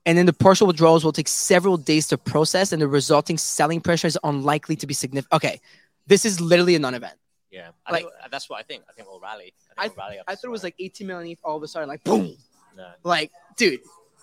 And 0.06 0.18
then 0.18 0.26
the 0.26 0.32
partial 0.32 0.66
withdrawals 0.66 1.04
will 1.04 1.12
take 1.12 1.28
several 1.28 1.76
days 1.78 2.08
to 2.08 2.18
process, 2.18 2.72
and 2.72 2.82
the 2.82 2.88
resulting 2.88 3.38
selling 3.38 3.80
pressure 3.80 4.06
is 4.06 4.18
unlikely 4.22 4.76
to 4.76 4.86
be 4.86 4.92
significant. 4.94 5.32
Okay, 5.32 5.60
this 6.06 6.24
is 6.26 6.40
literally 6.40 6.74
a 6.74 6.78
non 6.78 6.94
event. 6.94 7.14
Yeah. 7.50 7.70
I 7.86 7.92
Like- 7.92 8.02
think, 8.02 8.12
uh, 8.22 8.28
that's 8.30 8.50
what 8.50 8.58
I 8.58 8.62
think. 8.64 8.82
I 8.88 8.92
think 8.92 9.08
we'll 9.08 9.20
rally. 9.20 9.54
I- 9.78 9.84
think 9.84 9.96
we'll 9.96 10.06
rally 10.06 10.18
up 10.18 10.24
I 10.28 10.34
thought 10.34 10.48
it 10.48 10.50
was 10.50 10.62
like 10.64 10.74
18 10.78 11.06
million 11.06 11.30
ETH 11.32 11.38
all 11.44 11.56
of 11.56 11.62
a 11.62 11.68
sudden, 11.68 11.88
like 11.88 12.02
boom. 12.04 12.36
No. 12.76 12.90
Like, 13.04 13.30
dude, 13.56 13.80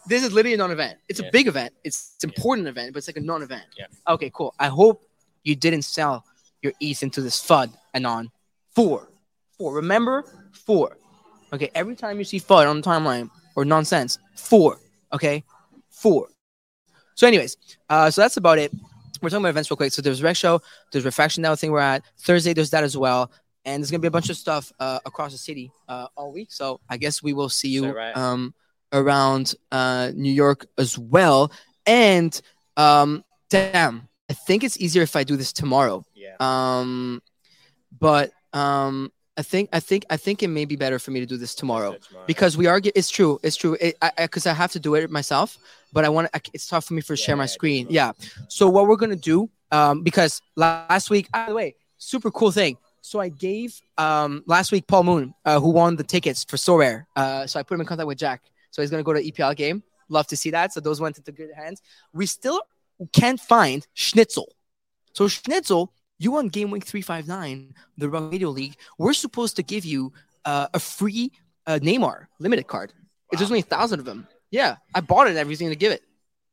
this 0.08 0.22
is 0.24 0.34
literally 0.34 0.54
a 0.54 0.58
non-event. 0.58 1.00
It's 1.08 1.20
Yeah. 1.22 1.28
a 1.28 1.32
big 1.32 1.48
event. 1.48 1.74
It's, 1.84 2.12
it's 2.16 2.24
important 2.26 2.68
event, 2.68 2.92
but 2.94 2.98
it's 3.00 3.08
like 3.08 3.18
a 3.18 3.22
non-event. 3.22 3.64
Yeah. 3.78 3.86
Okay, 4.08 4.30
cool. 4.34 4.54
I 4.60 4.68
hope 4.68 5.08
you 5.44 5.56
didn't 5.56 5.84
sell 5.84 6.26
your 6.62 6.74
ETH 6.82 7.02
into 7.04 7.22
this 7.22 7.40
FUD 7.42 7.72
anon. 7.94 8.32
Four. 8.76 9.10
Four. 9.58 9.74
Remember? 9.76 10.26
Four. 10.52 10.98
Okay. 11.54 11.72
Every 11.74 11.96
time 11.96 12.18
you 12.20 12.26
see 12.26 12.38
FUD 12.40 12.68
on 12.68 12.82
the 12.82 12.88
timeline 12.88 13.30
or 13.56 13.64
nonsense, 13.66 14.20
four. 14.36 14.80
Okay. 15.14 15.44
Four. 16.02 16.30
So, 17.14 17.28
anyways, 17.28 17.58
uh, 17.90 18.10
so 18.10 18.22
that's 18.22 18.38
about 18.38 18.58
it. 18.58 18.74
We're 19.22 19.30
talking 19.30 19.44
about 19.44 19.50
events 19.50 19.70
real 19.70 19.78
quick. 19.78 19.94
So 19.94 20.02
there's 20.02 20.22
Rekt 20.22 20.38
Show, 20.38 20.62
there's 20.92 21.06
Refraction 21.06 21.44
Now 21.44 21.54
thing 21.54 21.72
we're 21.72 21.80
at. 21.80 22.04
Thursday, 22.18 22.54
there's 22.54 22.72
that 22.72 22.84
as 22.84 22.98
well. 22.98 23.32
And 23.66 23.84
there's 23.84 23.92
gonna 23.92 24.02
be 24.02 24.08
a 24.08 24.12
bunch 24.12 24.32
of 24.32 24.38
stuff 24.38 24.74
uh, 24.80 25.00
across 25.06 25.32
the 25.32 25.38
city 25.38 25.72
uh, 25.88 26.08
all 26.16 26.34
week. 26.34 26.52
So 26.52 26.80
I 26.90 26.98
guess 26.98 27.22
we 27.22 27.34
will 27.34 27.50
see 27.50 27.70
you 27.70 27.92
right. 27.92 28.18
um, 28.18 28.56
around 28.92 29.54
uh, 29.72 30.12
New 30.16 30.32
York 30.32 30.66
as 30.80 30.98
well. 30.98 31.52
And 31.86 32.40
um, 32.78 33.24
damn, 33.52 34.08
I 34.28 34.34
think 34.34 34.64
it's 34.64 34.80
easier 34.80 35.04
if 35.04 35.16
I 35.16 35.24
do 35.24 35.38
this 35.38 35.54
tomorrow. 35.54 36.04
Yeah. 36.16 36.36
Um, 36.40 37.22
but 38.00 38.32
um, 38.54 39.12
I 39.38 39.44
think 39.44 39.70
I 39.72 39.80
think 39.80 40.06
I 40.10 40.18
think 40.18 40.44
it 40.44 40.48
may 40.48 40.66
be 40.66 40.76
better 40.76 41.00
for 41.00 41.12
me 41.12 41.20
to 41.20 41.26
do 41.26 41.38
this 41.38 41.56
tomorrow 41.56 41.96
tomorrow. 41.96 42.26
because 42.26 42.58
we 42.58 42.68
are. 42.68 42.82
It's 42.84 43.10
true. 43.10 43.40
It's 43.44 43.56
true. 43.56 43.78
It, 43.80 43.98
I 44.02 44.12
because 44.18 44.46
I, 44.46 44.54
have 44.54 44.72
to 44.74 44.80
do 44.80 44.96
it 44.96 45.10
myself, 45.10 45.58
but 45.92 46.06
I 46.06 46.10
want. 46.10 46.32
to 46.32 46.42
It's 46.54 46.68
tough 46.68 46.86
for 46.86 46.94
me 46.94 47.02
for 47.02 47.16
share 47.16 47.36
my 47.36 47.46
screen. 47.46 47.88
Yeah. 47.90 48.12
So 48.48 48.70
what 48.70 48.88
we're 48.88 48.96
gonna 48.96 49.16
do? 49.16 49.50
Um, 49.72 50.04
because 50.04 50.42
last 50.56 51.10
week, 51.10 51.32
by 51.32 51.48
the 51.48 51.54
way, 51.54 51.76
super 51.98 52.32
cool 52.32 52.52
thing. 52.52 52.78
So 53.02 53.20
I 53.20 53.30
gave 53.30 53.80
um 53.98 54.44
last 54.46 54.72
week 54.72 54.88
Paul 54.88 55.04
Moon, 55.04 55.34
uh, 55.46 55.60
who 55.60 55.70
won 55.70 55.96
the 55.96 56.04
tickets 56.04 56.44
for 56.44 56.58
Sorare. 56.58 57.06
Uh, 57.16 57.48
so 57.48 57.60
I 57.60 57.64
put 57.64 57.76
him 57.76 57.82
in 57.82 57.88
contact 57.88 58.08
with 58.08 58.18
Jack. 58.18 58.44
So 58.72 58.82
he's 58.82 58.92
gonna 58.92 59.04
go 59.04 59.14
to 59.14 59.24
EPL 59.24 59.56
game. 59.56 59.84
Love 60.10 60.28
to 60.28 60.38
see 60.38 60.52
that. 60.52 60.74
So 60.74 60.80
those 60.80 61.00
went 61.00 61.18
into 61.18 61.32
good 61.32 61.52
hands. 61.56 61.82
We 62.14 62.26
still 62.26 62.62
can't 63.14 63.40
find 63.40 63.88
Schnitzel. 63.94 64.54
So 65.14 65.28
Schnitzel, 65.28 65.94
you 66.20 66.32
won 66.32 66.50
game 66.50 66.70
week 66.72 66.86
three 66.86 67.02
five 67.02 67.28
nine, 67.28 67.74
the 67.98 68.10
Rug 68.10 68.32
Radio 68.32 68.50
League. 68.50 68.76
We're 68.98 69.14
supposed 69.14 69.56
to 69.56 69.64
give 69.64 69.86
you 69.86 70.14
uh, 70.46 70.68
a 70.74 70.80
free 70.80 71.32
uh, 71.66 71.80
Neymar 71.82 72.28
limited 72.40 72.68
card. 72.68 72.94
There's 73.32 73.50
only 73.50 73.60
a 73.60 73.64
thousand 73.64 74.00
of 74.00 74.06
them. 74.06 74.28
Yeah, 74.52 74.76
I 74.94 75.02
bought 75.02 75.28
it 75.28 75.38
everything 75.38 75.70
to 75.70 75.76
give 75.76 75.92
it. 75.92 76.04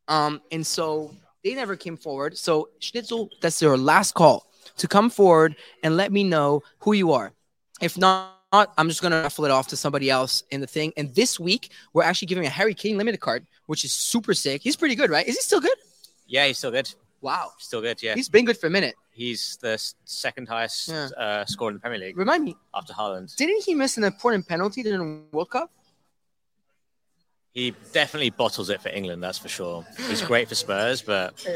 Um, 0.08 0.40
and 0.52 0.66
so 0.66 1.14
they 1.44 1.54
never 1.54 1.76
came 1.76 1.96
forward. 1.96 2.38
So 2.38 2.70
Schnitzel, 2.78 3.28
that's 3.40 3.60
your 3.60 3.76
last 3.76 4.14
call 4.14 4.46
to 4.76 4.88
come 4.88 5.10
forward 5.10 5.56
and 5.82 5.96
let 5.96 6.12
me 6.12 6.24
know 6.24 6.62
who 6.80 6.92
you 6.92 7.12
are. 7.12 7.32
If 7.80 7.98
not, 7.98 8.34
I'm 8.52 8.88
just 8.88 9.02
gonna 9.02 9.20
raffle 9.22 9.44
it 9.44 9.50
off 9.50 9.68
to 9.68 9.76
somebody 9.76 10.08
else 10.10 10.42
in 10.50 10.60
the 10.60 10.66
thing. 10.66 10.92
And 10.96 11.14
this 11.14 11.38
week, 11.38 11.70
we're 11.92 12.02
actually 12.04 12.26
giving 12.26 12.46
a 12.46 12.48
Harry 12.48 12.72
Kane 12.74 12.96
limited 12.96 13.18
card, 13.20 13.46
which 13.66 13.84
is 13.84 13.92
super 13.92 14.32
sick. 14.32 14.62
He's 14.62 14.76
pretty 14.76 14.94
good, 14.94 15.10
right? 15.10 15.26
Is 15.26 15.34
he 15.36 15.42
still 15.42 15.60
good? 15.60 15.76
Yeah, 16.26 16.46
he's 16.46 16.58
still 16.58 16.70
good. 16.70 16.88
Wow, 17.20 17.50
Still 17.58 17.80
good. 17.80 18.00
Yeah. 18.00 18.14
he's 18.14 18.28
been 18.28 18.44
good 18.44 18.56
for 18.56 18.68
a 18.68 18.70
minute. 18.70 18.94
He's 19.10 19.58
the 19.60 19.76
second 20.04 20.46
highest 20.48 20.88
Yeah. 20.88 21.08
uh, 21.16 21.44
scorer 21.46 21.70
in 21.70 21.74
the 21.74 21.80
Premier 21.80 21.98
League 21.98 22.16
Remind 22.16 22.44
me, 22.44 22.54
after 22.72 22.92
Haaland. 22.92 23.34
didn't 23.34 23.64
he 23.64 23.74
miss 23.74 23.96
an 23.96 24.04
important 24.04 24.46
penalty 24.46 24.84
during 24.84 25.00
the 25.30 25.36
World 25.36 25.50
Cup? 25.50 25.70
He 27.54 27.74
definitely 27.92 28.30
bottles 28.30 28.70
it 28.70 28.80
for 28.80 28.88
England. 28.90 29.22
That's 29.22 29.38
for 29.38 29.48
sure. 29.48 29.84
He's 30.08 30.22
great 30.22 30.48
for 30.48 30.54
Spurs, 30.54 31.02
but 31.02 31.44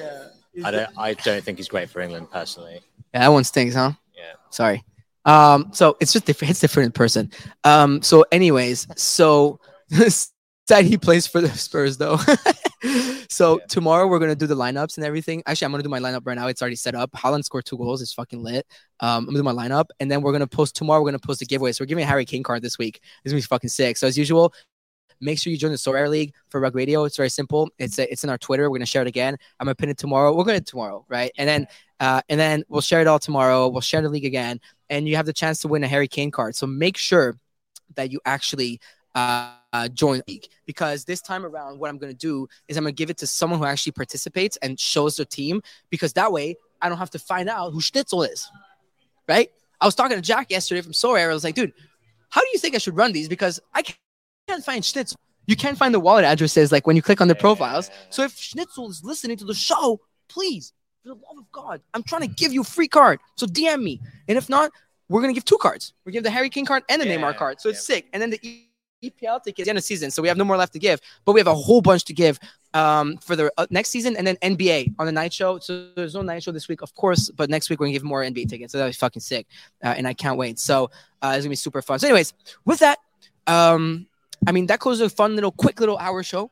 Yeah. 0.54 0.66
I 0.66 0.70
don't. 0.70 0.90
I 0.98 1.14
don't 1.14 1.42
think 1.42 1.56
he's 1.58 1.68
great 1.68 1.88
for 1.88 2.00
England 2.00 2.30
personally. 2.30 2.80
Yeah, 3.14 3.20
that 3.20 3.28
one 3.28 3.44
stinks, 3.44 3.74
huh? 3.74 3.92
Yeah. 4.14 4.32
Sorry. 4.50 4.84
Um, 5.24 5.70
so 5.72 5.96
it's 6.00 6.12
just 6.12 6.26
different. 6.26 6.50
It's 6.50 6.60
different 6.60 6.86
in 6.86 6.92
person. 6.92 7.30
Um, 7.64 8.02
so 8.02 8.24
anyways, 8.32 8.86
so 8.96 9.60
sad 10.68 10.84
he 10.84 10.98
plays 10.98 11.26
for 11.26 11.40
the 11.40 11.48
Spurs 11.50 11.96
though. 11.96 12.18
so 13.28 13.58
Yeah. 13.60 13.66
tomorrow 13.68 14.06
we're 14.08 14.18
gonna 14.18 14.34
do 14.34 14.46
the 14.46 14.54
lineups 14.56 14.96
and 14.96 15.06
everything. 15.06 15.42
Actually, 15.46 15.66
I'm 15.66 15.70
gonna 15.72 15.82
do 15.84 15.88
my 15.88 16.00
lineup 16.00 16.22
right 16.26 16.34
now. 16.36 16.48
It's 16.48 16.60
already 16.60 16.76
set 16.76 16.94
up. 16.94 17.10
Haaland 17.12 17.44
scored 17.44 17.64
two 17.64 17.78
goals. 17.78 18.02
It's 18.02 18.12
fucking 18.12 18.42
lit. 18.42 18.66
Um, 19.00 19.20
I'm 19.20 19.26
gonna 19.26 19.38
do 19.38 19.42
my 19.44 19.52
lineup, 19.52 19.86
and 20.00 20.10
then 20.10 20.20
we're 20.22 20.32
gonna 20.32 20.46
post 20.46 20.76
tomorrow. 20.76 21.00
We're 21.00 21.08
gonna 21.08 21.18
post 21.18 21.40
a 21.42 21.46
giveaway. 21.46 21.72
So 21.72 21.82
we're 21.82 21.86
giving 21.88 22.04
a 22.04 22.08
Harry 22.08 22.24
Kane 22.24 22.42
card 22.42 22.62
this 22.62 22.76
week. 22.78 23.00
It's 23.24 23.32
gonna 23.32 23.38
be 23.38 23.42
fucking 23.42 23.70
sick. 23.70 23.96
So 23.96 24.06
as 24.06 24.18
usual. 24.18 24.52
Make 25.22 25.38
sure 25.38 25.50
you 25.50 25.56
join 25.58 25.70
the 25.70 25.76
Sorare 25.76 26.10
League 26.10 26.34
for 26.48 26.60
Rug 26.60 26.74
Radio. 26.74 27.04
It's 27.04 27.16
very 27.16 27.30
simple. 27.30 27.70
It's 27.78 27.98
it's 27.98 28.24
in 28.24 28.30
our 28.30 28.38
Twitter. 28.38 28.70
We're 28.70 28.78
gonna 28.78 28.86
share 28.86 29.02
it 29.02 29.08
again. 29.08 29.36
I'm 29.58 29.66
gonna 29.66 29.74
pin 29.74 29.88
it 29.88 29.98
tomorrow. 29.98 30.36
We're 30.36 30.44
gonna 30.44 30.60
tomorrow, 30.60 31.06
right? 31.08 31.30
And 31.38 31.48
then 31.48 31.66
uh, 32.00 32.20
and 32.28 32.38
then 32.38 32.64
we'll 32.68 32.80
share 32.80 33.00
it 33.00 33.06
all 33.06 33.18
tomorrow. 33.18 33.68
We'll 33.68 33.80
share 33.80 34.02
the 34.02 34.08
league 34.08 34.24
again, 34.24 34.60
and 34.90 35.08
you 35.08 35.16
have 35.16 35.26
the 35.26 35.32
chance 35.32 35.60
to 35.60 35.68
win 35.68 35.84
a 35.84 35.88
Harry 35.88 36.08
Kane 36.08 36.30
card. 36.30 36.56
So 36.56 36.66
make 36.66 36.96
sure 36.96 37.36
that 37.94 38.10
you 38.10 38.20
actually 38.24 38.80
uh, 39.14 39.52
uh, 39.72 39.88
join 39.88 40.18
the 40.18 40.24
league 40.32 40.46
because 40.66 41.04
this 41.04 41.20
time 41.20 41.44
around, 41.44 41.78
what 41.78 41.90
I'm 41.90 41.98
going 41.98 42.12
to 42.12 42.18
do 42.18 42.48
is 42.68 42.76
I'm 42.76 42.84
going 42.84 42.94
to 42.94 42.98
give 42.98 43.10
it 43.10 43.18
to 43.18 43.26
someone 43.26 43.58
who 43.58 43.64
actually 43.64 43.92
participates 43.92 44.56
and 44.58 44.78
shows 44.78 45.16
their 45.16 45.26
team 45.26 45.62
because 45.90 46.12
that 46.14 46.32
way 46.32 46.56
I 46.80 46.88
don't 46.88 46.98
have 46.98 47.10
to 47.10 47.18
find 47.18 47.48
out 47.48 47.70
who 47.70 47.80
Schnitzel 47.80 48.22
is, 48.22 48.50
right? 49.28 49.50
I 49.80 49.86
was 49.86 49.94
talking 49.94 50.16
to 50.16 50.22
Jack 50.22 50.50
yesterday 50.50 50.80
from 50.80 50.92
Sorare. 50.92 51.30
I 51.30 51.34
was 51.34 51.44
like, 51.44 51.54
dude, 51.54 51.72
how 52.30 52.40
do 52.40 52.48
you 52.52 52.58
think 52.58 52.74
I 52.74 52.78
should 52.78 52.96
run 52.96 53.12
these? 53.12 53.28
Because 53.28 53.60
I 53.74 53.82
can't 54.48 54.56
can't 54.58 54.64
find 54.64 54.84
Schnitzel. 54.84 55.18
You 55.46 55.56
can't 55.56 55.76
find 55.76 55.92
the 55.92 56.00
wallet 56.00 56.24
addresses 56.24 56.70
like 56.70 56.86
when 56.86 56.94
you 56.96 57.02
click 57.02 57.20
on 57.20 57.28
the 57.28 57.34
profiles. 57.34 57.90
So 58.10 58.22
if 58.22 58.36
Schnitzel 58.36 58.88
is 58.90 59.02
listening 59.02 59.36
to 59.38 59.44
the 59.44 59.54
show, 59.54 60.00
please, 60.28 60.72
for 61.02 61.08
the 61.08 61.14
love 61.14 61.38
of 61.38 61.50
God, 61.50 61.80
I'm 61.94 62.02
trying 62.04 62.22
to 62.22 62.28
give 62.28 62.52
you 62.52 62.60
a 62.60 62.64
free 62.64 62.88
card. 62.88 63.18
So 63.36 63.46
DM 63.46 63.82
me. 63.82 64.00
And 64.28 64.38
if 64.38 64.48
not, 64.48 64.70
we're 65.08 65.20
gonna 65.20 65.32
give 65.32 65.44
two 65.44 65.58
cards. 65.58 65.94
We're 66.04 66.12
gonna 66.12 66.18
give 66.18 66.24
the 66.24 66.30
Harry 66.30 66.48
Kane 66.48 66.64
card 66.64 66.84
and 66.88 67.02
the 67.02 67.06
Yeah, 67.06 67.16
Neymar 67.16 67.36
card. 67.36 67.60
So 67.60 67.68
it's 67.68 67.88
yeah. 67.88 67.96
sick. 67.96 68.06
And 68.12 68.22
then 68.22 68.30
the 68.30 68.38
E- 68.42 68.68
EPL 69.02 69.42
tickets 69.42 69.62
at 69.62 69.64
the 69.64 69.70
end 69.70 69.78
of 69.78 69.82
the 69.82 69.86
season. 69.86 70.12
So 70.12 70.22
we 70.22 70.28
have 70.28 70.36
no 70.36 70.44
more 70.44 70.56
left 70.56 70.72
to 70.74 70.78
give, 70.78 71.00
but 71.24 71.32
we 71.32 71.40
have 71.40 71.48
a 71.48 71.54
whole 71.54 71.82
bunch 71.82 72.04
to 72.04 72.12
give 72.12 72.38
um, 72.72 73.16
for 73.18 73.34
the 73.34 73.52
uh, 73.58 73.66
next 73.68 73.88
season 73.90 74.16
and 74.16 74.24
then 74.24 74.36
NBA 74.36 74.94
on 75.00 75.06
the 75.06 75.12
night 75.12 75.32
show. 75.32 75.58
So 75.58 75.88
there's 75.96 76.14
no 76.14 76.22
night 76.22 76.44
show 76.44 76.52
this 76.52 76.68
week, 76.68 76.82
of 76.82 76.94
course, 76.94 77.28
but 77.30 77.50
next 77.50 77.68
week 77.68 77.80
we're 77.80 77.86
gonna 77.86 77.94
give 77.94 78.04
more 78.04 78.22
NBA 78.22 78.48
tickets. 78.48 78.70
So 78.72 78.78
that'll 78.78 78.90
be 78.90 78.94
fucking 78.94 79.20
sick, 79.20 79.48
uh, 79.82 79.88
and 79.88 80.06
I 80.06 80.14
can't 80.14 80.38
wait. 80.38 80.60
So 80.60 80.84
uh, 81.20 81.32
it's 81.34 81.44
gonna 81.44 81.48
be 81.50 81.56
super 81.56 81.82
fun. 81.82 81.98
So, 81.98 82.06
anyways, 82.06 82.32
with 82.64 82.78
that, 82.78 82.98
um, 83.48 84.06
I 84.46 84.52
mean 84.52 84.66
that 84.66 84.80
closes 84.80 85.06
a 85.06 85.10
fun 85.10 85.34
little, 85.34 85.52
quick 85.52 85.80
little 85.80 85.98
hour 85.98 86.22
show, 86.22 86.50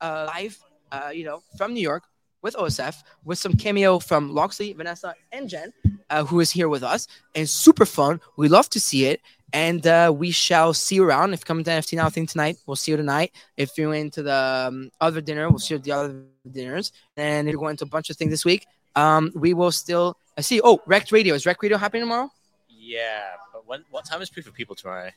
uh, 0.00 0.30
live, 0.34 0.58
uh, 0.92 1.10
you 1.12 1.24
know, 1.24 1.42
from 1.56 1.74
New 1.74 1.80
York 1.80 2.04
with 2.42 2.54
OSF, 2.56 3.02
with 3.24 3.38
some 3.38 3.52
cameo 3.52 3.98
from 3.98 4.34
Loxley, 4.34 4.72
Vanessa, 4.72 5.14
and 5.30 5.48
Jen, 5.48 5.72
uh, 6.08 6.24
who 6.24 6.40
is 6.40 6.50
here 6.50 6.68
with 6.68 6.82
us, 6.82 7.06
and 7.34 7.48
super 7.48 7.84
fun. 7.84 8.20
We 8.36 8.48
love 8.48 8.70
to 8.70 8.80
see 8.80 9.06
it. 9.06 9.20
And 9.52 9.84
uh, 9.84 10.14
we 10.16 10.30
shall 10.30 10.72
see 10.72 10.94
you 10.94 11.04
around. 11.04 11.32
If 11.34 11.40
you 11.40 11.44
come 11.44 11.64
to 11.64 11.70
NFT 11.70 11.96
Now 11.96 12.08
thing 12.08 12.24
tonight, 12.26 12.56
we'll 12.66 12.76
see 12.76 12.92
you 12.92 12.96
tonight. 12.96 13.32
If 13.56 13.76
you're 13.76 13.92
into 13.94 14.22
the 14.22 14.68
um, 14.68 14.92
other 15.00 15.20
dinner, 15.20 15.50
we'll 15.50 15.58
see 15.58 15.74
you 15.74 15.78
at 15.78 15.82
the 15.82 15.90
other 15.90 16.22
dinners. 16.48 16.92
And 17.16 17.48
if 17.48 17.52
you're 17.52 17.60
going 17.60 17.76
to 17.78 17.84
a 17.84 17.88
bunch 17.88 18.10
of 18.10 18.16
things 18.16 18.30
this 18.30 18.44
week, 18.44 18.64
Um, 18.96 19.32
we 19.34 19.54
will 19.54 19.72
still. 19.72 20.16
I 20.38 20.42
see. 20.42 20.60
Oh, 20.62 20.80
Rec 20.86 21.10
Radio 21.12 21.34
is 21.34 21.46
Rec 21.46 21.62
Radio 21.62 21.78
happening 21.78 22.02
tomorrow? 22.02 22.30
Yeah, 22.68 23.34
but 23.52 23.66
when? 23.66 23.84
What 23.90 24.04
time 24.04 24.22
is 24.22 24.30
proof 24.30 24.46
of 24.46 24.54
people 24.54 24.74
tomorrow? 24.74 25.10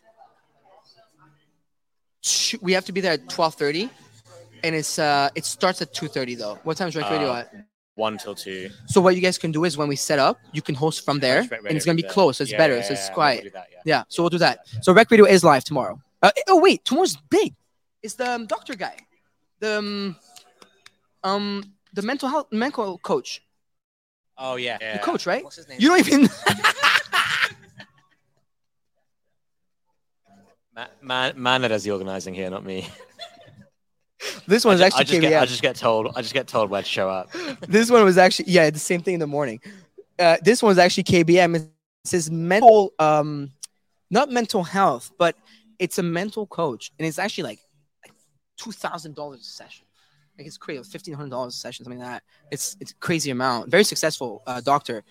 Sh- 2.24 2.56
We 2.62 2.72
have 2.74 2.86
to 2.86 2.92
be 2.92 3.02
there 3.02 3.14
at 3.14 3.30
twelve 3.30 3.56
thirty, 3.56 3.90
and 4.64 4.76
it's 4.76 4.98
uh 4.98 5.30
it 5.36 5.46
starts 5.46 5.82
at 5.82 5.94
two 5.94 6.08
thirty 6.08 6.36
though. 6.36 6.58
What 6.64 6.78
time 6.78 6.88
is 6.88 6.96
Rec 6.96 7.10
Radio 7.10 7.30
Uh, 7.32 7.40
at? 7.40 7.54
One 7.96 8.18
till 8.18 8.34
two. 8.34 8.70
So 8.88 9.02
what 9.02 9.14
you 9.16 9.22
guys 9.22 9.38
can 9.38 9.52
do 9.52 9.66
is 9.66 9.78
when 9.78 9.88
we 9.88 9.96
set 9.96 10.18
up, 10.18 10.40
you 10.52 10.64
can 10.64 10.74
host 10.74 11.06
from 11.06 11.20
there, 11.20 11.42
and 11.68 11.78
it's 11.78 11.86
gonna 11.86 11.96
be 11.96 12.02
close, 12.04 12.38
so 12.38 12.42
it's 12.44 12.52
Yeah, 12.52 12.58
better, 12.58 12.78
yeah, 12.78 12.82
so 12.82 12.94
it's 12.94 13.10
quiet. 13.10 13.44
we'll 13.44 13.52
do 13.52 13.58
that, 13.60 13.68
yeah. 13.72 13.82
Yeah, 13.86 14.04
so 14.08 14.24
we'll 14.24 14.32
do 14.32 14.40
that. 14.40 14.66
So 14.82 14.94
Rec 14.94 15.12
Radio 15.12 15.26
is 15.26 15.44
live 15.44 15.64
tomorrow. 15.64 16.02
Uh, 16.22 16.32
oh 16.48 16.60
wait, 16.60 16.84
tomorrow's 16.86 17.18
big. 17.30 17.54
It's 18.02 18.16
the 18.16 18.32
um, 18.32 18.46
doctor 18.48 18.74
guy, 18.76 18.98
the 19.60 19.78
um, 19.78 20.16
um 21.24 21.74
the 21.94 22.02
mental 22.02 22.30
health 22.30 22.48
mental 22.52 22.98
coach. 23.00 23.44
Oh 24.38 24.56
yeah. 24.56 24.78
The 24.98 25.00
coach, 25.04 25.28
right? 25.28 25.44
What's 25.44 25.58
his 25.58 25.68
name? 25.70 25.78
You 25.80 25.90
don't 25.90 26.00
even. 26.00 26.30
Man, 30.76 30.88
man, 31.02 31.34
man 31.42 31.62
that 31.62 31.68
does 31.68 31.84
the 31.84 31.92
organizing 31.92 32.34
here, 32.34 32.50
not 32.50 32.66
me. 32.66 32.90
this 34.48 34.66
one's 34.66 34.82
I 34.82 34.88
actually 34.88 35.06
just, 35.06 35.22
get, 35.22 35.42
I 35.42 35.46
just 35.46 35.62
get 35.62 35.76
told. 35.76 36.12
I 36.16 36.22
just 36.22 36.34
get 36.34 36.48
told 36.48 36.70
where 36.70 36.82
to 36.82 36.88
show 36.88 37.10
up. 37.10 37.32
this 37.68 37.92
one 37.92 38.04
was 38.04 38.18
actually 38.18 38.50
yeah 38.50 38.70
the 38.70 38.80
same 38.80 39.02
thing 39.02 39.16
in 39.16 39.20
the 39.20 39.28
morning. 39.28 39.60
Uh, 40.18 40.38
this 40.42 40.64
one's 40.64 40.78
actually 40.78 41.04
KBM. 41.04 41.56
It 41.56 41.70
says 42.06 42.32
mental 42.32 42.94
um, 43.00 43.52
not 44.10 44.30
mental 44.30 44.64
health, 44.64 45.12
but 45.18 45.36
it's 45.80 45.98
a 45.98 46.04
mental 46.04 46.48
coach, 46.48 46.92
and 46.98 47.08
it's 47.08 47.20
actually 47.20 47.46
like, 47.46 47.60
like 48.06 48.14
two 48.58 48.72
thousand 48.72 49.16
dollars 49.16 49.42
a 49.42 49.44
session. 49.44 49.86
Like 50.38 50.48
it's 50.48 50.58
crazy, 50.58 50.84
fifteen 50.84 51.14
hundred 51.14 51.32
dollars 51.32 51.56
a 51.56 51.58
session, 51.58 51.86
something 51.86 52.00
like 52.00 52.10
that. 52.10 52.24
It's 52.52 52.78
it's 52.80 52.92
a 52.92 52.96
crazy 52.96 53.32
amount. 53.32 53.70
Very 53.70 53.84
successful 53.84 54.42
uh, 54.48 54.62
doctor, 54.62 55.04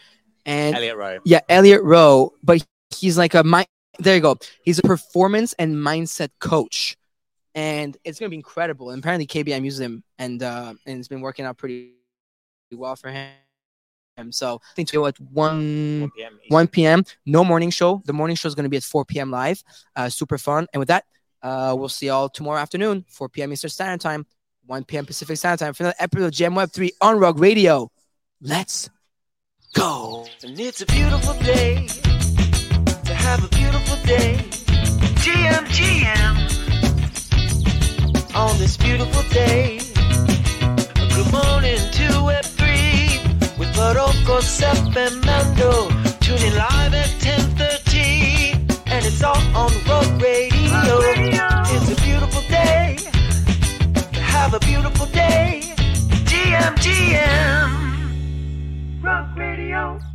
and 0.44 0.74
Elliot 0.74 0.96
Rowe. 0.96 1.18
yeah, 1.24 1.40
Elliot 1.48 1.82
Rowe, 1.82 2.32
but 2.42 2.64
he's 2.90 3.16
like 3.16 3.34
a. 3.34 3.44
There 3.99 4.14
you 4.14 4.20
go. 4.20 4.38
He's 4.62 4.78
a 4.78 4.82
performance 4.82 5.53
and 5.59 5.76
mindset 5.76 6.30
coach, 6.38 6.97
and 7.55 7.97
it's 8.05 8.18
gonna 8.18 8.30
be 8.30 8.36
incredible. 8.36 8.90
And 8.90 9.01
apparently, 9.01 9.26
KBM 9.26 9.64
uses 9.64 9.80
him, 9.80 10.03
and 10.18 10.43
uh, 10.43 10.74
and 10.86 10.99
it's 10.99 11.09
been 11.09 11.20
working 11.20 11.45
out 11.45 11.59
pretty 11.59 11.93
well 12.72 12.97
for 12.97 13.11
him. 13.11 13.32
So 14.30 14.61
I 14.62 14.74
think 14.74 14.88
to 14.90 15.07
at 15.07 15.18
one 15.20 16.01
1 16.01 16.11
p.m. 16.16 16.38
1 16.49 16.66
p.m. 16.68 17.05
No 17.26 17.45
morning 17.45 17.70
show. 17.70 18.03
The 18.05 18.12
morning 18.12 18.36
show 18.36 18.49
is 18.49 18.55
gonna 18.55 18.68
be 18.68 18.76
at 18.78 18.82
4 18.82 19.05
p.m. 19.05 19.30
live. 19.30 19.62
Uh, 19.95 20.09
super 20.09 20.38
fun. 20.38 20.66
And 20.72 20.80
with 20.80 20.88
that, 20.88 21.05
uh, 21.43 21.74
we'll 21.78 21.88
see 21.88 22.07
y'all 22.07 22.28
tomorrow 22.28 22.61
afternoon, 22.61 23.05
4 23.09 23.28
p.m. 23.28 23.53
Eastern 23.53 23.70
Standard 23.70 24.01
Time, 24.01 24.26
1 24.66 24.84
p.m. 24.84 25.07
Pacific 25.07 25.36
Standard 25.36 25.64
Time 25.64 25.74
for 25.74 25.82
another 25.84 25.97
episode 25.99 26.26
of 26.26 26.32
GM 26.32 26.55
Web 26.55 26.70
3 26.70 26.93
on 27.01 27.18
Rug 27.18 27.38
Radio. 27.38 27.90
Let's 28.40 28.88
go. 29.74 30.26
And 30.43 30.59
it's 30.59 30.80
a 30.80 30.86
beautiful 30.86 31.34
day 31.34 31.86
to 31.86 32.21
have 33.32 33.44
a 33.44 33.56
beautiful 33.56 33.96
day. 34.04 34.34
GM, 35.24 35.64
GM. 35.76 36.34
On 38.34 38.58
this 38.58 38.76
beautiful 38.76 39.22
day. 39.30 39.80
Good 41.16 41.32
morning 41.32 41.80
to 41.98 42.24
Web 42.24 42.44
3 42.44 42.68
with 43.58 43.74
Farokh, 43.74 44.42
Sep, 44.42 44.76
and 45.04 45.24
Mando. 45.24 45.88
Tuning 46.20 46.54
live 46.56 46.92
at 46.92 47.08
10.30. 47.20 48.92
And 48.92 49.06
it's 49.06 49.22
all 49.22 49.40
on 49.56 49.72
Rug 49.88 50.20
Radio. 50.20 50.98
It's 51.72 51.90
a 51.90 51.96
beautiful 52.04 52.42
day 52.42 52.98
have 54.34 54.52
a 54.52 54.60
beautiful 54.60 55.06
day. 55.06 55.62
GM, 56.28 56.74
GM. 56.84 57.70
Rug 59.02 59.36
Radio. 59.38 60.11